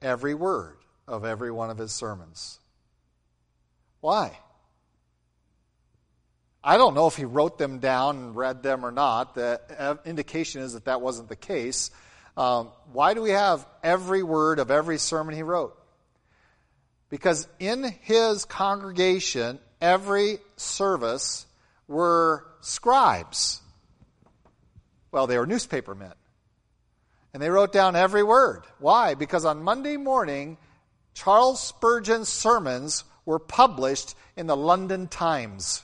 Every 0.00 0.34
word 0.34 0.78
of 1.06 1.24
every 1.24 1.50
one 1.50 1.70
of 1.70 1.78
his 1.78 1.92
sermons. 1.92 2.58
Why? 4.00 4.36
I 6.64 6.76
don't 6.76 6.94
know 6.94 7.06
if 7.06 7.16
he 7.16 7.24
wrote 7.24 7.58
them 7.58 7.78
down 7.78 8.16
and 8.16 8.36
read 8.36 8.62
them 8.62 8.86
or 8.86 8.90
not. 8.90 9.34
The 9.34 9.98
indication 10.04 10.62
is 10.62 10.74
that 10.74 10.86
that 10.86 11.00
wasn't 11.00 11.28
the 11.28 11.36
case. 11.36 11.90
Um, 12.36 12.70
why 12.92 13.14
do 13.14 13.22
we 13.22 13.30
have 13.30 13.66
every 13.82 14.22
word 14.22 14.58
of 14.58 14.70
every 14.70 14.98
sermon 14.98 15.34
he 15.34 15.42
wrote? 15.42 15.76
Because 17.10 17.46
in 17.58 17.84
his 18.02 18.46
congregation, 18.46 19.58
every 19.80 20.38
service 20.56 21.46
were 21.86 22.46
scribes. 22.60 23.60
Well, 25.10 25.26
they 25.26 25.36
were 25.36 25.46
newspaper 25.46 25.94
men. 25.94 26.14
And 27.32 27.42
they 27.42 27.48
wrote 27.48 27.72
down 27.72 27.96
every 27.96 28.22
word. 28.22 28.64
Why? 28.78 29.14
Because 29.14 29.44
on 29.44 29.62
Monday 29.62 29.96
morning, 29.96 30.58
Charles 31.14 31.62
Spurgeon's 31.62 32.28
sermons 32.28 33.04
were 33.24 33.38
published 33.38 34.14
in 34.36 34.46
the 34.46 34.56
London 34.56 35.08
Times 35.08 35.82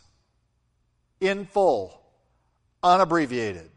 in 1.21 1.47
full, 1.47 2.01
unabbreviated. 2.83 3.71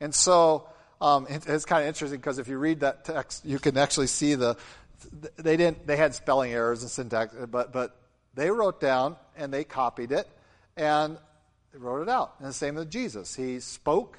And 0.00 0.14
so 0.14 0.68
um, 1.00 1.26
it, 1.28 1.46
it's 1.46 1.64
kind 1.64 1.82
of 1.82 1.88
interesting 1.88 2.18
because 2.18 2.38
if 2.38 2.48
you 2.48 2.58
read 2.58 2.80
that 2.80 3.04
text, 3.04 3.44
you 3.44 3.58
can 3.58 3.76
actually 3.76 4.08
see 4.08 4.34
the 4.34 4.56
they 5.36 5.56
didn't 5.56 5.86
they 5.86 5.96
had 5.96 6.14
spelling 6.14 6.52
errors 6.52 6.82
and 6.82 6.90
syntax, 6.90 7.34
but 7.50 7.72
but 7.72 7.96
they 8.34 8.50
wrote 8.50 8.80
down 8.80 9.16
and 9.36 9.52
they 9.52 9.64
copied 9.64 10.12
it 10.12 10.28
and 10.76 11.18
they 11.72 11.78
wrote 11.78 12.02
it 12.02 12.08
out. 12.08 12.34
And 12.38 12.48
the 12.48 12.52
same 12.52 12.74
with 12.76 12.90
Jesus. 12.90 13.34
He 13.34 13.60
spoke, 13.60 14.18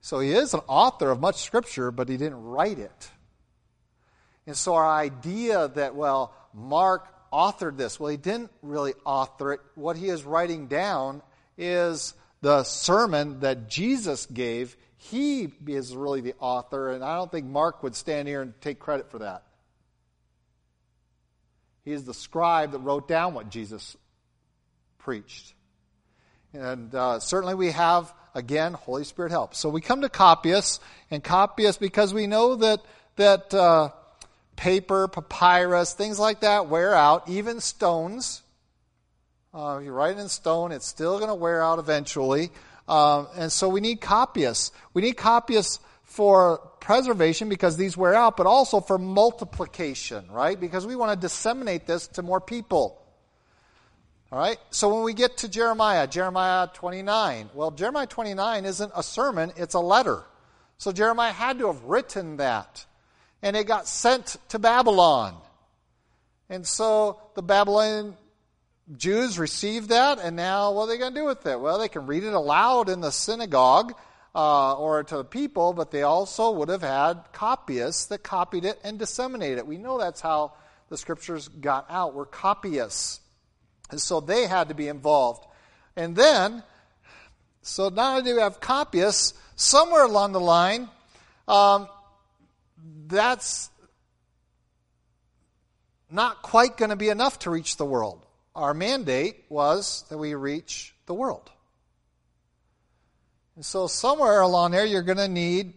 so 0.00 0.20
he 0.20 0.32
is 0.32 0.54
an 0.54 0.60
author 0.66 1.10
of 1.10 1.20
much 1.20 1.42
scripture, 1.42 1.90
but 1.90 2.08
he 2.08 2.16
didn't 2.16 2.42
write 2.42 2.78
it. 2.78 3.10
And 4.46 4.56
so 4.56 4.74
our 4.74 4.88
idea 4.88 5.68
that 5.68 5.94
well 5.94 6.32
Mark 6.54 7.12
authored 7.32 7.76
this, 7.76 7.98
well 7.98 8.10
he 8.10 8.16
didn't 8.16 8.50
really 8.62 8.94
author 9.04 9.52
it. 9.54 9.60
What 9.74 9.96
he 9.96 10.08
is 10.08 10.24
writing 10.24 10.68
down 10.68 11.22
is 11.58 12.14
the 12.42 12.62
sermon 12.64 13.40
that 13.40 13.68
Jesus 13.68 14.26
gave 14.26 14.76
he 14.98 15.52
is 15.66 15.94
really 15.94 16.20
the 16.20 16.34
author, 16.38 16.90
and 16.90 17.04
I 17.04 17.16
don't 17.16 17.30
think 17.30 17.46
Mark 17.46 17.82
would 17.82 17.94
stand 17.94 18.26
here 18.26 18.42
and 18.42 18.58
take 18.60 18.78
credit 18.78 19.10
for 19.10 19.18
that. 19.18 19.44
He 21.84 21.92
is 21.92 22.04
the 22.04 22.14
scribe 22.14 22.72
that 22.72 22.78
wrote 22.78 23.06
down 23.06 23.34
what 23.34 23.50
Jesus 23.50 23.96
preached. 24.98 25.54
And 26.56 26.94
uh, 26.94 27.20
certainly 27.20 27.54
we 27.54 27.70
have, 27.72 28.12
again, 28.34 28.72
Holy 28.72 29.04
Spirit 29.04 29.30
help. 29.30 29.54
So 29.54 29.68
we 29.68 29.80
come 29.80 30.00
to 30.00 30.08
copyists, 30.08 30.80
and 31.10 31.22
copyists 31.22 31.78
because 31.78 32.12
we 32.12 32.26
know 32.26 32.56
that, 32.56 32.80
that 33.16 33.54
uh, 33.54 33.90
paper, 34.56 35.08
papyrus, 35.08 35.92
things 35.92 36.18
like 36.18 36.40
that 36.40 36.68
wear 36.68 36.94
out, 36.94 37.28
even 37.28 37.60
stones. 37.60 38.42
Uh, 39.54 39.80
you 39.82 39.92
write 39.92 40.16
it 40.16 40.20
in 40.20 40.28
stone, 40.28 40.72
it's 40.72 40.86
still 40.86 41.18
going 41.18 41.28
to 41.28 41.34
wear 41.34 41.62
out 41.62 41.78
eventually. 41.78 42.50
Um, 42.88 43.28
and 43.36 43.50
so 43.50 43.68
we 43.68 43.80
need 43.80 44.00
copyists. 44.00 44.70
We 44.94 45.02
need 45.02 45.16
copyists 45.16 45.80
for 46.04 46.58
preservation 46.80 47.48
because 47.48 47.76
these 47.76 47.96
wear 47.96 48.14
out, 48.14 48.36
but 48.36 48.46
also 48.46 48.80
for 48.80 48.98
multiplication, 48.98 50.30
right? 50.30 50.58
Because 50.58 50.86
we 50.86 50.96
want 50.96 51.12
to 51.12 51.16
disseminate 51.16 51.86
this 51.86 52.06
to 52.08 52.22
more 52.22 52.40
people. 52.40 53.02
All 54.32 54.38
right? 54.38 54.58
So 54.70 54.92
when 54.94 55.04
we 55.04 55.14
get 55.14 55.38
to 55.38 55.48
Jeremiah, 55.48 56.06
Jeremiah 56.06 56.68
29, 56.74 57.50
well, 57.54 57.70
Jeremiah 57.70 58.06
29 58.06 58.64
isn't 58.64 58.92
a 58.94 59.02
sermon, 59.02 59.52
it's 59.56 59.74
a 59.74 59.80
letter. 59.80 60.22
So 60.78 60.92
Jeremiah 60.92 61.32
had 61.32 61.58
to 61.60 61.68
have 61.68 61.82
written 61.84 62.38
that. 62.38 62.84
And 63.42 63.56
it 63.56 63.66
got 63.66 63.86
sent 63.86 64.36
to 64.48 64.58
Babylon. 64.58 65.36
And 66.48 66.66
so 66.66 67.20
the 67.34 67.42
Babylonian 67.42 68.16
Jews 68.96 69.36
received 69.38 69.88
that, 69.88 70.20
and 70.20 70.36
now 70.36 70.70
what 70.72 70.84
are 70.84 70.86
they 70.88 70.98
going 70.98 71.12
to 71.12 71.20
do 71.20 71.26
with 71.26 71.44
it? 71.46 71.58
Well, 71.58 71.78
they 71.78 71.88
can 71.88 72.06
read 72.06 72.22
it 72.22 72.32
aloud 72.32 72.88
in 72.88 73.00
the 73.00 73.10
synagogue 73.10 73.94
uh, 74.32 74.74
or 74.76 75.02
to 75.02 75.16
the 75.16 75.24
people, 75.24 75.72
but 75.72 75.90
they 75.90 76.02
also 76.02 76.52
would 76.52 76.68
have 76.68 76.82
had 76.82 77.24
copyists 77.32 78.06
that 78.06 78.22
copied 78.22 78.64
it 78.64 78.78
and 78.84 78.96
disseminated 78.96 79.58
it. 79.58 79.66
We 79.66 79.78
know 79.78 79.98
that's 79.98 80.20
how 80.20 80.52
the 80.88 80.96
scriptures 80.96 81.48
got 81.48 81.86
out, 81.90 82.14
were 82.14 82.26
copyists. 82.26 83.20
And 83.90 84.00
so 84.00 84.20
they 84.20 84.46
had 84.46 84.68
to 84.68 84.74
be 84.74 84.88
involved. 84.88 85.46
And 85.96 86.16
then, 86.16 86.62
so 87.62 87.88
not 87.88 88.18
only 88.18 88.30
do 88.30 88.36
we 88.36 88.42
have 88.42 88.60
copyists, 88.60 89.34
somewhere 89.54 90.04
along 90.04 90.32
the 90.32 90.40
line, 90.40 90.88
um, 91.48 91.88
that's 93.06 93.70
not 96.10 96.42
quite 96.42 96.76
going 96.76 96.90
to 96.90 96.96
be 96.96 97.08
enough 97.08 97.38
to 97.40 97.50
reach 97.50 97.76
the 97.76 97.84
world 97.84 98.26
our 98.56 98.72
mandate 98.74 99.44
was 99.48 100.04
that 100.08 100.16
we 100.16 100.34
reach 100.34 100.94
the 101.04 101.14
world. 101.14 101.50
And 103.54 103.64
so 103.64 103.86
somewhere 103.86 104.40
along 104.40 104.72
there, 104.72 104.84
you're 104.84 105.02
going 105.02 105.18
to 105.18 105.28
need, 105.28 105.74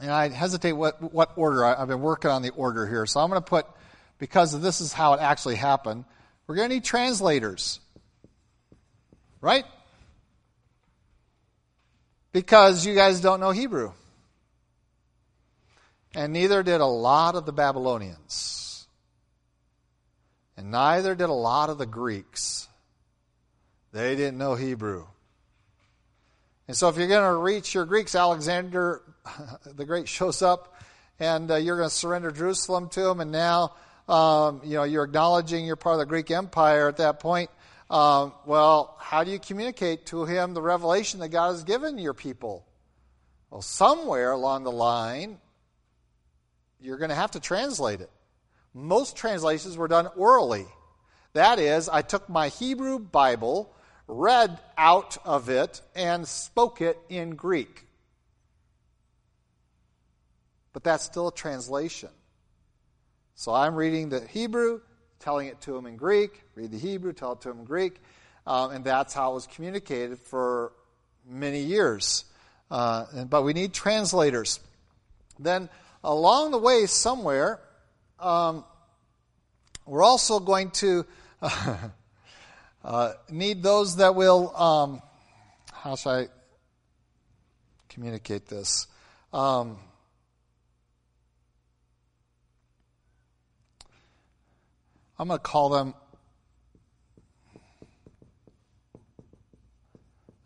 and 0.00 0.10
I 0.10 0.28
hesitate 0.28 0.72
what, 0.72 1.12
what 1.12 1.32
order. 1.36 1.64
I, 1.64 1.78
have 1.78 1.88
been 1.88 2.00
working 2.00 2.30
on 2.30 2.42
the 2.42 2.50
order 2.50 2.86
here. 2.86 3.04
So 3.04 3.20
I'm 3.20 3.28
going 3.28 3.42
to 3.42 3.46
put, 3.46 3.66
because 4.18 4.58
this 4.60 4.80
is 4.80 4.92
how 4.92 5.14
it 5.14 5.20
actually 5.20 5.56
happened, 5.56 6.04
we're 6.50 6.56
going 6.56 6.68
to 6.68 6.74
need 6.74 6.84
translators. 6.84 7.78
Right? 9.40 9.64
Because 12.32 12.84
you 12.84 12.96
guys 12.96 13.20
don't 13.20 13.38
know 13.38 13.52
Hebrew. 13.52 13.92
And 16.12 16.32
neither 16.32 16.64
did 16.64 16.80
a 16.80 16.86
lot 16.86 17.36
of 17.36 17.46
the 17.46 17.52
Babylonians 17.52 18.88
and 20.56 20.72
neither 20.72 21.14
did 21.14 21.28
a 21.28 21.32
lot 21.32 21.70
of 21.70 21.78
the 21.78 21.86
Greeks. 21.86 22.66
They 23.92 24.16
didn't 24.16 24.36
know 24.36 24.56
Hebrew. 24.56 25.06
And 26.66 26.76
so, 26.76 26.88
if 26.88 26.96
you're 26.96 27.06
going 27.06 27.32
to 27.32 27.38
reach 27.38 27.76
your 27.76 27.84
Greeks, 27.84 28.16
Alexander 28.16 29.02
the 29.64 29.84
Great 29.84 30.08
shows 30.08 30.42
up, 30.42 30.74
and 31.20 31.48
uh, 31.48 31.54
you're 31.54 31.76
going 31.76 31.88
to 31.88 31.94
surrender 31.94 32.32
Jerusalem 32.32 32.88
to 32.88 33.08
him. 33.08 33.20
And 33.20 33.30
now, 33.30 33.74
um, 34.10 34.60
you 34.64 34.74
know, 34.74 34.82
you're 34.82 35.04
acknowledging 35.04 35.64
you're 35.64 35.76
part 35.76 35.94
of 35.94 36.00
the 36.00 36.06
Greek 36.06 36.30
Empire 36.30 36.88
at 36.88 36.96
that 36.96 37.20
point. 37.20 37.48
Um, 37.88 38.32
well, 38.44 38.96
how 38.98 39.24
do 39.24 39.30
you 39.30 39.38
communicate 39.38 40.06
to 40.06 40.24
him 40.24 40.52
the 40.52 40.62
revelation 40.62 41.20
that 41.20 41.28
God 41.28 41.52
has 41.52 41.64
given 41.64 41.96
your 41.98 42.14
people? 42.14 42.66
Well, 43.50 43.62
somewhere 43.62 44.32
along 44.32 44.64
the 44.64 44.72
line, 44.72 45.38
you're 46.80 46.98
going 46.98 47.10
to 47.10 47.16
have 47.16 47.32
to 47.32 47.40
translate 47.40 48.00
it. 48.00 48.10
Most 48.74 49.16
translations 49.16 49.76
were 49.76 49.88
done 49.88 50.08
orally. 50.16 50.66
That 51.32 51.58
is, 51.58 51.88
I 51.88 52.02
took 52.02 52.28
my 52.28 52.48
Hebrew 52.48 52.98
Bible, 52.98 53.72
read 54.08 54.58
out 54.76 55.18
of 55.24 55.48
it, 55.48 55.80
and 55.94 56.26
spoke 56.26 56.80
it 56.80 56.98
in 57.08 57.30
Greek. 57.36 57.86
But 60.72 60.84
that's 60.84 61.04
still 61.04 61.28
a 61.28 61.34
translation. 61.34 62.10
So 63.40 63.54
I'm 63.54 63.74
reading 63.74 64.10
the 64.10 64.20
Hebrew, 64.20 64.82
telling 65.18 65.48
it 65.48 65.62
to 65.62 65.74
him 65.74 65.86
in 65.86 65.96
Greek, 65.96 66.42
read 66.56 66.72
the 66.72 66.76
Hebrew, 66.76 67.14
tell 67.14 67.32
it 67.32 67.40
to 67.40 67.50
him 67.50 67.60
in 67.60 67.64
Greek, 67.64 67.94
um, 68.46 68.70
and 68.70 68.84
that's 68.84 69.14
how 69.14 69.30
it 69.30 69.34
was 69.34 69.46
communicated 69.46 70.18
for 70.18 70.72
many 71.26 71.60
years. 71.60 72.26
Uh, 72.70 73.06
and, 73.14 73.30
but 73.30 73.40
we 73.40 73.54
need 73.54 73.72
translators. 73.72 74.60
Then 75.38 75.70
along 76.04 76.50
the 76.50 76.58
way, 76.58 76.84
somewhere, 76.84 77.60
um, 78.18 78.62
we're 79.86 80.02
also 80.02 80.38
going 80.38 80.70
to 80.72 81.06
uh, 82.84 83.12
need 83.30 83.62
those 83.62 83.96
that 83.96 84.14
will, 84.14 84.54
um, 84.54 85.00
how 85.72 85.96
should 85.96 86.10
I 86.10 86.28
communicate 87.88 88.48
this? 88.48 88.86
Um, 89.32 89.78
I'm 95.20 95.28
going 95.28 95.36
to 95.36 95.42
call 95.42 95.68
them 95.68 95.92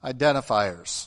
identifiers. 0.03 1.07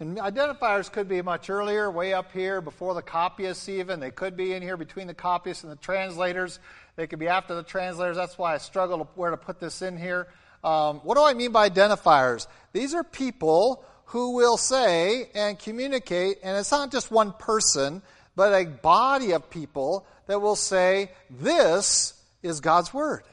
And 0.00 0.18
identifiers 0.18 0.90
could 0.90 1.08
be 1.08 1.22
much 1.22 1.48
earlier, 1.48 1.88
way 1.88 2.12
up 2.14 2.32
here, 2.32 2.60
before 2.60 2.94
the 2.94 3.02
copyists 3.02 3.68
even. 3.68 4.00
They 4.00 4.10
could 4.10 4.36
be 4.36 4.52
in 4.52 4.62
here 4.62 4.76
between 4.76 5.06
the 5.06 5.14
copyists 5.14 5.62
and 5.62 5.70
the 5.70 5.76
translators. 5.76 6.58
They 6.96 7.06
could 7.06 7.20
be 7.20 7.28
after 7.28 7.54
the 7.54 7.62
translators. 7.62 8.16
That's 8.16 8.36
why 8.36 8.54
I 8.54 8.58
struggle 8.58 9.08
where 9.14 9.30
to 9.30 9.36
put 9.36 9.60
this 9.60 9.80
in 9.80 9.96
here. 9.96 10.26
Um, 10.64 10.96
what 11.04 11.16
do 11.16 11.22
I 11.22 11.34
mean 11.34 11.52
by 11.52 11.68
identifiers? 11.68 12.48
These 12.72 12.94
are 12.94 13.04
people 13.04 13.84
who 14.06 14.34
will 14.34 14.56
say 14.56 15.30
and 15.36 15.56
communicate, 15.56 16.38
and 16.42 16.58
it's 16.58 16.72
not 16.72 16.90
just 16.90 17.12
one 17.12 17.32
person, 17.32 18.02
but 18.38 18.54
a 18.54 18.66
body 18.66 19.32
of 19.32 19.50
people 19.50 20.06
that 20.28 20.40
will 20.40 20.54
say, 20.54 21.10
This 21.28 22.14
is 22.40 22.60
God's 22.60 22.94
Word. 22.94 23.24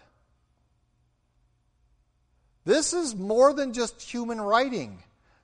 This 2.65 2.91
is 2.91 3.15
more 3.15 3.53
than 3.53 3.73
just 3.73 4.01
human 4.01 4.41
writing. 4.41 4.97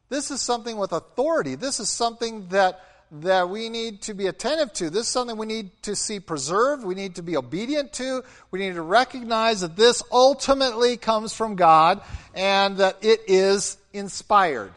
This 0.10 0.32
is 0.32 0.42
something 0.42 0.78
with 0.78 0.94
authority. 0.94 1.54
This 1.54 1.80
is 1.80 1.92
something 1.92 2.48
that, 2.48 2.84
that 3.12 3.50
we 3.50 3.70
need 3.70 4.02
to 4.02 4.16
be 4.16 4.26
attentive 4.26 4.74
to. 4.74 4.90
This 4.90 5.06
is 5.06 5.14
something 5.14 5.38
we 5.38 5.46
need 5.46 5.70
to 5.84 5.96
see 5.96 6.20
preserved. 6.20 6.84
We 6.84 6.96
need 6.96 7.18
to 7.18 7.22
be 7.22 7.38
obedient 7.38 7.94
to. 7.94 8.24
We 8.50 8.58
need 8.58 8.74
to 8.74 8.82
recognize 8.82 9.62
that 9.62 9.76
this 9.76 10.02
ultimately 10.12 10.98
comes 10.98 11.36
from 11.36 11.56
God 11.56 12.02
and 12.34 12.78
that 12.78 12.98
it 13.04 13.20
is 13.28 13.78
inspired. 13.94 14.74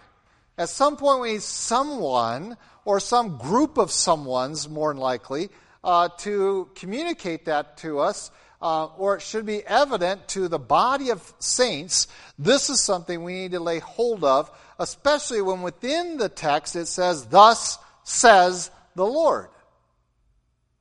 At 0.58 0.68
some 0.68 0.98
point, 0.98 1.22
we 1.22 1.32
need 1.32 1.42
someone 1.42 2.58
or 2.84 3.00
some 3.00 3.38
group 3.38 3.78
of 3.78 3.90
someone's, 3.90 4.68
more 4.68 4.92
than 4.92 5.00
likely, 5.00 5.50
uh, 5.82 6.08
to 6.18 6.68
communicate 6.74 7.46
that 7.46 7.78
to 7.78 8.00
us. 8.00 8.30
Uh, 8.62 8.86
or 8.96 9.16
it 9.16 9.20
should 9.20 9.44
be 9.44 9.62
evident 9.66 10.26
to 10.26 10.48
the 10.48 10.58
body 10.58 11.10
of 11.10 11.34
saints, 11.38 12.08
this 12.38 12.70
is 12.70 12.82
something 12.82 13.22
we 13.22 13.34
need 13.34 13.52
to 13.52 13.60
lay 13.60 13.78
hold 13.78 14.24
of 14.24 14.50
especially 14.78 15.40
when 15.40 15.62
within 15.62 16.16
the 16.16 16.28
text 16.28 16.76
it 16.76 16.86
says, 16.86 17.26
Thus 17.26 17.78
says 18.02 18.70
the 18.94 19.06
Lord. 19.06 19.48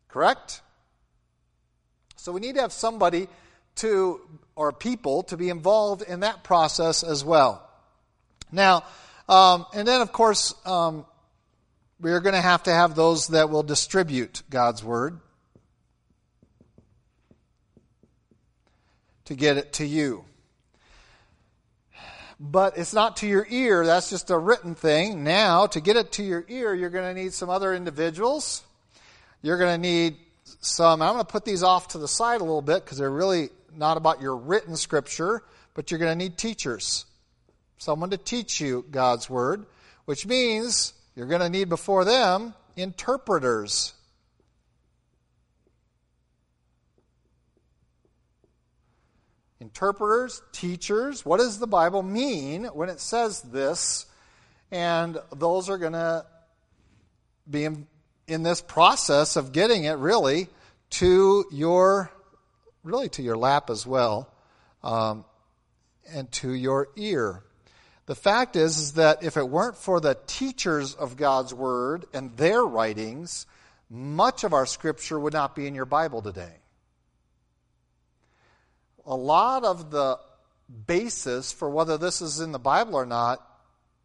Correct? 0.07 0.61
So 2.15 2.31
we 2.31 2.39
need 2.39 2.55
to 2.55 2.61
have 2.61 2.73
somebody 2.73 3.27
to, 3.77 4.21
or 4.55 4.71
people, 4.71 5.23
to 5.23 5.37
be 5.37 5.49
involved 5.49 6.03
in 6.03 6.21
that 6.21 6.43
process 6.43 7.03
as 7.03 7.23
well. 7.23 7.67
Now, 8.51 8.83
Um, 9.29 9.65
and 9.73 9.87
then, 9.87 10.01
of 10.01 10.11
course, 10.11 10.53
um, 10.65 11.05
we're 12.03 12.19
going 12.19 12.35
to 12.35 12.41
have 12.41 12.63
to 12.63 12.71
have 12.73 12.95
those 12.95 13.29
that 13.29 13.49
will 13.49 13.63
distribute 13.63 14.43
God's 14.49 14.83
Word 14.83 15.21
to 19.23 19.35
get 19.35 19.55
it 19.55 19.73
to 19.73 19.85
you. 19.85 20.25
But 22.41 22.77
it's 22.77 22.93
not 22.93 23.17
to 23.17 23.27
your 23.27 23.47
ear, 23.49 23.85
that's 23.85 24.09
just 24.09 24.29
a 24.31 24.37
written 24.37 24.75
thing. 24.75 25.23
Now, 25.23 25.65
to 25.67 25.79
get 25.79 25.95
it 25.95 26.11
to 26.13 26.23
your 26.23 26.43
ear, 26.49 26.73
you're 26.73 26.89
going 26.89 27.15
to 27.15 27.21
need 27.21 27.33
some 27.33 27.49
other 27.49 27.73
individuals. 27.73 28.63
You're 29.41 29.57
going 29.57 29.81
to 29.81 29.87
need 29.87 30.17
some, 30.59 31.01
I'm 31.01 31.13
going 31.13 31.25
to 31.25 31.31
put 31.31 31.45
these 31.45 31.63
off 31.63 31.89
to 31.89 31.99
the 31.99 32.07
side 32.09 32.41
a 32.41 32.43
little 32.43 32.61
bit 32.61 32.83
because 32.83 32.97
they're 32.97 33.09
really 33.09 33.47
not 33.73 33.95
about 33.95 34.21
your 34.21 34.35
written 34.35 34.75
scripture, 34.75 35.41
but 35.73 35.89
you're 35.89 36.01
going 36.01 36.11
to 36.11 36.21
need 36.21 36.37
teachers. 36.37 37.05
Someone 37.77 38.09
to 38.09 38.17
teach 38.17 38.59
you 38.59 38.83
God's 38.91 39.29
Word, 39.29 39.65
which 40.03 40.27
means 40.27 40.93
you're 41.15 41.27
going 41.27 41.41
to 41.41 41.49
need 41.49 41.69
before 41.69 42.05
them 42.05 42.53
interpreters. 42.75 43.93
Interpreters, 49.59 50.41
teachers. 50.51 51.25
What 51.25 51.37
does 51.37 51.59
the 51.59 51.67
Bible 51.67 52.03
mean 52.03 52.65
when 52.65 52.89
it 52.89 52.99
says 52.99 53.41
this? 53.41 54.05
And 54.71 55.17
those 55.35 55.69
are 55.69 55.77
going 55.77 55.93
to 55.93 56.25
be 57.49 57.65
in, 57.65 57.87
in 58.27 58.43
this 58.43 58.61
process 58.61 59.35
of 59.35 59.51
getting 59.51 59.83
it 59.83 59.93
really 59.93 60.47
to 60.91 61.45
your 61.51 62.11
really 62.83 63.09
to 63.09 63.23
your 63.23 63.37
lap 63.37 63.69
as 63.69 63.87
well 63.87 64.29
um, 64.83 65.25
and 66.11 66.31
to 66.31 66.51
your 66.51 66.89
ear 66.95 67.43
the 68.05 68.15
fact 68.15 68.55
is, 68.55 68.77
is 68.77 68.93
that 68.93 69.23
if 69.23 69.37
it 69.37 69.47
weren't 69.47 69.77
for 69.77 69.99
the 69.99 70.17
teachers 70.27 70.93
of 70.93 71.15
God's 71.15 71.53
Word 71.53 72.05
and 72.13 72.35
their 72.35 72.63
writings, 72.63 73.45
much 73.89 74.43
of 74.43 74.53
our 74.53 74.65
Scripture 74.65 75.19
would 75.19 75.33
not 75.33 75.55
be 75.55 75.67
in 75.67 75.75
your 75.75 75.85
Bible 75.85 76.21
today. 76.21 76.55
A 79.05 79.15
lot 79.15 79.63
of 79.63 79.91
the 79.91 80.19
basis 80.87 81.51
for 81.51 81.69
whether 81.69 81.97
this 81.97 82.21
is 82.21 82.39
in 82.39 82.51
the 82.51 82.59
Bible 82.59 82.95
or 82.95 83.05
not 83.05 83.45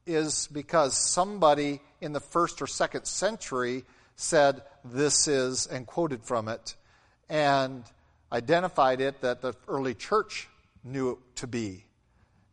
is 0.07 0.49
because 0.53 0.97
somebody 0.97 1.81
in 2.01 2.13
the 2.13 2.21
first 2.21 2.63
or 2.63 2.67
second 2.67 3.05
century 3.05 3.85
said 4.17 4.63
this 4.85 5.29
is 5.29 5.67
and 5.67 5.87
quoted 5.87 6.23
from 6.25 6.49
it 6.49 6.77
and 7.29 7.85
identified 8.33 9.01
it 9.01 9.21
that 9.21 9.41
the 9.41 9.55
early 9.67 9.95
church 9.95 10.49
knew 10.85 11.13
it 11.13 11.19
to 11.37 11.47
be. 11.47 11.85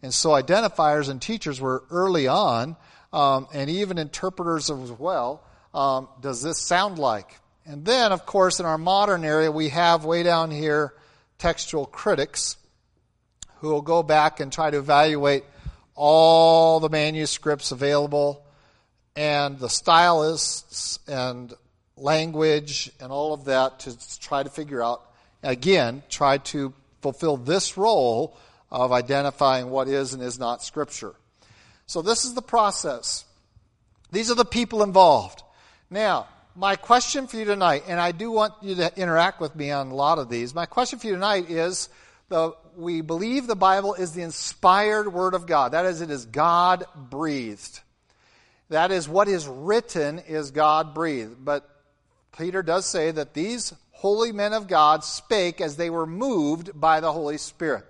And 0.02 0.14
so 0.14 0.30
identifiers 0.30 1.10
and 1.10 1.22
teachers 1.22 1.60
were 1.60 1.84
early 1.90 2.28
on, 2.28 2.76
um, 3.12 3.48
and 3.54 3.70
even 3.70 3.98
interpreters 3.98 4.70
as 4.70 4.92
well. 4.92 5.44
Um, 5.74 6.08
does 6.22 6.42
this 6.42 6.60
sound 6.60 7.00
like? 7.00 7.40
And 7.66 7.84
then, 7.84 8.12
of 8.12 8.26
course, 8.26 8.60
in 8.60 8.66
our 8.66 8.78
modern 8.78 9.26
area, 9.26 9.52
we 9.52 9.70
have 9.70 10.06
way 10.06 10.24
down 10.24 10.52
here 10.52 10.94
textual 11.38 11.86
critics 11.86 12.58
who 13.58 13.70
will 13.70 13.82
go 13.82 14.04
back 14.04 14.40
and 14.40 14.52
try 14.52 14.70
to 14.70 14.78
evaluate 14.78 15.44
all 15.96 16.80
the 16.80 16.90
manuscripts 16.90 17.72
available 17.72 18.46
and 19.16 19.58
the 19.60 19.70
stylists 19.70 21.00
and 21.08 21.54
language 21.98 22.92
and 23.00 23.12
all 23.12 23.34
of 23.34 23.46
that 23.46 23.80
to 23.80 24.20
try 24.20 24.44
to 24.44 24.50
figure 24.50 24.84
out, 24.84 25.02
again, 25.42 26.04
try 26.10 26.38
to 26.38 26.74
fulfill 27.02 27.38
this 27.38 27.78
role 27.78 28.38
of 28.76 28.92
identifying 28.92 29.70
what 29.70 29.88
is 29.88 30.14
and 30.14 30.22
is 30.22 30.38
not 30.38 30.62
Scripture. 30.62 31.14
So, 31.88 32.02
this 32.02 32.26
is 32.26 32.34
the 32.34 32.42
process. 32.42 33.24
These 34.12 34.30
are 34.30 34.36
the 34.36 34.46
people 34.46 34.84
involved. 34.84 35.44
Now, 35.90 36.28
my 36.56 36.76
question 36.76 37.28
for 37.28 37.38
you 37.38 37.46
tonight, 37.46 37.84
and 37.88 38.00
I 38.00 38.12
do 38.12 38.32
want 38.32 38.54
you 38.62 38.76
to 38.76 38.92
interact 39.00 39.40
with 39.40 39.56
me 39.56 39.72
on 39.72 39.88
a 39.88 39.96
lot 39.96 40.20
of 40.20 40.30
these. 40.30 40.54
My 40.54 40.66
question 40.66 41.00
for 41.00 41.08
you 41.08 41.14
tonight 41.14 41.50
is 41.50 41.90
the, 42.28 42.52
we 42.76 43.02
believe 43.02 43.48
the 43.48 43.56
Bible 43.56 43.94
is 43.94 44.12
the 44.12 44.24
inspired 44.24 45.12
Word 45.12 45.36
of 45.36 45.48
God. 45.48 45.72
That 45.72 45.86
is, 45.86 46.02
it 46.02 46.10
is 46.10 46.26
God 46.26 46.86
breathed. 46.96 47.80
That 48.70 48.92
is, 48.92 49.08
what 49.08 49.28
is 49.28 49.48
written 49.48 50.20
is 50.20 50.52
God 50.52 50.94
breathed. 50.94 51.44
But 51.44 51.70
Peter 52.38 52.62
does 52.64 52.86
say 52.86 53.12
that 53.12 53.34
these 53.34 53.74
holy 53.92 54.32
men 54.32 54.54
of 54.54 54.68
God 54.68 55.04
spake 55.04 55.62
as 55.62 55.78
they 55.78 55.90
were 55.90 56.06
moved 56.06 56.80
by 56.80 57.00
the 57.00 57.14
Holy 57.14 57.38
Spirit. 57.38 57.86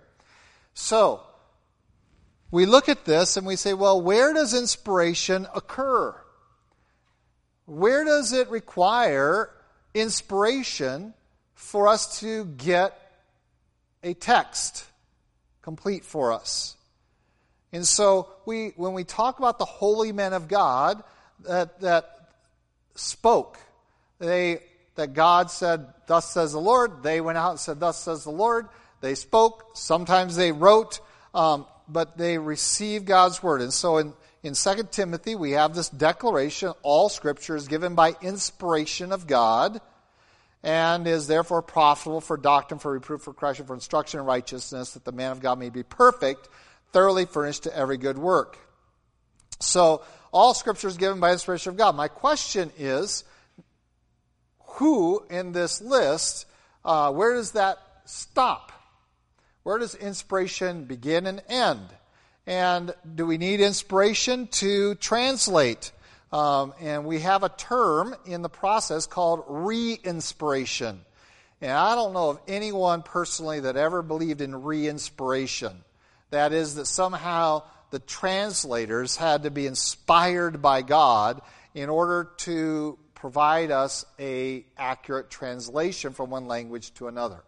So, 0.76 1.22
we 2.52 2.66
look 2.66 2.90
at 2.90 3.06
this 3.06 3.38
and 3.38 3.48
we 3.48 3.56
say, 3.56 3.74
well, 3.74 4.00
where 4.02 4.34
does 4.34 4.54
inspiration 4.54 5.48
occur? 5.56 6.14
Where 7.66 8.04
does 8.04 8.34
it 8.34 8.50
require 8.50 9.50
inspiration 9.94 11.14
for 11.54 11.88
us 11.88 12.20
to 12.20 12.46
get 12.46 12.94
a 14.04 14.14
text 14.14 14.86
complete 15.62 16.04
for 16.04 16.34
us? 16.34 16.76
And 17.72 17.88
so, 17.88 18.30
we, 18.46 18.74
when 18.76 18.94
we 18.94 19.06
talk 19.06 19.40
about 19.40 19.58
the 19.58 19.66
holy 19.66 20.12
men 20.12 20.34
of 20.34 20.50
God 20.50 21.02
that, 21.46 21.80
that 21.80 22.30
spoke, 22.96 23.58
they, 24.20 24.60
that 24.96 25.14
God 25.14 25.50
said, 25.50 25.88
Thus 26.06 26.30
says 26.32 26.52
the 26.52 26.60
Lord, 26.60 27.02
they 27.02 27.22
went 27.22 27.38
out 27.38 27.52
and 27.52 27.60
said, 27.60 27.80
Thus 27.80 27.98
says 27.98 28.26
the 28.26 28.32
Lord 28.32 28.68
they 29.06 29.16
spoke, 29.16 29.72
sometimes 29.76 30.36
they 30.36 30.52
wrote, 30.52 31.00
um, 31.34 31.66
but 31.88 32.18
they 32.18 32.38
received 32.38 33.06
God's 33.06 33.44
word. 33.44 33.62
And 33.62 33.72
so 33.72 33.98
in, 33.98 34.14
in 34.42 34.56
2 34.56 34.88
Timothy, 34.92 35.36
we 35.36 35.52
have 35.52 35.76
this 35.76 35.90
declaration 35.90 36.74
all 36.82 37.08
scripture 37.10 37.56
is 37.56 37.68
given 37.68 37.94
by 37.94 38.16
inspiration 38.22 39.12
of 39.12 39.28
God 39.28 39.80
and 40.64 41.06
is 41.06 41.28
therefore 41.28 41.62
profitable 41.62 42.20
for 42.20 42.36
doctrine, 42.36 42.80
for 42.80 42.94
reproof, 42.94 43.22
for 43.22 43.34
correction, 43.34 43.68
for 43.68 43.76
instruction 43.76 44.20
in 44.20 44.26
righteousness, 44.26 44.94
that 44.94 45.06
the 45.06 45.12
man 45.12 45.32
of 45.32 45.40
God 45.40 45.60
may 45.60 45.70
be 45.70 45.84
perfect, 45.84 46.50
thoroughly 46.92 47.26
furnished 47.26 47.64
to 47.64 47.78
every 47.78 47.98
good 47.98 48.18
work. 48.18 48.58
So, 49.60 50.02
all 50.34 50.56
scripture 50.56 50.88
is 50.88 50.98
given 50.98 51.20
by 51.20 51.32
inspiration 51.32 51.70
of 51.70 51.78
God. 51.78 51.96
My 51.96 52.08
question 52.08 52.72
is 52.78 53.24
who 54.60 55.24
in 55.30 55.52
this 55.52 55.82
list, 55.82 56.48
uh, 56.84 57.12
where 57.12 57.36
does 57.36 57.52
that 57.52 57.78
stop? 58.06 58.72
Where 59.66 59.80
does 59.80 59.96
inspiration 59.96 60.84
begin 60.84 61.26
and 61.26 61.42
end? 61.50 61.88
And 62.46 62.94
do 63.16 63.26
we 63.26 63.40
need 63.40 63.62
inspiration 63.62 64.46
to 64.60 64.94
translate? 64.94 65.92
Um, 66.32 66.76
and 66.80 67.04
we 67.04 67.22
have 67.22 67.42
a 67.42 67.50
term 67.50 68.16
in 68.28 68.44
the 68.44 68.50
process 68.50 69.08
called 69.08 69.44
re 69.48 70.00
inspiration. 70.04 71.02
And 71.62 71.72
I 71.72 71.96
don't 71.96 72.14
know 72.14 72.30
of 72.30 72.40
anyone 72.48 73.02
personally 73.02 73.62
that 73.62 73.76
ever 73.76 74.04
believed 74.04 74.42
in 74.42 74.62
re 74.62 74.88
inspiration. 74.88 75.84
That 76.30 76.54
is, 76.54 76.76
that 76.76 76.86
somehow 76.86 77.64
the 77.90 77.98
translators 77.98 79.16
had 79.16 79.42
to 79.44 79.50
be 79.50 79.66
inspired 79.66 80.62
by 80.62 80.84
God 80.84 81.42
in 81.74 81.90
order 81.90 82.30
to 82.38 83.00
provide 83.16 83.72
us 83.72 84.06
a 84.20 84.64
accurate 84.78 85.32
translation 85.32 86.14
from 86.14 86.30
one 86.30 86.46
language 86.46 86.94
to 86.94 87.08
another. 87.08 87.42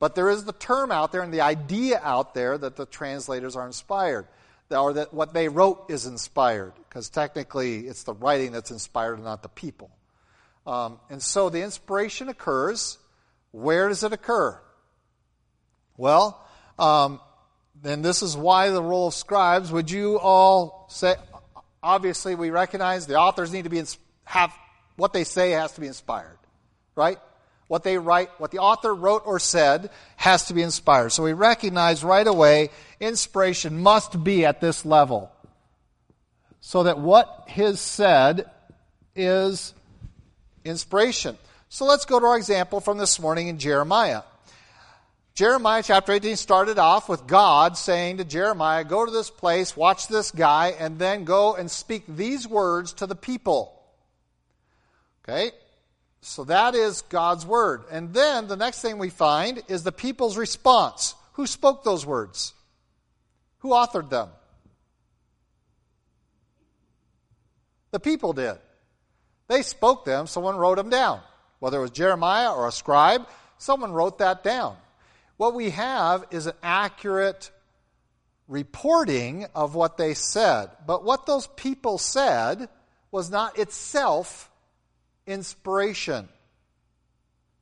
But 0.00 0.16
there 0.16 0.30
is 0.30 0.44
the 0.44 0.52
term 0.52 0.90
out 0.90 1.12
there 1.12 1.22
and 1.22 1.32
the 1.32 1.42
idea 1.42 2.00
out 2.02 2.34
there 2.34 2.58
that 2.58 2.74
the 2.74 2.86
translators 2.86 3.54
are 3.54 3.66
inspired, 3.66 4.26
or 4.70 4.94
that 4.94 5.14
what 5.14 5.34
they 5.34 5.48
wrote 5.48 5.86
is 5.90 6.06
inspired, 6.06 6.72
because 6.88 7.08
technically 7.10 7.86
it's 7.86 8.02
the 8.02 8.14
writing 8.14 8.50
that's 8.50 8.70
inspired 8.70 9.14
and 9.14 9.24
not 9.24 9.42
the 9.42 9.48
people. 9.48 9.90
Um, 10.66 10.98
and 11.10 11.22
so 11.22 11.50
the 11.50 11.62
inspiration 11.62 12.28
occurs. 12.28 12.98
Where 13.52 13.88
does 13.88 14.02
it 14.02 14.12
occur? 14.12 14.58
Well, 15.96 16.40
um, 16.78 17.20
then 17.82 18.02
this 18.02 18.22
is 18.22 18.36
why 18.36 18.70
the 18.70 18.82
role 18.82 19.08
of 19.08 19.14
scribes. 19.14 19.70
Would 19.70 19.90
you 19.90 20.18
all 20.18 20.86
say? 20.88 21.14
Obviously, 21.82 22.34
we 22.34 22.50
recognize 22.50 23.06
the 23.06 23.16
authors 23.16 23.52
need 23.52 23.64
to 23.64 23.70
be 23.70 23.82
have 24.24 24.52
what 24.96 25.12
they 25.12 25.24
say 25.24 25.50
has 25.52 25.72
to 25.72 25.80
be 25.80 25.86
inspired, 25.86 26.38
right? 26.94 27.18
What 27.70 27.84
they 27.84 27.98
write, 27.98 28.30
what 28.38 28.50
the 28.50 28.58
author 28.58 28.92
wrote 28.92 29.22
or 29.24 29.38
said, 29.38 29.90
has 30.16 30.46
to 30.46 30.54
be 30.54 30.60
inspired. 30.60 31.10
So 31.10 31.22
we 31.22 31.34
recognize 31.34 32.02
right 32.02 32.26
away 32.26 32.70
inspiration 32.98 33.80
must 33.80 34.24
be 34.24 34.44
at 34.44 34.60
this 34.60 34.84
level. 34.84 35.30
So 36.60 36.82
that 36.82 36.98
what 36.98 37.44
his 37.46 37.78
said 37.78 38.50
is 39.14 39.72
inspiration. 40.64 41.38
So 41.68 41.84
let's 41.84 42.06
go 42.06 42.18
to 42.18 42.26
our 42.26 42.36
example 42.36 42.80
from 42.80 42.98
this 42.98 43.20
morning 43.20 43.46
in 43.46 43.60
Jeremiah. 43.60 44.22
Jeremiah 45.34 45.84
chapter 45.84 46.10
18 46.10 46.34
started 46.34 46.76
off 46.80 47.08
with 47.08 47.28
God 47.28 47.76
saying 47.76 48.16
to 48.16 48.24
Jeremiah, 48.24 48.82
Go 48.82 49.06
to 49.06 49.12
this 49.12 49.30
place, 49.30 49.76
watch 49.76 50.08
this 50.08 50.32
guy, 50.32 50.74
and 50.76 50.98
then 50.98 51.22
go 51.22 51.54
and 51.54 51.70
speak 51.70 52.02
these 52.08 52.48
words 52.48 52.94
to 52.94 53.06
the 53.06 53.14
people. 53.14 53.80
Okay? 55.22 55.52
So 56.22 56.44
that 56.44 56.74
is 56.74 57.02
God's 57.02 57.46
word. 57.46 57.84
And 57.90 58.12
then 58.12 58.46
the 58.46 58.56
next 58.56 58.82
thing 58.82 58.98
we 58.98 59.10
find 59.10 59.62
is 59.68 59.82
the 59.82 59.92
people's 59.92 60.36
response. 60.36 61.14
Who 61.34 61.46
spoke 61.46 61.82
those 61.82 62.04
words? 62.04 62.52
Who 63.58 63.70
authored 63.70 64.10
them? 64.10 64.28
The 67.90 68.00
people 68.00 68.32
did. 68.32 68.56
They 69.48 69.62
spoke 69.62 70.04
them, 70.04 70.26
someone 70.26 70.56
wrote 70.56 70.76
them 70.76 70.90
down. 70.90 71.20
Whether 71.58 71.78
it 71.78 71.82
was 71.82 71.90
Jeremiah 71.90 72.52
or 72.52 72.68
a 72.68 72.72
scribe, 72.72 73.26
someone 73.58 73.92
wrote 73.92 74.18
that 74.18 74.44
down. 74.44 74.76
What 75.36 75.54
we 75.54 75.70
have 75.70 76.24
is 76.30 76.46
an 76.46 76.54
accurate 76.62 77.50
reporting 78.46 79.46
of 79.54 79.74
what 79.74 79.96
they 79.96 80.14
said. 80.14 80.70
But 80.86 81.04
what 81.04 81.26
those 81.26 81.46
people 81.48 81.98
said 81.98 82.68
was 83.10 83.30
not 83.30 83.58
itself 83.58 84.49
inspiration. 85.30 86.28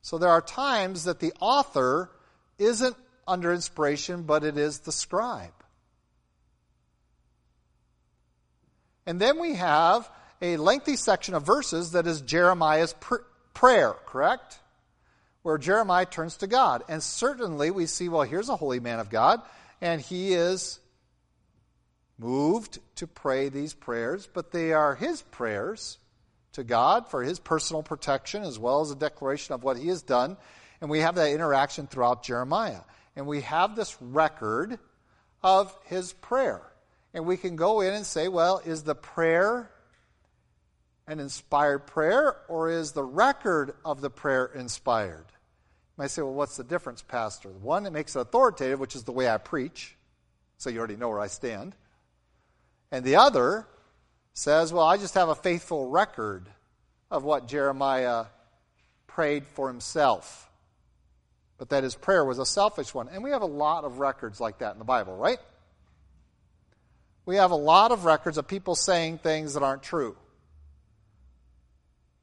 So 0.01 0.17
there 0.17 0.29
are 0.29 0.41
times 0.41 1.03
that 1.03 1.19
the 1.19 1.33
author 1.39 2.09
isn't 2.57 2.95
under 3.27 3.53
inspiration, 3.53 4.23
but 4.23 4.43
it 4.43 4.57
is 4.57 4.79
the 4.79 4.91
scribe. 4.91 5.53
And 9.05 9.19
then 9.19 9.39
we 9.39 9.55
have 9.55 10.09
a 10.41 10.57
lengthy 10.57 10.95
section 10.95 11.33
of 11.35 11.43
verses 11.43 11.91
that 11.91 12.07
is 12.07 12.21
Jeremiah's 12.21 12.93
pr- 12.93 13.25
prayer, 13.53 13.93
correct? 14.05 14.59
Where 15.43 15.57
Jeremiah 15.57 16.05
turns 16.05 16.37
to 16.37 16.47
God. 16.47 16.83
And 16.89 17.03
certainly 17.03 17.71
we 17.71 17.85
see, 17.85 18.09
well, 18.09 18.23
here's 18.23 18.49
a 18.49 18.55
holy 18.55 18.79
man 18.79 18.99
of 18.99 19.09
God, 19.09 19.41
and 19.81 20.01
he 20.01 20.33
is 20.33 20.79
moved 22.17 22.79
to 22.95 23.07
pray 23.07 23.49
these 23.49 23.73
prayers, 23.73 24.27
but 24.31 24.51
they 24.51 24.73
are 24.73 24.95
his 24.95 25.21
prayers 25.21 25.97
to 26.53 26.63
God 26.63 27.07
for 27.07 27.23
his 27.23 27.39
personal 27.39 27.83
protection 27.83 28.43
as 28.43 28.57
well 28.57 28.81
as 28.81 28.91
a 28.91 28.95
declaration 28.95 29.53
of 29.53 29.63
what 29.63 29.77
he 29.77 29.87
has 29.89 30.01
done. 30.01 30.37
And 30.81 30.89
we 30.89 30.99
have 30.99 31.15
that 31.15 31.31
interaction 31.31 31.87
throughout 31.87 32.23
Jeremiah. 32.23 32.81
And 33.15 33.27
we 33.27 33.41
have 33.41 33.75
this 33.75 33.97
record 34.01 34.79
of 35.43 35.75
his 35.85 36.13
prayer. 36.13 36.61
And 37.13 37.25
we 37.25 37.37
can 37.37 37.55
go 37.55 37.81
in 37.81 37.93
and 37.93 38.05
say, 38.05 38.27
well, 38.27 38.61
is 38.63 38.83
the 38.83 38.95
prayer 38.95 39.69
an 41.07 41.19
inspired 41.19 41.87
prayer 41.87 42.37
or 42.47 42.69
is 42.69 42.91
the 42.91 43.03
record 43.03 43.73
of 43.83 43.99
the 43.99 44.09
prayer 44.09 44.45
inspired? 44.45 45.25
You 45.27 46.03
might 46.03 46.11
say, 46.11 46.21
well, 46.21 46.33
what's 46.33 46.55
the 46.55 46.63
difference, 46.63 47.01
Pastor? 47.01 47.49
One 47.49 47.83
that 47.83 47.91
makes 47.91 48.15
it 48.15 48.19
authoritative, 48.19 48.79
which 48.79 48.95
is 48.95 49.03
the 49.03 49.11
way 49.11 49.27
I 49.27 49.37
preach, 49.37 49.97
so 50.57 50.69
you 50.69 50.77
already 50.77 50.97
know 50.97 51.09
where 51.09 51.19
I 51.19 51.27
stand. 51.27 51.75
And 52.91 53.03
the 53.03 53.15
other 53.17 53.67
says, 54.39 54.71
well, 54.71 54.85
I 54.85 54.95
just 54.95 55.15
have 55.15 55.27
a 55.27 55.35
faithful 55.35 55.89
record 55.89 56.47
of 57.11 57.25
what 57.25 57.47
Jeremiah 57.47 58.25
prayed 59.05 59.45
for 59.45 59.67
himself. 59.67 60.49
But 61.57 61.69
that 61.71 61.83
his 61.83 61.93
prayer 61.93 62.23
was 62.23 62.39
a 62.39 62.45
selfish 62.45 62.93
one. 62.93 63.09
And 63.09 63.21
we 63.21 63.31
have 63.31 63.41
a 63.41 63.45
lot 63.45 63.83
of 63.83 63.99
records 63.99 64.39
like 64.39 64.59
that 64.59 64.71
in 64.71 64.79
the 64.79 64.85
Bible, 64.85 65.17
right? 65.17 65.39
We 67.25 67.35
have 67.35 67.51
a 67.51 67.55
lot 67.55 67.91
of 67.91 68.05
records 68.05 68.37
of 68.37 68.47
people 68.47 68.75
saying 68.75 69.17
things 69.17 69.55
that 69.55 69.63
aren't 69.63 69.83
true. 69.83 70.15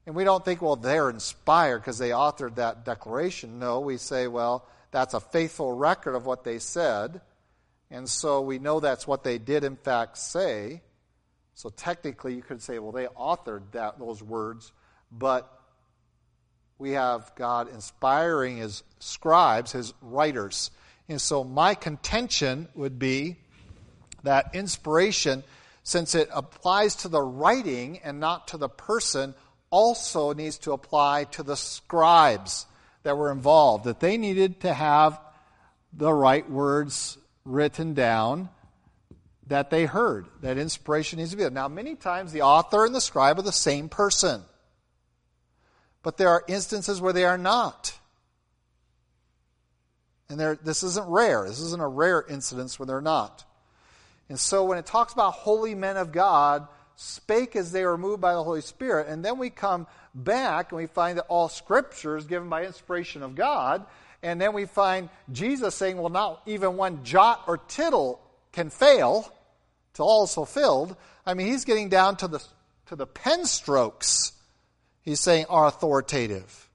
And 0.07 0.15
we 0.15 0.23
don't 0.23 0.43
think, 0.43 0.59
well, 0.59 0.75
they're 0.75 1.11
inspired 1.11 1.79
because 1.79 1.99
they 1.99 2.09
authored 2.09 2.55
that 2.55 2.83
declaration. 2.83 3.59
No, 3.59 3.81
we 3.81 3.97
say, 3.97 4.27
well, 4.27 4.65
that's 4.89 5.13
a 5.13 5.19
faithful 5.19 5.71
record 5.71 6.15
of 6.15 6.25
what 6.25 6.43
they 6.43 6.57
said. 6.57 7.21
And 7.91 8.09
so 8.09 8.41
we 8.41 8.57
know 8.57 8.79
that's 8.79 9.05
what 9.05 9.23
they 9.23 9.37
did, 9.37 9.63
in 9.63 9.75
fact, 9.75 10.17
say. 10.17 10.81
So 11.57 11.69
technically, 11.69 12.35
you 12.35 12.43
could 12.43 12.61
say, 12.61 12.77
well, 12.77 12.91
they 12.91 13.07
authored 13.07 13.71
that, 13.71 13.97
those 13.97 14.21
words, 14.21 14.71
but 15.11 15.51
we 16.77 16.91
have 16.91 17.31
God 17.33 17.73
inspiring 17.73 18.57
his 18.57 18.83
scribes, 18.99 19.71
his 19.71 19.91
writers. 20.03 20.69
And 21.09 21.19
so 21.19 21.43
my 21.43 21.73
contention 21.73 22.67
would 22.75 22.99
be 22.99 23.37
that 24.21 24.51
inspiration, 24.53 25.43
since 25.81 26.13
it 26.13 26.29
applies 26.31 26.97
to 26.97 27.07
the 27.07 27.23
writing 27.23 28.01
and 28.03 28.19
not 28.19 28.49
to 28.49 28.57
the 28.57 28.69
person, 28.69 29.33
also 29.71 30.33
needs 30.33 30.59
to 30.59 30.73
apply 30.73 31.23
to 31.23 31.41
the 31.41 31.57
scribes 31.57 32.67
that 33.01 33.17
were 33.17 33.31
involved, 33.31 33.85
that 33.85 33.99
they 33.99 34.17
needed 34.17 34.61
to 34.61 34.71
have 34.71 35.19
the 35.91 36.13
right 36.13 36.47
words 36.47 37.17
written 37.45 37.95
down 37.95 38.49
that 39.47 39.69
they 39.69 39.85
heard. 39.85 40.25
That 40.41 40.57
inspiration 40.57 41.19
needs 41.19 41.31
to 41.31 41.37
be 41.37 41.43
there. 41.43 41.51
Now, 41.51 41.67
many 41.67 41.95
times 41.95 42.31
the 42.31 42.41
author 42.41 42.85
and 42.85 42.93
the 42.93 43.01
scribe 43.01 43.39
are 43.39 43.43
the 43.43 43.51
same 43.51 43.89
person. 43.89 44.41
But 46.03 46.17
there 46.17 46.29
are 46.29 46.43
instances 46.47 47.01
where 47.01 47.13
they 47.13 47.25
are 47.25 47.37
not. 47.37 47.97
And 50.29 50.39
this 50.39 50.83
isn't 50.83 51.07
rare. 51.07 51.47
This 51.47 51.59
isn't 51.59 51.81
a 51.81 51.87
rare 51.87 52.23
incidence 52.27 52.77
when 52.77 52.87
they're 52.87 53.01
not. 53.01 53.45
And 54.29 54.39
so 54.39 54.65
when 54.65 54.77
it 54.77 54.85
talks 54.85 55.13
about 55.13 55.33
holy 55.33 55.73
men 55.73 55.95
of 55.95 56.11
God, 56.11 56.67
spake 56.95 57.55
as 57.55 57.71
they 57.71 57.85
were 57.85 57.97
moved 57.97 58.19
by 58.19 58.33
the 58.33 58.43
Holy 58.43 58.61
Spirit, 58.61 59.07
and 59.07 59.23
then 59.23 59.37
we 59.37 59.49
come 59.49 59.87
back 60.13 60.71
and 60.71 60.77
we 60.77 60.87
find 60.87 61.17
that 61.17 61.25
all 61.29 61.47
scripture 61.47 62.17
is 62.17 62.25
given 62.25 62.49
by 62.49 62.65
inspiration 62.65 63.23
of 63.23 63.35
God, 63.35 63.85
and 64.21 64.41
then 64.41 64.51
we 64.51 64.65
find 64.65 65.09
Jesus 65.31 65.75
saying, 65.75 65.97
well, 65.97 66.09
not 66.09 66.41
even 66.45 66.75
one 66.75 67.03
jot 67.05 67.43
or 67.47 67.57
tittle 67.57 68.19
can 68.51 68.69
fail 68.69 69.31
all 70.03 70.23
is 70.23 70.33
fulfilled. 70.33 70.95
I 71.25 71.33
mean, 71.33 71.47
he's 71.47 71.65
getting 71.65 71.89
down 71.89 72.17
to 72.17 72.27
the, 72.27 72.43
to 72.87 72.95
the 72.95 73.07
pen 73.07 73.45
strokes, 73.45 74.31
he's 75.01 75.19
saying, 75.19 75.45
are 75.49 75.67
authoritative. 75.67 76.69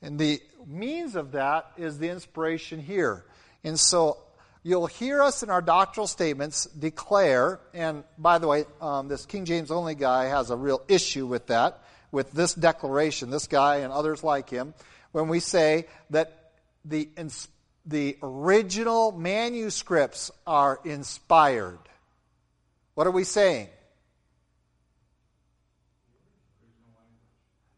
And 0.00 0.18
the 0.18 0.40
means 0.66 1.16
of 1.16 1.32
that 1.32 1.70
is 1.76 1.98
the 1.98 2.08
inspiration 2.08 2.80
here. 2.80 3.24
And 3.64 3.78
so 3.78 4.18
you'll 4.62 4.86
hear 4.86 5.22
us 5.22 5.42
in 5.42 5.50
our 5.50 5.62
doctrinal 5.62 6.06
statements 6.06 6.66
declare, 6.66 7.60
and 7.74 8.04
by 8.18 8.38
the 8.38 8.48
way, 8.48 8.64
um, 8.80 9.08
this 9.08 9.26
King 9.26 9.44
James 9.44 9.70
only 9.70 9.94
guy 9.94 10.26
has 10.26 10.50
a 10.50 10.56
real 10.56 10.82
issue 10.88 11.26
with 11.26 11.46
that, 11.48 11.82
with 12.10 12.32
this 12.32 12.54
declaration, 12.54 13.30
this 13.30 13.46
guy 13.46 13.76
and 13.76 13.92
others 13.92 14.22
like 14.22 14.50
him, 14.50 14.74
when 15.12 15.28
we 15.28 15.40
say 15.40 15.86
that 16.10 16.52
the, 16.84 17.08
the 17.84 18.16
original 18.22 19.12
manuscripts 19.12 20.30
are 20.46 20.80
inspired. 20.84 21.78
What 22.94 23.06
are 23.06 23.10
we 23.10 23.24
saying? 23.24 23.68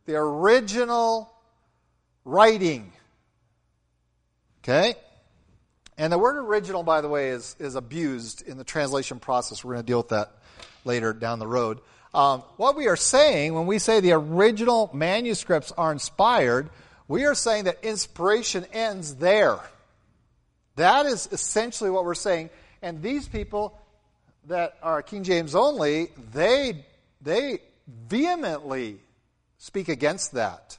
The 0.06 0.16
original 0.16 1.32
writing. 2.24 2.92
Okay? 4.62 4.94
And 5.96 6.12
the 6.12 6.18
word 6.18 6.36
original, 6.36 6.82
by 6.82 7.00
the 7.00 7.08
way, 7.08 7.30
is, 7.30 7.56
is 7.58 7.74
abused 7.74 8.46
in 8.46 8.58
the 8.58 8.64
translation 8.64 9.18
process. 9.20 9.64
We're 9.64 9.74
going 9.74 9.84
to 9.84 9.86
deal 9.86 9.98
with 9.98 10.08
that 10.08 10.32
later 10.84 11.12
down 11.12 11.38
the 11.38 11.46
road. 11.46 11.80
Um, 12.12 12.42
what 12.56 12.76
we 12.76 12.86
are 12.86 12.96
saying 12.96 13.54
when 13.54 13.66
we 13.66 13.78
say 13.78 14.00
the 14.00 14.12
original 14.12 14.90
manuscripts 14.92 15.72
are 15.72 15.90
inspired, 15.90 16.70
we 17.08 17.24
are 17.24 17.34
saying 17.34 17.64
that 17.64 17.82
inspiration 17.82 18.66
ends 18.72 19.16
there. 19.16 19.58
That 20.76 21.06
is 21.06 21.28
essentially 21.30 21.90
what 21.90 22.04
we're 22.04 22.14
saying. 22.14 22.50
And 22.82 23.02
these 23.02 23.28
people 23.28 23.78
that 24.46 24.76
are 24.82 25.02
King 25.02 25.24
James 25.24 25.54
only, 25.54 26.08
they, 26.32 26.84
they 27.20 27.60
vehemently 27.86 28.98
speak 29.58 29.88
against 29.88 30.32
that. 30.32 30.78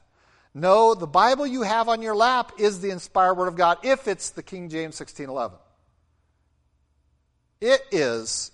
No, 0.54 0.96
the 0.96 1.08
Bible 1.08 1.46
you 1.46 1.64
have 1.64 1.90
on 1.90 2.02
your 2.02 2.16
lap 2.16 2.54
is 2.58 2.80
the 2.80 2.92
inspired 2.92 3.34
Word 3.34 3.48
of 3.48 3.58
God 3.58 3.80
if 3.84 4.08
it's 4.08 4.30
the 4.30 4.44
King 4.44 4.70
James 4.70 5.00
1611. 5.00 5.58
It 7.60 7.82
is 7.92 8.52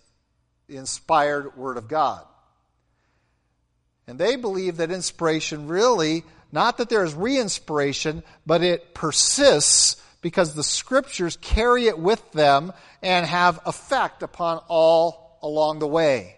the 0.67 0.77
inspired 0.77 1.55
Word 1.55 1.77
of 1.77 1.87
God. 1.87 2.25
And 4.07 4.17
they 4.17 4.35
believe 4.35 4.77
that 4.77 4.91
inspiration 4.91 5.67
really, 5.67 6.23
not 6.51 6.77
that 6.77 6.89
there 6.89 7.03
is 7.03 7.13
re 7.13 7.39
inspiration, 7.39 8.23
but 8.45 8.63
it 8.63 8.93
persists 8.93 10.01
because 10.21 10.53
the 10.53 10.63
Scriptures 10.63 11.37
carry 11.37 11.87
it 11.87 11.99
with 11.99 12.31
them 12.31 12.73
and 13.01 13.25
have 13.25 13.59
effect 13.65 14.23
upon 14.23 14.59
all 14.67 15.37
along 15.41 15.79
the 15.79 15.87
way 15.87 16.37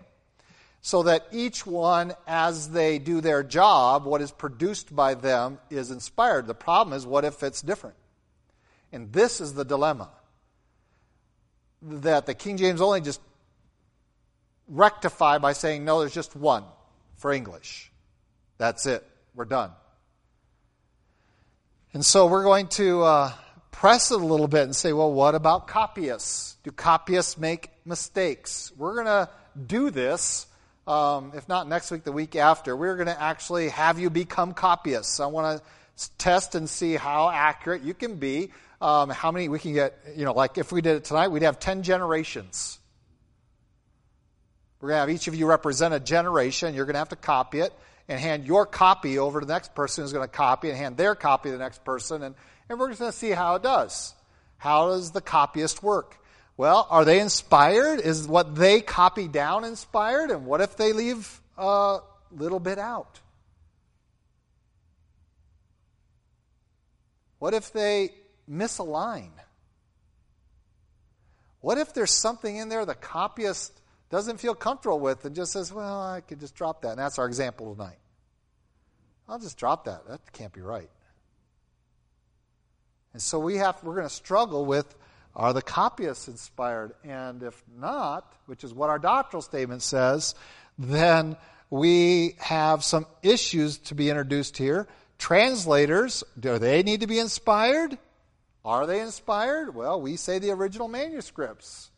so 0.85 1.03
that 1.03 1.25
each 1.31 1.65
one, 1.65 2.13
as 2.27 2.69
they 2.69 2.99
do 2.99 3.21
their 3.21 3.41
job, 3.41 4.03
what 4.03 4.21
is 4.21 4.31
produced 4.31 4.93
by 4.93 5.13
them 5.13 5.57
is 5.69 5.91
inspired. 5.91 6.45
The 6.45 6.53
problem 6.53 6.95
is, 6.95 7.05
what 7.07 7.23
if 7.23 7.41
it's 7.41 7.61
different? 7.61 7.95
And 8.91 9.11
this 9.13 9.39
is 9.39 9.53
the 9.53 9.63
dilemma 9.63 10.09
that 11.81 12.25
the 12.25 12.33
King 12.33 12.57
James 12.57 12.81
only 12.81 12.99
just 12.99 13.21
rectify 14.67 15.37
by 15.37 15.53
saying, 15.53 15.85
no, 15.85 16.01
there's 16.01 16.13
just 16.13 16.35
one 16.35 16.65
for 17.15 17.31
English. 17.31 17.89
That's 18.57 18.85
it. 18.85 19.07
We're 19.35 19.45
done. 19.45 19.71
And 21.93 22.05
so 22.05 22.27
we're 22.27 22.43
going 22.43 22.67
to 22.67 23.03
uh, 23.03 23.31
press 23.83 24.11
it 24.11 24.21
a 24.21 24.25
little 24.25 24.47
bit 24.47 24.63
and 24.63 24.73
say, 24.73 24.93
well, 24.93 25.11
what 25.11 25.35
about 25.35 25.67
copyists? 25.67 26.55
Do 26.63 26.71
copyists 26.71 27.37
make 27.37 27.69
mistakes? 27.83 28.71
We're 28.77 28.93
going 28.93 29.07
to 29.07 29.29
do 29.67 29.89
this 29.89 30.47
um, 30.87 31.33
if 31.35 31.49
not 31.49 31.67
next 31.67 31.91
week, 31.91 32.05
the 32.05 32.13
week 32.13 32.37
after, 32.37 32.77
we're 32.77 32.95
going 32.95 33.07
to 33.07 33.21
actually 33.21 33.67
have 33.67 33.99
you 33.99 34.09
become 34.09 34.53
copyists. 34.53 35.19
I 35.19 35.25
want 35.25 35.61
to 35.61 36.09
test 36.17 36.55
and 36.55 36.69
see 36.69 36.95
how 36.95 37.29
accurate 37.29 37.81
you 37.81 37.93
can 37.93 38.15
be. 38.15 38.51
Um, 38.79 39.09
how 39.09 39.33
many 39.33 39.49
we 39.49 39.59
can 39.59 39.73
get, 39.73 39.97
you 40.15 40.23
know, 40.23 40.31
like 40.31 40.57
if 40.57 40.71
we 40.71 40.79
did 40.79 40.95
it 40.95 41.03
tonight, 41.03 41.27
we'd 41.27 41.43
have 41.43 41.59
10 41.59 41.83
generations. 41.83 42.79
We're 44.79 44.91
going 44.91 44.95
to 44.95 44.99
have 45.01 45.09
each 45.09 45.27
of 45.27 45.35
you 45.35 45.45
represent 45.45 45.93
a 45.93 45.99
generation. 45.99 46.73
You're 46.73 46.85
going 46.85 46.93
to 46.93 46.99
have 46.99 47.09
to 47.09 47.17
copy 47.17 47.59
it 47.59 47.73
and 48.07 48.17
hand 48.17 48.45
your 48.45 48.65
copy 48.65 49.19
over 49.19 49.41
to 49.41 49.45
the 49.45 49.53
next 49.53 49.75
person 49.75 50.05
who's 50.05 50.13
going 50.13 50.25
to 50.25 50.33
copy 50.33 50.69
and 50.69 50.77
hand 50.77 50.95
their 50.95 51.15
copy 51.15 51.49
to 51.49 51.53
the 51.53 51.63
next 51.63 51.83
person. 51.83 52.23
And, 52.23 52.35
and 52.73 52.79
we're 52.79 52.89
just 52.89 52.99
going 52.99 53.11
to 53.11 53.17
see 53.17 53.31
how 53.31 53.55
it 53.55 53.63
does. 53.63 54.13
How 54.57 54.89
does 54.89 55.11
the 55.11 55.21
copyist 55.21 55.81
work? 55.81 56.17
Well, 56.57 56.87
are 56.89 57.05
they 57.05 57.19
inspired? 57.19 57.99
Is 57.99 58.27
what 58.27 58.55
they 58.55 58.81
copy 58.81 59.27
down 59.27 59.63
inspired? 59.63 60.29
And 60.29 60.45
what 60.45 60.61
if 60.61 60.75
they 60.75 60.93
leave 60.93 61.41
a 61.57 61.99
little 62.31 62.59
bit 62.59 62.77
out? 62.77 63.19
What 67.39 67.53
if 67.53 67.73
they 67.73 68.11
misalign? 68.49 69.31
What 71.61 71.77
if 71.77 71.93
there's 71.93 72.11
something 72.11 72.55
in 72.55 72.69
there 72.69 72.85
the 72.85 72.95
copyist 72.95 73.81
doesn't 74.09 74.39
feel 74.39 74.53
comfortable 74.53 74.99
with 74.99 75.25
and 75.25 75.35
just 75.35 75.51
says, 75.53 75.73
well, 75.73 76.01
I 76.01 76.21
could 76.21 76.39
just 76.39 76.55
drop 76.55 76.83
that. 76.83 76.91
And 76.91 76.99
that's 76.99 77.17
our 77.17 77.25
example 77.25 77.73
tonight. 77.73 77.97
I'll 79.27 79.39
just 79.39 79.57
drop 79.57 79.85
that. 79.85 80.07
That 80.07 80.31
can't 80.33 80.53
be 80.53 80.61
right. 80.61 80.89
And 83.13 83.21
so 83.21 83.39
we 83.39 83.57
have 83.57 83.81
we're 83.83 83.95
going 83.95 84.07
to 84.07 84.13
struggle 84.13 84.65
with 84.65 84.95
are 85.35 85.53
the 85.53 85.61
copyists 85.61 86.27
inspired? 86.27 86.93
And 87.03 87.41
if 87.41 87.63
not, 87.79 88.31
which 88.45 88.63
is 88.63 88.73
what 88.73 88.89
our 88.89 88.99
doctrinal 88.99 89.41
statement 89.41 89.81
says, 89.81 90.35
then 90.77 91.37
we 91.69 92.35
have 92.39 92.83
some 92.83 93.07
issues 93.23 93.79
to 93.79 93.95
be 93.95 94.09
introduced 94.09 94.57
here. 94.57 94.87
Translators, 95.17 96.23
do 96.39 96.59
they 96.59 96.83
need 96.83 97.01
to 97.01 97.07
be 97.07 97.17
inspired? 97.17 97.97
Are 98.63 98.85
they 98.85 98.99
inspired? 98.99 99.73
Well, 99.73 99.99
we 99.99 100.17
say 100.17 100.39
the 100.39 100.51
original 100.51 100.87
manuscripts. 100.87 101.89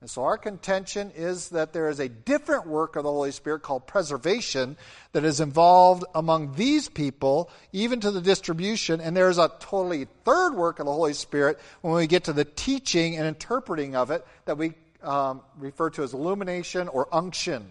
And 0.00 0.08
so 0.08 0.24
our 0.24 0.38
contention 0.38 1.12
is 1.14 1.50
that 1.50 1.74
there 1.74 1.90
is 1.90 2.00
a 2.00 2.08
different 2.08 2.66
work 2.66 2.96
of 2.96 3.04
the 3.04 3.10
Holy 3.10 3.32
Spirit 3.32 3.60
called 3.60 3.86
preservation 3.86 4.78
that 5.12 5.26
is 5.26 5.40
involved 5.40 6.04
among 6.14 6.54
these 6.54 6.88
people, 6.88 7.50
even 7.72 8.00
to 8.00 8.10
the 8.10 8.22
distribution. 8.22 9.02
And 9.02 9.14
there's 9.14 9.36
a 9.36 9.52
totally 9.60 10.06
third 10.24 10.54
work 10.54 10.78
of 10.78 10.86
the 10.86 10.92
Holy 10.92 11.12
Spirit 11.12 11.58
when 11.82 11.92
we 11.92 12.06
get 12.06 12.24
to 12.24 12.32
the 12.32 12.46
teaching 12.46 13.18
and 13.18 13.26
interpreting 13.26 13.94
of 13.94 14.10
it 14.10 14.26
that 14.46 14.56
we 14.56 14.72
um, 15.02 15.42
refer 15.58 15.90
to 15.90 16.02
as 16.02 16.14
illumination 16.14 16.88
or 16.88 17.06
unction, 17.14 17.70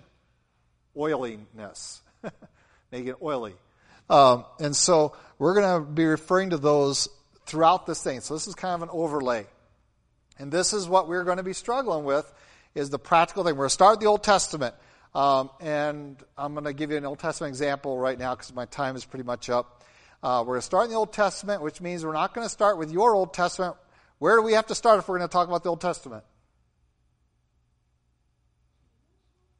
oiliness, 0.95 2.01
make 2.91 3.07
it 3.07 3.15
oily. 3.23 3.55
Um, 4.07 4.45
and 4.59 4.75
so 4.75 5.15
we're 5.39 5.55
going 5.55 5.81
to 5.81 5.91
be 5.91 6.05
referring 6.05 6.51
to 6.51 6.57
those 6.57 7.09
throughout 7.47 7.87
this 7.87 8.03
thing. 8.03 8.21
So 8.21 8.35
this 8.35 8.47
is 8.47 8.53
kind 8.53 8.75
of 8.75 8.83
an 8.83 8.89
overlay. 8.91 9.47
And 10.39 10.51
this 10.51 10.71
is 10.71 10.87
what 10.87 11.09
we're 11.09 11.25
going 11.25 11.37
to 11.37 11.43
be 11.43 11.53
struggling 11.53 12.05
with 12.05 12.31
is 12.73 12.89
the 12.89 12.97
practical 12.97 13.43
thing. 13.43 13.55
We're 13.55 13.63
going 13.63 13.69
to 13.69 13.73
start 13.73 13.99
the 13.99 14.05
Old 14.05 14.23
Testament. 14.23 14.73
Um, 15.13 15.49
and 15.59 16.17
I'm 16.37 16.53
going 16.53 16.63
to 16.65 16.73
give 16.73 16.91
you 16.91 16.97
an 16.97 17.05
Old 17.05 17.19
Testament 17.19 17.51
example 17.51 17.97
right 17.97 18.17
now 18.17 18.35
because 18.35 18.53
my 18.53 18.65
time 18.65 18.95
is 18.95 19.03
pretty 19.03 19.25
much 19.25 19.49
up. 19.49 19.83
Uh, 20.23 20.43
we're 20.45 20.53
going 20.53 20.59
to 20.59 20.65
start 20.65 20.85
in 20.85 20.91
the 20.91 20.97
Old 20.97 21.11
Testament, 21.11 21.61
which 21.61 21.81
means 21.81 22.05
we're 22.05 22.13
not 22.13 22.33
going 22.33 22.45
to 22.45 22.51
start 22.51 22.77
with 22.77 22.91
your 22.91 23.13
Old 23.13 23.33
Testament. 23.33 23.75
Where 24.19 24.37
do 24.37 24.41
we 24.41 24.53
have 24.53 24.67
to 24.67 24.75
start 24.75 24.99
if 24.99 25.07
we're 25.07 25.17
going 25.17 25.27
to 25.27 25.31
talk 25.31 25.47
about 25.47 25.63
the 25.63 25.69
Old 25.69 25.81
Testament? 25.81 26.23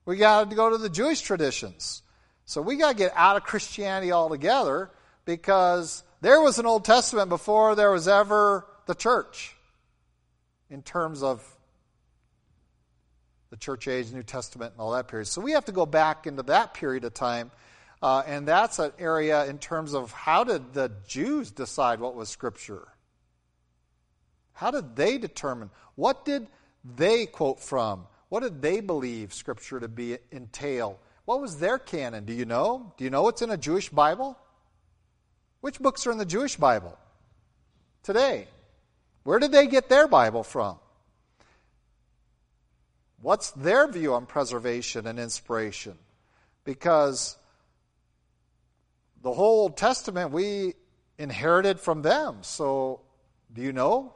We 0.05 0.17
got 0.17 0.49
to 0.49 0.55
go 0.55 0.69
to 0.69 0.77
the 0.77 0.89
Jewish 0.89 1.21
traditions. 1.21 2.03
So 2.45 2.61
we 2.61 2.77
got 2.77 2.91
to 2.91 2.95
get 2.95 3.11
out 3.15 3.37
of 3.37 3.43
Christianity 3.43 4.11
altogether 4.11 4.91
because 5.25 6.03
there 6.21 6.41
was 6.41 6.57
an 6.57 6.65
Old 6.65 6.85
Testament 6.85 7.29
before 7.29 7.75
there 7.75 7.91
was 7.91 8.07
ever 8.07 8.65
the 8.85 8.95
church 8.95 9.55
in 10.69 10.81
terms 10.81 11.23
of 11.23 11.43
the 13.49 13.57
church 13.57 13.87
age, 13.87 14.11
New 14.11 14.23
Testament, 14.23 14.73
and 14.73 14.81
all 14.81 14.91
that 14.91 15.07
period. 15.07 15.25
So 15.25 15.41
we 15.41 15.53
have 15.53 15.65
to 15.65 15.71
go 15.71 15.85
back 15.85 16.27
into 16.27 16.43
that 16.43 16.73
period 16.73 17.03
of 17.03 17.13
time. 17.13 17.51
Uh, 18.01 18.23
and 18.25 18.47
that's 18.47 18.79
an 18.79 18.91
area 18.97 19.45
in 19.45 19.57
terms 19.57 19.93
of 19.93 20.11
how 20.11 20.43
did 20.43 20.73
the 20.73 20.91
Jews 21.07 21.51
decide 21.51 21.99
what 21.99 22.15
was 22.15 22.29
Scripture? 22.29 22.87
How 24.53 24.71
did 24.71 24.95
they 24.95 25.17
determine? 25.17 25.69
What 25.95 26.25
did 26.25 26.47
they 26.83 27.25
quote 27.25 27.59
from? 27.59 28.07
What 28.29 28.41
did 28.41 28.61
they 28.61 28.79
believe 28.79 29.33
Scripture 29.33 29.79
to 29.79 29.87
be 29.87 30.17
entail? 30.31 30.99
What 31.25 31.41
was 31.41 31.59
their 31.59 31.77
canon? 31.77 32.25
Do 32.25 32.33
you 32.33 32.45
know? 32.45 32.93
Do 32.97 33.03
you 33.03 33.09
know 33.09 33.23
what's 33.23 33.41
in 33.41 33.49
a 33.49 33.57
Jewish 33.57 33.89
Bible? 33.89 34.37
Which 35.61 35.79
books 35.79 36.07
are 36.07 36.11
in 36.11 36.17
the 36.17 36.25
Jewish 36.25 36.55
Bible 36.55 36.97
today? 38.03 38.47
Where 39.23 39.39
did 39.39 39.51
they 39.51 39.67
get 39.67 39.89
their 39.89 40.07
Bible 40.07 40.43
from? 40.43 40.77
What's 43.21 43.51
their 43.51 43.87
view 43.87 44.13
on 44.13 44.25
preservation 44.25 45.05
and 45.05 45.19
inspiration? 45.19 45.97
Because 46.63 47.37
the 49.21 49.33
whole 49.33 49.61
Old 49.61 49.77
Testament 49.77 50.31
we 50.31 50.73
inherited 51.17 51.79
from 51.79 52.01
them. 52.01 52.37
So, 52.41 53.01
do 53.53 53.61
you 53.61 53.73
know? 53.73 54.13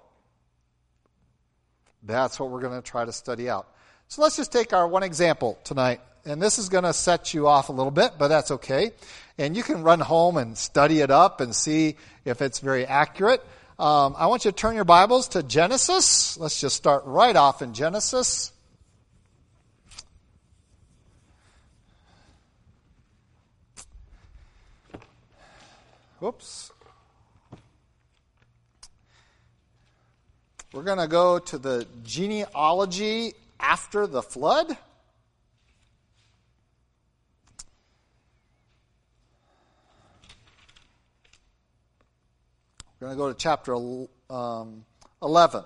That's 2.01 2.39
what 2.39 2.49
we're 2.49 2.61
going 2.61 2.81
to 2.81 2.81
try 2.81 3.03
to 3.03 3.11
study 3.11 3.49
out. 3.49 3.67
So, 4.07 4.21
let's 4.21 4.37
just 4.37 4.51
take 4.51 4.71
our 4.73 4.87
one 4.87 5.03
example 5.03 5.59
tonight. 5.63 5.99
And 6.25 6.41
this 6.41 6.57
is 6.57 6.69
going 6.69 6.85
to 6.85 6.93
set 6.93 7.33
you 7.33 7.47
off 7.47 7.67
a 7.67 7.73
little 7.73 7.91
bit, 7.91 8.13
but 8.17 8.29
that's 8.29 8.51
okay. 8.51 8.91
And 9.37 9.57
you 9.57 9.63
can 9.63 9.83
run 9.83 9.99
home 9.99 10.37
and 10.37 10.57
study 10.57 11.01
it 11.01 11.11
up 11.11 11.41
and 11.41 11.53
see 11.53 11.97
if 12.23 12.41
it's 12.41 12.59
very 12.59 12.85
accurate. 12.85 13.45
Um, 13.83 14.15
I 14.17 14.27
want 14.27 14.45
you 14.45 14.51
to 14.51 14.55
turn 14.55 14.75
your 14.75 14.85
Bibles 14.85 15.27
to 15.27 15.43
Genesis. 15.43 16.37
Let's 16.37 16.61
just 16.61 16.77
start 16.77 17.03
right 17.05 17.35
off 17.35 17.61
in 17.61 17.73
Genesis. 17.73 18.53
Whoops. 26.21 26.71
We're 30.71 30.83
going 30.83 30.99
to 30.99 31.07
go 31.07 31.39
to 31.39 31.57
the 31.57 31.85
genealogy 32.03 33.33
after 33.59 34.07
the 34.07 34.21
flood. 34.21 34.77
We're 43.03 43.15
going 43.15 43.17
to 43.17 43.21
go 43.21 43.33
to 43.33 43.37
chapter 43.37 43.75
um, 44.33 44.85
11. 45.21 45.65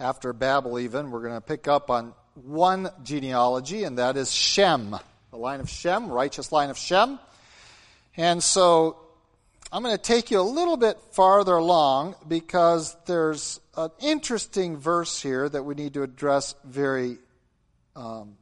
After 0.00 0.32
Babel, 0.32 0.78
even, 0.78 1.10
we're 1.10 1.20
going 1.20 1.34
to 1.34 1.42
pick 1.42 1.68
up 1.68 1.90
on 1.90 2.14
one 2.32 2.88
genealogy, 3.02 3.84
and 3.84 3.98
that 3.98 4.16
is 4.16 4.32
Shem, 4.32 4.96
the 5.30 5.36
line 5.36 5.60
of 5.60 5.68
Shem, 5.68 6.10
righteous 6.10 6.50
line 6.50 6.70
of 6.70 6.78
Shem. 6.78 7.18
And 8.16 8.42
so 8.42 8.96
I'm 9.70 9.82
going 9.82 9.94
to 9.94 10.02
take 10.02 10.30
you 10.30 10.40
a 10.40 10.40
little 10.40 10.78
bit 10.78 10.98
farther 11.10 11.52
along 11.52 12.14
because 12.26 12.96
there's 13.04 13.60
an 13.76 13.90
interesting 14.00 14.78
verse 14.78 15.20
here 15.20 15.46
that 15.50 15.64
we 15.64 15.74
need 15.74 15.92
to 15.92 16.02
address 16.02 16.54
very 16.64 17.18
um, 17.94 18.38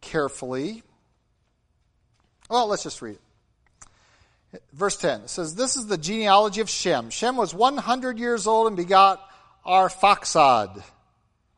carefully. 0.00 0.84
Well, 2.48 2.68
let's 2.68 2.84
just 2.84 3.02
read 3.02 3.16
it. 3.16 3.31
Verse 4.72 4.96
10 4.96 5.28
says, 5.28 5.54
This 5.54 5.76
is 5.76 5.86
the 5.86 5.98
genealogy 5.98 6.60
of 6.60 6.68
Shem. 6.68 7.10
Shem 7.10 7.36
was 7.36 7.54
100 7.54 8.18
years 8.18 8.46
old 8.46 8.66
and 8.66 8.76
begot 8.76 9.20
Arphaxad. 9.66 10.82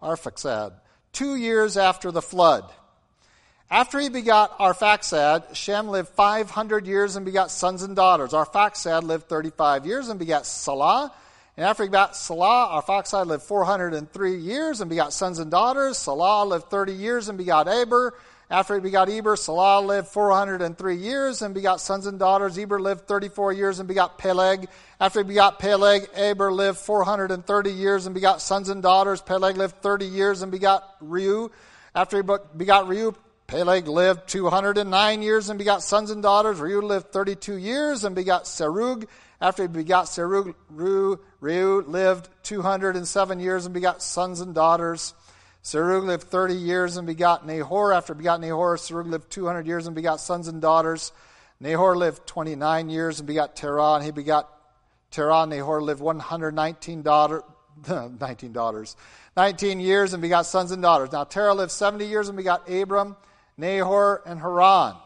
Arphaxad. 0.03 0.73
Two 1.13 1.35
years 1.35 1.77
after 1.77 2.11
the 2.11 2.23
flood. 2.23 2.71
After 3.71 3.99
he 3.99 4.09
begot 4.09 4.59
Arphaxad, 4.59 5.57
Shem 5.57 5.89
lived 5.89 6.11
500 6.11 6.87
years 6.87 7.17
and 7.17 7.27
begot 7.27 7.51
sons 7.51 7.83
and 7.83 7.97
daughters. 7.97 8.33
Arphaxad 8.33 9.03
lived 9.03 9.29
35 9.29 9.87
years 9.87 10.09
and 10.09 10.19
begot 10.19 10.47
Salah. 10.47 11.13
And 11.57 11.67
after 11.67 11.83
he 11.83 11.89
begot 11.89 12.17
Salah, 12.17 12.81
Arphaxad 12.83 13.27
lived 13.27 13.43
403 13.45 14.37
years 14.37 14.81
and 14.81 14.91
begot 14.91 15.13
sons 15.13 15.39
and 15.39 15.51
daughters. 15.51 15.99
Salah 15.99 16.45
lived 16.45 16.67
30 16.71 16.93
years 16.93 17.29
and 17.29 17.39
begot 17.39 17.67
Eber. 17.67 18.15
After 18.55 18.77
he 18.77 18.81
begot 18.81 19.11
Eber, 19.11 19.35
Salah 19.35 19.85
lived 19.85 20.07
403 20.07 20.95
years 20.95 21.43
and 21.43 21.53
begot 21.53 21.81
sons 21.81 22.07
and 22.07 22.21
daughters. 22.21 22.57
Eber 22.57 22.81
lived 22.81 23.09
34 23.09 23.53
years 23.53 23.81
and 23.81 23.89
begot 23.89 24.17
Peleg. 24.17 24.69
After 25.01 25.25
he 25.25 25.25
begot 25.25 25.59
Peleg, 25.59 26.09
Eber 26.15 26.53
lived 26.53 26.79
430 26.79 27.73
years 27.73 28.07
and 28.07 28.15
begot 28.15 28.41
sons 28.41 28.69
and 28.69 28.81
daughters. 28.81 29.21
Peleg 29.21 29.57
lived 29.57 29.83
30 29.83 30.07
years 30.07 30.43
and 30.43 30.53
begot 30.53 31.01
Reu. 31.01 31.51
After 31.97 32.19
he 32.19 32.23
begot 32.23 32.87
Reu, 32.87 33.17
Peleg 33.49 33.89
lived 33.89 34.29
209 34.29 35.23
years 35.23 35.51
and 35.51 35.59
begot 35.59 35.83
sons 35.83 36.13
and 36.13 36.23
daughters. 36.23 36.61
Reu 36.61 36.81
lived 36.81 37.11
32 37.11 37.57
years 37.57 38.05
and 38.05 38.15
begot 38.15 38.45
Serug. 38.45 39.09
After 39.41 39.65
he 39.65 39.69
begot 39.69 40.07
Serug, 40.07 40.55
Reu, 40.73 41.19
Reu 41.43 41.89
lived 41.89 42.29
207 42.45 43.41
years 43.41 43.65
and 43.65 43.75
begot 43.75 44.01
sons 44.01 44.41
and 44.41 44.55
daughters. 44.55 45.13
Serug 45.65 46.05
lived 46.05 46.25
30 46.25 46.55
years 46.55 46.99
and 46.99 47.07
begot 47.07 47.47
Nahor. 47.47 47.95
After 47.95 48.13
begot 48.13 48.39
Nahor, 48.41 48.77
Serug 48.77 49.09
lived 49.09 49.31
200 49.31 49.67
years 49.67 49.87
and 49.87 49.97
begot 49.97 50.21
sons 50.21 50.47
and 50.47 50.61
daughters. 50.61 51.11
Nahor 51.59 51.97
lived 51.97 52.27
29 52.27 52.91
years 52.91 53.19
and 53.19 53.27
begot 53.27 53.57
Terah, 53.57 53.95
and 53.95 54.05
he 54.05 54.11
begot 54.11 54.51
Terah. 55.11 55.47
Nahor 55.47 55.81
lived 55.81 56.03
119 56.03 57.01
daughter, 57.01 57.43
19 57.89 58.53
daughters, 58.53 58.95
19 59.39 59.81
years 59.81 60.13
and 60.13 60.21
begot 60.21 60.45
sons 60.45 60.71
and 60.71 60.83
daughters. 60.83 61.13
Now 61.13 61.25
Terah 61.25 61.55
lived 61.55 61.73
70 61.73 62.07
years 62.07 62.29
and 62.29 62.37
begot 62.37 62.69
Abram, 62.69 63.17
Nahor, 63.57 64.23
and 64.27 64.39
Haran. 64.39 64.97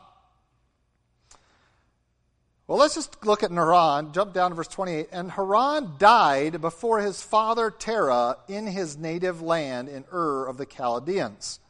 Well, 2.69 2.77
let's 2.77 2.95
just 2.95 3.25
look 3.25 3.43
at 3.43 3.51
Haran. 3.51 4.13
Jump 4.13 4.35
down 4.35 4.51
to 4.51 4.55
verse 4.55 4.69
28. 4.69 5.09
And 5.11 5.33
Haran 5.33 5.95
died 5.99 6.61
before 6.61 7.01
his 7.01 7.23
father 7.23 7.71
Terah 7.71 8.37
in 8.47 8.67
his 8.67 8.99
native 8.99 9.41
land 9.41 9.89
in 9.89 10.05
Ur 10.13 10.45
of 10.47 10.59
the 10.59 10.67
Chaldeans. 10.67 11.61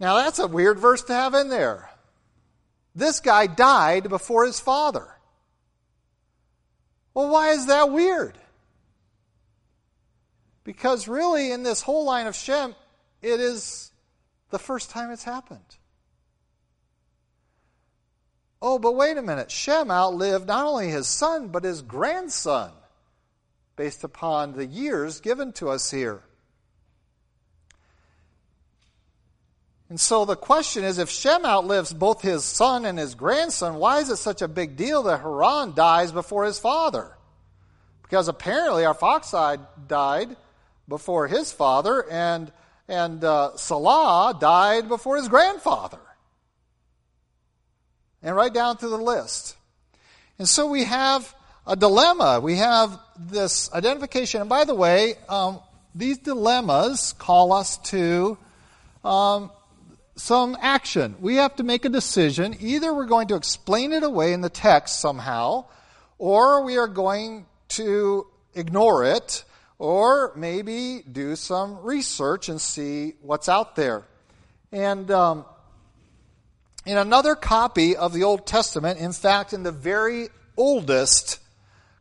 Now, 0.00 0.16
that's 0.16 0.38
a 0.38 0.46
weird 0.46 0.78
verse 0.78 1.02
to 1.04 1.12
have 1.12 1.34
in 1.34 1.50
there. 1.50 1.90
This 2.94 3.20
guy 3.20 3.46
died 3.46 4.08
before 4.08 4.46
his 4.46 4.58
father. 4.58 5.06
Well, 7.12 7.28
why 7.28 7.50
is 7.50 7.66
that 7.66 7.90
weird? 7.90 8.38
Because 10.64 11.08
really, 11.08 11.52
in 11.52 11.62
this 11.62 11.82
whole 11.82 12.06
line 12.06 12.26
of 12.26 12.34
Shem, 12.34 12.74
it 13.20 13.38
is 13.38 13.90
the 14.48 14.58
first 14.58 14.90
time 14.90 15.10
it's 15.10 15.24
happened. 15.24 15.77
Oh, 18.60 18.78
but 18.78 18.96
wait 18.96 19.16
a 19.16 19.22
minute. 19.22 19.50
Shem 19.50 19.90
outlived 19.90 20.48
not 20.48 20.66
only 20.66 20.88
his 20.88 21.06
son, 21.06 21.48
but 21.48 21.62
his 21.62 21.82
grandson, 21.82 22.72
based 23.76 24.02
upon 24.02 24.54
the 24.54 24.66
years 24.66 25.20
given 25.20 25.52
to 25.54 25.68
us 25.68 25.90
here. 25.90 26.22
And 29.88 29.98
so 29.98 30.24
the 30.24 30.36
question 30.36 30.84
is 30.84 30.98
if 30.98 31.08
Shem 31.08 31.46
outlives 31.46 31.94
both 31.94 32.20
his 32.20 32.44
son 32.44 32.84
and 32.84 32.98
his 32.98 33.14
grandson, 33.14 33.76
why 33.76 34.00
is 34.00 34.10
it 34.10 34.16
such 34.16 34.42
a 34.42 34.48
big 34.48 34.76
deal 34.76 35.04
that 35.04 35.20
Haran 35.20 35.74
dies 35.74 36.12
before 36.12 36.44
his 36.44 36.58
father? 36.58 37.16
Because 38.02 38.28
apparently 38.28 38.82
Arphaxad 38.82 39.60
died 39.86 40.36
before 40.88 41.26
his 41.26 41.52
father, 41.52 42.06
and, 42.10 42.50
and 42.88 43.22
uh, 43.22 43.56
Salah 43.56 44.36
died 44.38 44.88
before 44.88 45.16
his 45.16 45.28
grandfather 45.28 45.98
and 48.22 48.34
right 48.34 48.52
down 48.52 48.76
to 48.78 48.88
the 48.88 48.96
list. 48.96 49.56
And 50.38 50.48
so 50.48 50.66
we 50.66 50.84
have 50.84 51.34
a 51.66 51.76
dilemma. 51.76 52.40
We 52.40 52.56
have 52.56 52.98
this 53.18 53.72
identification. 53.72 54.40
And 54.40 54.50
by 54.50 54.64
the 54.64 54.74
way, 54.74 55.14
um, 55.28 55.60
these 55.94 56.18
dilemmas 56.18 57.12
call 57.18 57.52
us 57.52 57.78
to 57.90 58.38
um, 59.04 59.50
some 60.16 60.56
action. 60.60 61.16
We 61.20 61.36
have 61.36 61.56
to 61.56 61.62
make 61.62 61.84
a 61.84 61.88
decision. 61.88 62.56
Either 62.60 62.92
we're 62.94 63.06
going 63.06 63.28
to 63.28 63.36
explain 63.36 63.92
it 63.92 64.02
away 64.02 64.32
in 64.32 64.40
the 64.40 64.50
text 64.50 65.00
somehow, 65.00 65.66
or 66.18 66.64
we 66.64 66.78
are 66.78 66.88
going 66.88 67.46
to 67.68 68.26
ignore 68.54 69.04
it, 69.04 69.44
or 69.78 70.32
maybe 70.34 71.02
do 71.10 71.36
some 71.36 71.82
research 71.82 72.48
and 72.48 72.60
see 72.60 73.14
what's 73.22 73.48
out 73.48 73.76
there. 73.76 74.02
And 74.72 75.10
um, 75.10 75.44
in 76.88 76.96
another 76.96 77.34
copy 77.34 77.94
of 77.94 78.14
the 78.14 78.24
Old 78.24 78.46
Testament, 78.46 78.98
in 78.98 79.12
fact, 79.12 79.52
in 79.52 79.62
the 79.62 79.70
very 79.70 80.28
oldest 80.56 81.38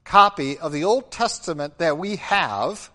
copy 0.06 0.58
of 0.58 0.72
the 0.72 0.86
Old 0.86 1.12
Testament 1.12 1.80
that 1.80 1.98
we 1.98 2.16
have, 2.16 2.90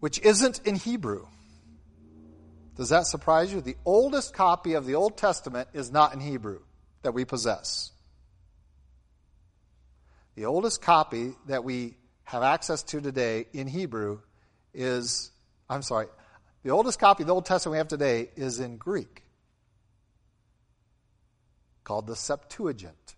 which 0.00 0.20
isn't 0.20 0.60
in 0.66 0.74
Hebrew. 0.74 1.26
Does 2.76 2.90
that 2.90 3.06
surprise 3.06 3.50
you? 3.50 3.62
The 3.62 3.78
oldest 3.86 4.34
copy 4.34 4.74
of 4.74 4.84
the 4.84 4.94
Old 4.94 5.16
Testament 5.16 5.70
is 5.72 5.90
not 5.90 6.12
in 6.12 6.20
Hebrew 6.20 6.60
that 7.00 7.14
we 7.14 7.24
possess. 7.24 7.92
The 10.34 10.44
oldest 10.44 10.82
copy 10.82 11.32
that 11.46 11.64
we 11.64 11.96
have 12.24 12.42
access 12.42 12.82
to 12.82 13.00
today 13.00 13.46
in 13.54 13.68
Hebrew 13.68 14.20
is, 14.74 15.30
I'm 15.70 15.80
sorry, 15.80 16.08
the 16.64 16.70
oldest 16.70 16.98
copy 16.98 17.22
of 17.22 17.26
the 17.28 17.34
Old 17.34 17.44
Testament 17.44 17.74
we 17.74 17.78
have 17.78 17.88
today 17.88 18.30
is 18.36 18.58
in 18.58 18.78
Greek, 18.78 19.22
called 21.84 22.06
the 22.06 22.16
Septuagint. 22.16 23.14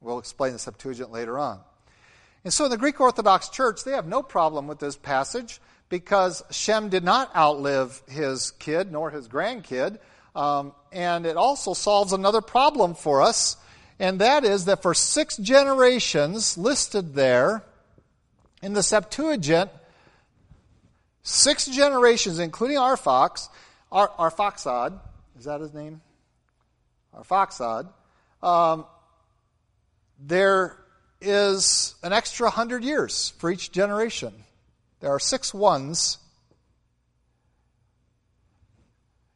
We'll 0.00 0.20
explain 0.20 0.52
the 0.52 0.60
Septuagint 0.60 1.10
later 1.10 1.38
on. 1.38 1.60
And 2.44 2.52
so 2.52 2.64
in 2.64 2.70
the 2.70 2.78
Greek 2.78 3.00
Orthodox 3.00 3.48
Church, 3.48 3.84
they 3.84 3.92
have 3.92 4.06
no 4.06 4.22
problem 4.22 4.68
with 4.68 4.78
this 4.78 4.96
passage 4.96 5.60
because 5.88 6.42
Shem 6.50 6.88
did 6.88 7.04
not 7.04 7.34
outlive 7.36 8.00
his 8.08 8.52
kid 8.52 8.90
nor 8.90 9.10
his 9.10 9.28
grandkid. 9.28 9.98
Um, 10.34 10.72
and 10.92 11.26
it 11.26 11.36
also 11.36 11.74
solves 11.74 12.12
another 12.12 12.40
problem 12.40 12.94
for 12.94 13.20
us, 13.20 13.56
and 13.98 14.20
that 14.20 14.44
is 14.44 14.64
that 14.64 14.82
for 14.82 14.94
six 14.94 15.36
generations 15.36 16.56
listed 16.56 17.14
there 17.14 17.64
in 18.62 18.72
the 18.72 18.82
Septuagint, 18.82 19.70
Six 21.22 21.66
generations, 21.66 22.38
including 22.38 22.78
Arphax, 22.78 23.48
our 23.90 24.30
foxod, 24.30 24.98
is 25.38 25.44
that 25.44 25.60
his 25.60 25.72
name? 25.72 26.00
Arphaxad. 27.14 27.88
Um, 28.42 28.86
there 30.18 30.76
is 31.20 31.94
an 32.02 32.12
extra 32.12 32.50
hundred 32.50 32.82
years 32.84 33.32
for 33.38 33.50
each 33.50 33.70
generation. 33.70 34.32
There 35.00 35.10
are 35.10 35.20
six 35.20 35.54
ones 35.54 36.18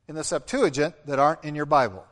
in 0.09 0.15
the 0.15 0.25
Septuagint 0.25 0.95
that 1.07 1.19
aren't 1.19 1.45
in 1.45 1.55
your 1.55 1.67
Bible. 1.67 2.05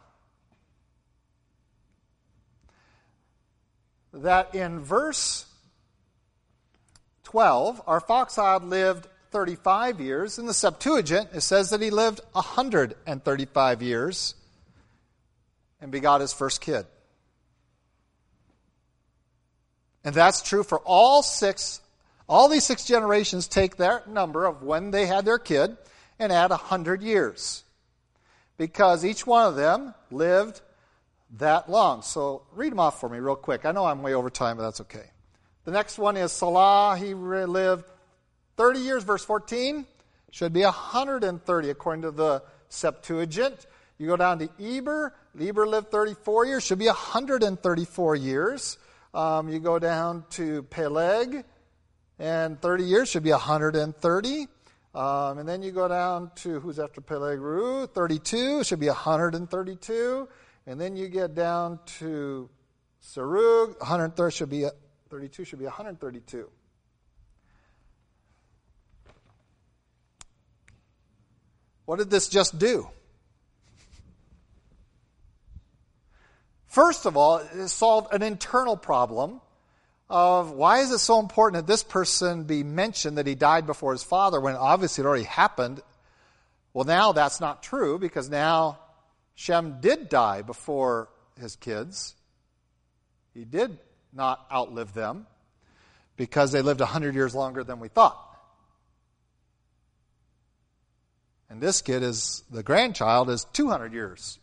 That 4.13 4.55
in 4.55 4.81
verse 4.81 5.47
12, 7.25 7.85
Arphaxad 7.87 8.69
lived 8.69 9.09
35 9.35 10.01
years. 10.01 10.39
In 10.39 10.47
the 10.47 10.55
Septuagint, 10.55 11.31
it 11.35 11.41
says 11.41 11.71
that 11.71 11.83
he 11.83 11.91
lived 11.91 12.21
135 12.35 13.83
years 13.83 14.37
and 15.81 15.91
begot 15.91 16.21
his 16.21 16.33
first 16.33 16.61
kid. 16.61 16.87
And 20.05 20.15
that's 20.15 20.41
true 20.41 20.63
for 20.63 20.79
all 20.85 21.25
six, 21.25 21.81
all 22.29 22.49
these 22.49 22.63
six 22.63 22.85
generations 22.85 23.49
take 23.49 23.79
that 23.79 24.09
number 24.09 24.45
of 24.45 24.63
when 24.63 24.93
they 24.93 25.05
had 25.05 25.25
their 25.25 25.41
kid 25.41 25.77
and 26.21 26.31
add 26.31 26.51
100 26.51 27.03
years. 27.03 27.65
Because 28.57 29.05
each 29.05 29.27
one 29.27 29.49
of 29.49 29.57
them 29.57 29.95
lived 30.13 30.61
that 31.39 31.69
long. 31.69 32.03
So 32.03 32.43
read 32.53 32.71
them 32.71 32.79
off 32.79 33.01
for 33.01 33.09
me 33.09 33.19
real 33.19 33.35
quick. 33.35 33.65
I 33.65 33.73
know 33.73 33.85
I'm 33.85 34.01
way 34.01 34.15
over 34.15 34.31
time, 34.31 34.59
but 34.59 34.63
that's 34.63 34.83
okay. 34.83 35.11
The 35.65 35.73
next 35.73 35.99
one 35.99 36.17
is 36.17 36.31
Salah. 36.31 36.97
He 36.97 37.15
lived 37.15 37.85
30 38.57 38.81
years, 38.81 39.05
verse 39.05 39.25
14, 39.25 39.87
should 40.31 40.53
be 40.53 40.63
130 40.63 41.71
according 41.71 42.03
to 42.03 42.11
the 42.11 42.43
Septuagint. 42.69 43.67
You 43.99 44.07
go 44.07 44.17
down 44.17 44.39
to 44.41 44.49
Eber. 44.61 45.15
Eber 45.41 45.67
lived 45.67 45.91
34 45.91 46.47
years, 46.47 46.65
should 46.65 46.79
be 46.79 46.87
134 46.87 48.17
years. 48.17 48.79
Um, 49.13 49.49
you 49.49 49.61
go 49.61 49.79
down 49.79 50.25
to 50.31 50.65
Peleg, 50.65 51.45
and 52.19 52.61
30 52.61 52.85
years 52.85 53.09
should 53.09 53.23
be 53.23 53.31
130. 53.31 54.49
Um, 54.95 55.39
and 55.39 55.49
then 55.49 55.63
you 55.63 55.73
go 55.73 55.89
down 55.89 56.31
to 56.37 56.61
who's 56.61 56.79
after 56.79 57.01
Peleg 57.01 57.39
Reu, 57.39 57.91
32 57.91 58.63
should 58.63 58.79
be 58.79 58.87
132. 58.87 60.29
And 60.67 60.81
then 60.81 60.97
you 60.97 61.09
get 61.09 61.35
down 61.35 61.81
to 61.99 62.49
Serug, 63.03 63.79
130 63.81 64.35
should 64.35 64.51
be 64.51 64.67
32 65.11 65.45
should 65.45 65.59
be 65.59 65.65
132. 65.65 66.49
What 71.87 71.99
did 71.99 72.11
this 72.11 72.29
just 72.29 72.59
do? 72.59 72.89
First 76.67 77.07
of 77.07 77.17
all, 77.17 77.39
it 77.39 77.69
solved 77.69 78.13
an 78.13 78.23
internal 78.23 78.77
problem 78.77 79.41
of 80.11 80.51
why 80.51 80.81
is 80.81 80.91
it 80.91 80.99
so 80.99 81.21
important 81.21 81.65
that 81.65 81.71
this 81.71 81.83
person 81.83 82.45
be 82.45 82.63
mentioned 82.63 83.19
that 83.19 83.27
he 83.27 83.35
died 83.35 83.67
before 83.67 83.93
his 83.93 84.03
father 84.03 84.41
when 84.41 84.57
obviously 84.57 85.03
it 85.03 85.07
already 85.07 85.25
happened? 85.25 85.81
Well, 86.73 86.85
now 86.85 87.13
that's 87.13 87.41
not 87.41 87.63
true 87.63 87.99
because 87.99 88.29
now 88.29 88.81
Shem 89.35 89.81
did 89.81 90.09
die 90.09 90.43
before 90.43 91.09
his 91.41 91.57
kids. 91.57 92.15
He 93.35 93.45
did 93.45 93.79
not 94.13 94.45
outlive 94.53 94.95
them 94.95 95.27
because 96.17 96.53
they 96.53 96.63
lived 96.63 96.81
100 96.81 97.15
years 97.15 97.35
longer 97.35 97.65
than 97.65 97.81
we 97.81 97.89
thought. 97.89 98.34
And 101.55 101.63
this 101.63 101.83
kid 101.83 102.03
is, 102.03 102.43
the 102.51 102.65
grandchild 102.65 103.31
is 103.31 103.47
200 103.53 103.93
years 103.93 104.41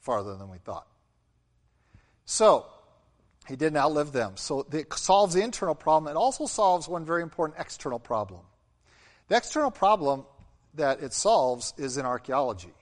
farther 0.00 0.34
than 0.34 0.50
we 0.50 0.58
thought. 0.58 0.88
So, 2.24 2.66
he 3.46 3.54
didn't 3.54 3.76
outlive 3.76 4.10
them. 4.10 4.32
So 4.34 4.66
it 4.72 4.92
solves 4.92 5.34
the 5.34 5.42
internal 5.42 5.76
problem. 5.76 6.10
It 6.10 6.18
also 6.18 6.46
solves 6.46 6.88
one 6.88 7.04
very 7.04 7.22
important 7.22 7.60
external 7.60 8.00
problem. 8.00 8.40
The 9.28 9.36
external 9.36 9.70
problem 9.70 10.24
that 10.74 11.00
it 11.00 11.12
solves 11.12 11.72
is 11.76 11.96
in 11.96 12.04
archaeology. 12.04 12.74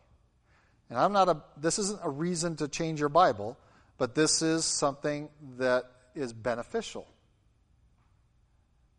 And 0.88 0.99
I'm 0.99 1.12
not 1.12 1.28
a, 1.28 1.42
this 1.59 1.78
isn't 1.78 2.01
a 2.03 2.09
reason 2.09 2.57
to 2.57 2.66
change 2.66 2.99
your 2.99 3.11
Bible, 3.11 3.59
but 3.99 4.14
this 4.14 4.40
is 4.40 4.64
something 4.64 5.28
that 5.59 5.84
is 6.14 6.32
beneficial. 6.32 7.07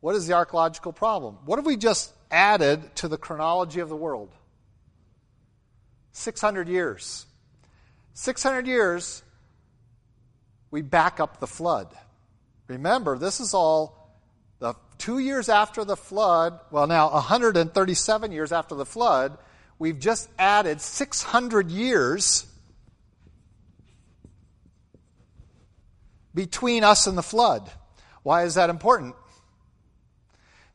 What 0.01 0.15
is 0.15 0.27
the 0.27 0.33
archaeological 0.33 0.93
problem? 0.93 1.39
What 1.45 1.55
have 1.55 1.65
we 1.65 1.77
just 1.77 2.11
added 2.31 2.95
to 2.97 3.07
the 3.07 3.17
chronology 3.17 3.79
of 3.79 3.89
the 3.89 3.95
world? 3.95 4.29
600 6.11 6.67
years. 6.67 7.25
600 8.13 8.67
years, 8.67 9.23
we 10.71 10.81
back 10.81 11.19
up 11.19 11.39
the 11.39 11.47
flood. 11.47 11.87
Remember, 12.67 13.17
this 13.17 13.39
is 13.39 13.53
all 13.53 14.17
the 14.59 14.75
two 14.97 15.19
years 15.19 15.49
after 15.49 15.83
the 15.83 15.97
flood, 15.97 16.59
well, 16.71 16.87
now 16.87 17.11
137 17.11 18.31
years 18.31 18.51
after 18.51 18.75
the 18.75 18.85
flood, 18.85 19.37
we've 19.77 19.99
just 19.99 20.29
added 20.39 20.79
600 20.81 21.69
years 21.69 22.45
between 26.33 26.83
us 26.83 27.07
and 27.07 27.17
the 27.17 27.23
flood. 27.23 27.69
Why 28.23 28.43
is 28.43 28.55
that 28.55 28.69
important? 28.69 29.15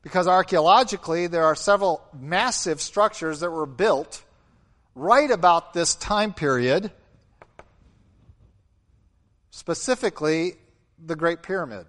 Because 0.02 0.26
archaeologically, 0.26 1.26
there 1.26 1.44
are 1.44 1.54
several 1.54 2.02
massive 2.18 2.80
structures 2.80 3.40
that 3.40 3.50
were 3.50 3.66
built 3.66 4.22
right 4.94 5.30
about 5.30 5.74
this 5.74 5.94
time 5.94 6.32
period, 6.32 6.90
specifically 9.50 10.54
the 10.98 11.16
Great 11.16 11.42
Pyramid. 11.42 11.86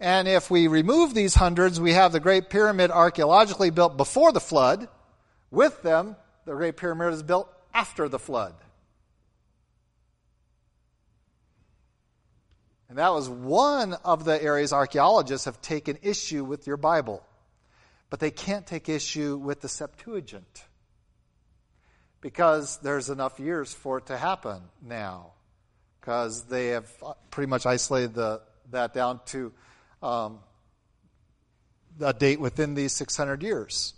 And 0.00 0.26
if 0.26 0.50
we 0.50 0.66
remove 0.68 1.14
these 1.14 1.34
hundreds, 1.34 1.80
we 1.80 1.92
have 1.92 2.12
the 2.12 2.20
Great 2.20 2.50
Pyramid 2.50 2.90
archaeologically 2.90 3.70
built 3.70 3.96
before 3.96 4.32
the 4.32 4.40
flood. 4.40 4.88
With 5.50 5.82
them, 5.82 6.16
the 6.46 6.54
Great 6.54 6.76
Pyramid 6.76 7.12
is 7.12 7.22
built 7.22 7.48
after 7.72 8.08
the 8.08 8.18
flood. 8.18 8.54
And 12.94 13.00
that 13.00 13.12
was 13.12 13.28
one 13.28 13.94
of 14.04 14.24
the 14.24 14.40
areas 14.40 14.72
archaeologists 14.72 15.46
have 15.46 15.60
taken 15.60 15.98
issue 16.00 16.44
with 16.44 16.68
your 16.68 16.76
Bible. 16.76 17.26
But 18.08 18.20
they 18.20 18.30
can't 18.30 18.64
take 18.64 18.88
issue 18.88 19.36
with 19.36 19.60
the 19.62 19.68
Septuagint 19.68 20.64
because 22.20 22.76
there's 22.84 23.10
enough 23.10 23.40
years 23.40 23.74
for 23.74 23.98
it 23.98 24.06
to 24.06 24.16
happen 24.16 24.62
now. 24.80 25.32
Because 26.00 26.44
they 26.44 26.68
have 26.68 26.88
pretty 27.32 27.50
much 27.50 27.66
isolated 27.66 28.14
the, 28.14 28.42
that 28.70 28.94
down 28.94 29.18
to 29.26 29.52
um, 30.00 30.38
a 32.00 32.12
date 32.12 32.38
within 32.38 32.74
these 32.74 32.92
600 32.92 33.42
years. 33.42 33.94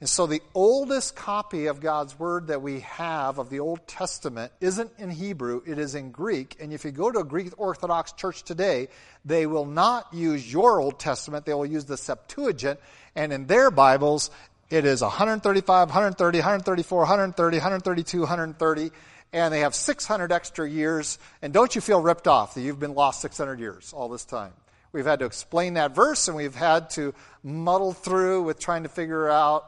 And 0.00 0.08
so 0.08 0.26
the 0.26 0.40
oldest 0.54 1.14
copy 1.14 1.66
of 1.66 1.80
God's 1.80 2.18
Word 2.18 2.46
that 2.46 2.62
we 2.62 2.80
have 2.80 3.38
of 3.38 3.50
the 3.50 3.60
Old 3.60 3.86
Testament 3.86 4.50
isn't 4.58 4.90
in 4.98 5.10
Hebrew, 5.10 5.60
it 5.66 5.78
is 5.78 5.94
in 5.94 6.10
Greek. 6.10 6.56
And 6.58 6.72
if 6.72 6.86
you 6.86 6.90
go 6.90 7.12
to 7.12 7.18
a 7.18 7.24
Greek 7.24 7.52
Orthodox 7.58 8.12
church 8.12 8.42
today, 8.42 8.88
they 9.26 9.46
will 9.46 9.66
not 9.66 10.12
use 10.14 10.50
your 10.50 10.80
Old 10.80 10.98
Testament, 10.98 11.44
they 11.44 11.52
will 11.52 11.66
use 11.66 11.84
the 11.84 11.98
Septuagint. 11.98 12.80
And 13.14 13.30
in 13.30 13.46
their 13.46 13.70
Bibles, 13.70 14.30
it 14.70 14.86
is 14.86 15.02
135, 15.02 15.88
130, 15.88 16.38
134, 16.38 16.98
130, 17.00 17.56
132, 17.58 18.20
130. 18.20 18.90
And 19.32 19.54
they 19.54 19.60
have 19.60 19.74
600 19.74 20.32
extra 20.32 20.68
years. 20.68 21.18
And 21.42 21.52
don't 21.52 21.74
you 21.74 21.82
feel 21.82 22.00
ripped 22.00 22.26
off 22.26 22.54
that 22.54 22.62
you've 22.62 22.80
been 22.80 22.94
lost 22.94 23.20
600 23.20 23.60
years 23.60 23.92
all 23.92 24.08
this 24.08 24.24
time? 24.24 24.52
We've 24.92 25.06
had 25.06 25.20
to 25.20 25.24
explain 25.24 25.74
that 25.74 25.94
verse 25.94 26.28
and 26.28 26.36
we've 26.36 26.54
had 26.54 26.90
to 26.90 27.14
muddle 27.42 27.92
through 27.92 28.42
with 28.42 28.58
trying 28.58 28.82
to 28.82 28.88
figure 28.88 29.28
out 29.28 29.64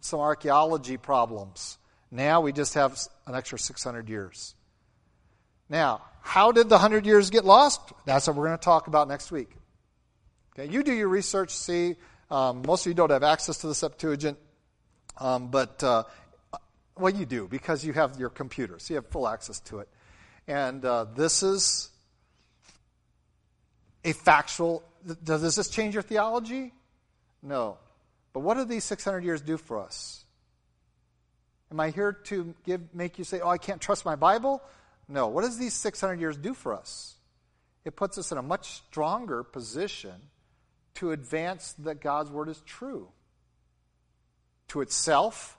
some 0.00 0.20
archaeology 0.20 0.96
problems. 0.96 1.78
Now 2.10 2.40
we 2.40 2.52
just 2.52 2.74
have 2.74 2.98
an 3.26 3.34
extra 3.34 3.58
600 3.58 4.08
years. 4.08 4.54
Now, 5.68 6.02
how 6.20 6.52
did 6.52 6.68
the 6.68 6.76
100 6.76 7.06
years 7.06 7.30
get 7.30 7.44
lost? 7.44 7.80
That's 8.04 8.26
what 8.26 8.36
we're 8.36 8.46
going 8.46 8.58
to 8.58 8.64
talk 8.64 8.86
about 8.86 9.08
next 9.08 9.30
week. 9.30 9.50
Okay, 10.56 10.72
you 10.72 10.82
do 10.82 10.92
your 10.92 11.08
research, 11.08 11.50
see. 11.50 11.96
Um, 12.30 12.62
most 12.66 12.86
of 12.86 12.90
you 12.90 12.94
don't 12.94 13.10
have 13.10 13.22
access 13.22 13.58
to 13.58 13.66
the 13.66 13.74
Septuagint, 13.74 14.38
um, 15.18 15.48
but 15.48 15.82
uh, 15.82 16.04
well, 16.98 17.12
you 17.12 17.26
do 17.26 17.48
because 17.48 17.84
you 17.84 17.92
have 17.92 18.18
your 18.18 18.30
computer, 18.30 18.78
so 18.78 18.94
you 18.94 18.96
have 18.96 19.08
full 19.08 19.28
access 19.28 19.60
to 19.60 19.80
it. 19.80 19.88
And 20.46 20.84
uh, 20.84 21.06
this 21.14 21.42
is 21.42 21.90
a 24.04 24.12
factual. 24.12 24.82
Does 25.22 25.56
this 25.56 25.68
change 25.68 25.94
your 25.94 26.02
theology? 26.02 26.72
No. 27.42 27.78
But 28.32 28.40
what 28.40 28.56
do 28.56 28.64
these 28.64 28.84
600 28.84 29.24
years 29.24 29.40
do 29.40 29.56
for 29.56 29.78
us? 29.78 30.24
Am 31.70 31.80
I 31.80 31.90
here 31.90 32.12
to 32.24 32.54
give, 32.64 32.94
make 32.94 33.18
you 33.18 33.24
say, 33.24 33.40
oh, 33.40 33.48
I 33.48 33.58
can't 33.58 33.80
trust 33.80 34.04
my 34.04 34.16
Bible? 34.16 34.62
No. 35.08 35.28
What 35.28 35.42
does 35.42 35.58
these 35.58 35.74
600 35.74 36.20
years 36.20 36.36
do 36.36 36.54
for 36.54 36.74
us? 36.74 37.16
It 37.84 37.96
puts 37.96 38.16
us 38.16 38.32
in 38.32 38.38
a 38.38 38.42
much 38.42 38.68
stronger 38.68 39.42
position 39.42 40.14
to 40.94 41.12
advance 41.12 41.74
that 41.80 42.00
God's 42.00 42.30
Word 42.30 42.48
is 42.48 42.60
true 42.66 43.08
to 44.68 44.80
itself 44.80 45.58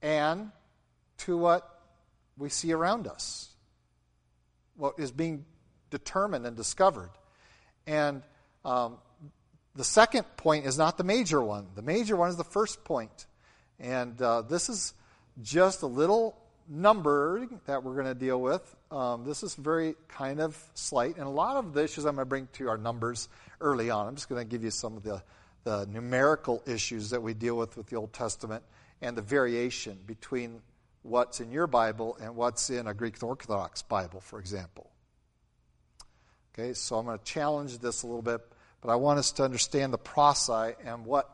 and 0.00 0.50
to 1.18 1.36
what 1.36 1.80
we 2.38 2.48
see 2.48 2.72
around 2.72 3.06
us, 3.06 3.50
what 4.76 4.94
is 4.98 5.10
being 5.10 5.44
determined 5.90 6.46
and 6.46 6.56
discovered. 6.56 7.10
And 7.86 8.22
um, 8.64 8.98
the 9.74 9.84
second 9.84 10.24
point 10.36 10.66
is 10.66 10.78
not 10.78 10.98
the 10.98 11.04
major 11.04 11.42
one. 11.42 11.66
The 11.74 11.82
major 11.82 12.16
one 12.16 12.30
is 12.30 12.36
the 12.36 12.44
first 12.44 12.84
point. 12.84 13.26
And 13.78 14.20
uh, 14.20 14.42
this 14.42 14.68
is 14.68 14.94
just 15.42 15.82
a 15.82 15.86
little 15.86 16.36
number 16.68 17.46
that 17.66 17.84
we're 17.84 17.94
going 17.94 18.06
to 18.06 18.14
deal 18.14 18.40
with. 18.40 18.74
Um, 18.90 19.24
this 19.24 19.42
is 19.42 19.54
very 19.54 19.94
kind 20.08 20.40
of 20.40 20.60
slight. 20.74 21.16
And 21.16 21.26
a 21.26 21.30
lot 21.30 21.56
of 21.56 21.74
the 21.74 21.84
issues 21.84 22.04
I'm 22.04 22.16
going 22.16 22.24
to 22.24 22.28
bring 22.28 22.48
to 22.54 22.68
our 22.68 22.78
numbers 22.78 23.28
early 23.60 23.90
on. 23.90 24.08
I'm 24.08 24.14
just 24.14 24.28
going 24.28 24.42
to 24.42 24.48
give 24.48 24.64
you 24.64 24.70
some 24.70 24.96
of 24.96 25.02
the, 25.02 25.22
the 25.64 25.86
numerical 25.86 26.62
issues 26.66 27.10
that 27.10 27.22
we 27.22 27.34
deal 27.34 27.56
with 27.56 27.76
with 27.76 27.86
the 27.86 27.96
Old 27.96 28.12
Testament 28.12 28.62
and 29.02 29.16
the 29.16 29.22
variation 29.22 29.98
between 30.06 30.60
what's 31.02 31.40
in 31.40 31.52
your 31.52 31.66
Bible 31.66 32.16
and 32.20 32.34
what's 32.34 32.70
in 32.70 32.86
a 32.86 32.94
Greek 32.94 33.22
Orthodox 33.22 33.82
Bible, 33.82 34.20
for 34.20 34.40
example. 34.40 34.90
Okay, 36.58 36.72
so 36.72 36.96
I'm 36.96 37.04
going 37.04 37.18
to 37.18 37.24
challenge 37.24 37.78
this 37.80 38.02
a 38.02 38.06
little 38.06 38.22
bit, 38.22 38.40
but 38.80 38.90
I 38.90 38.96
want 38.96 39.18
us 39.18 39.30
to 39.32 39.44
understand 39.44 39.92
the 39.92 39.98
process 39.98 40.74
and 40.82 41.04
what 41.04 41.30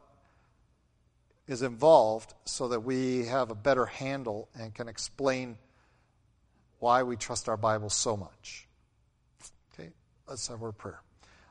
is 1.46 1.62
involved 1.62 2.34
so 2.44 2.68
that 2.68 2.80
we 2.80 3.26
have 3.26 3.50
a 3.50 3.54
better 3.54 3.86
handle 3.86 4.48
and 4.58 4.74
can 4.74 4.88
explain 4.88 5.58
why 6.80 7.04
we 7.04 7.14
trust 7.16 7.48
our 7.48 7.56
Bible 7.56 7.88
so 7.88 8.16
much. 8.16 8.66
Okay, 9.72 9.90
let's 10.26 10.48
have 10.48 10.60
our 10.60 10.72
prayer. 10.72 11.00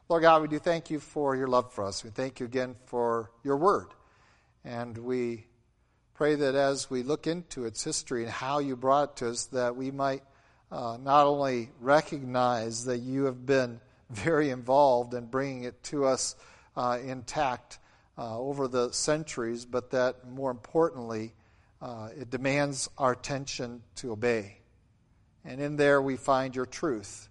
Lord 0.09 0.23
God, 0.23 0.41
we 0.41 0.49
do 0.49 0.59
thank 0.59 0.89
you 0.89 0.99
for 0.99 1.37
your 1.37 1.47
love 1.47 1.71
for 1.71 1.85
us. 1.85 2.03
We 2.03 2.09
thank 2.09 2.41
you 2.41 2.47
again 2.47 2.75
for 2.87 3.31
your 3.41 3.55
word. 3.55 3.87
And 4.65 4.97
we 4.97 5.45
pray 6.13 6.35
that 6.35 6.55
as 6.55 6.89
we 6.89 7.03
look 7.03 7.25
into 7.25 7.63
its 7.63 7.81
history 7.81 8.23
and 8.23 8.31
how 8.31 8.59
you 8.59 8.75
brought 8.75 9.11
it 9.11 9.15
to 9.17 9.29
us, 9.29 9.45
that 9.47 9.77
we 9.77 9.91
might 9.91 10.23
uh, 10.71 10.97
not 11.01 11.27
only 11.27 11.69
recognize 11.79 12.85
that 12.85 12.99
you 12.99 13.25
have 13.25 13.45
been 13.45 13.79
very 14.09 14.49
involved 14.49 15.13
in 15.13 15.25
bringing 15.25 15.63
it 15.63 15.81
to 15.83 16.05
us 16.05 16.35
uh, 16.75 16.97
intact 17.03 17.79
uh, 18.17 18.37
over 18.39 18.67
the 18.67 18.91
centuries, 18.91 19.65
but 19.65 19.91
that 19.91 20.29
more 20.29 20.51
importantly, 20.51 21.33
uh, 21.81 22.09
it 22.17 22.29
demands 22.29 22.89
our 22.97 23.13
attention 23.13 23.81
to 23.95 24.11
obey. 24.11 24.57
And 25.43 25.59
in 25.59 25.75
there 25.75 26.01
we 26.01 26.17
find 26.17 26.55
your 26.55 26.67
truth, 26.67 27.29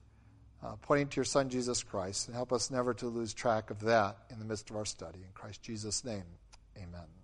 uh, 0.65 0.75
pointing 0.83 1.09
to 1.09 1.17
your 1.17 1.25
Son, 1.25 1.49
Jesus 1.49 1.83
Christ, 1.83 2.27
and 2.27 2.35
help 2.35 2.53
us 2.53 2.71
never 2.71 2.93
to 2.95 3.07
lose 3.07 3.33
track 3.33 3.71
of 3.71 3.81
that 3.81 4.17
in 4.31 4.39
the 4.39 4.45
midst 4.45 4.71
of 4.71 4.77
our 4.77 4.85
study. 4.85 5.21
In 5.21 5.33
Christ 5.33 5.63
Jesus' 5.63 6.05
name, 6.05 6.25
amen. 6.77 7.20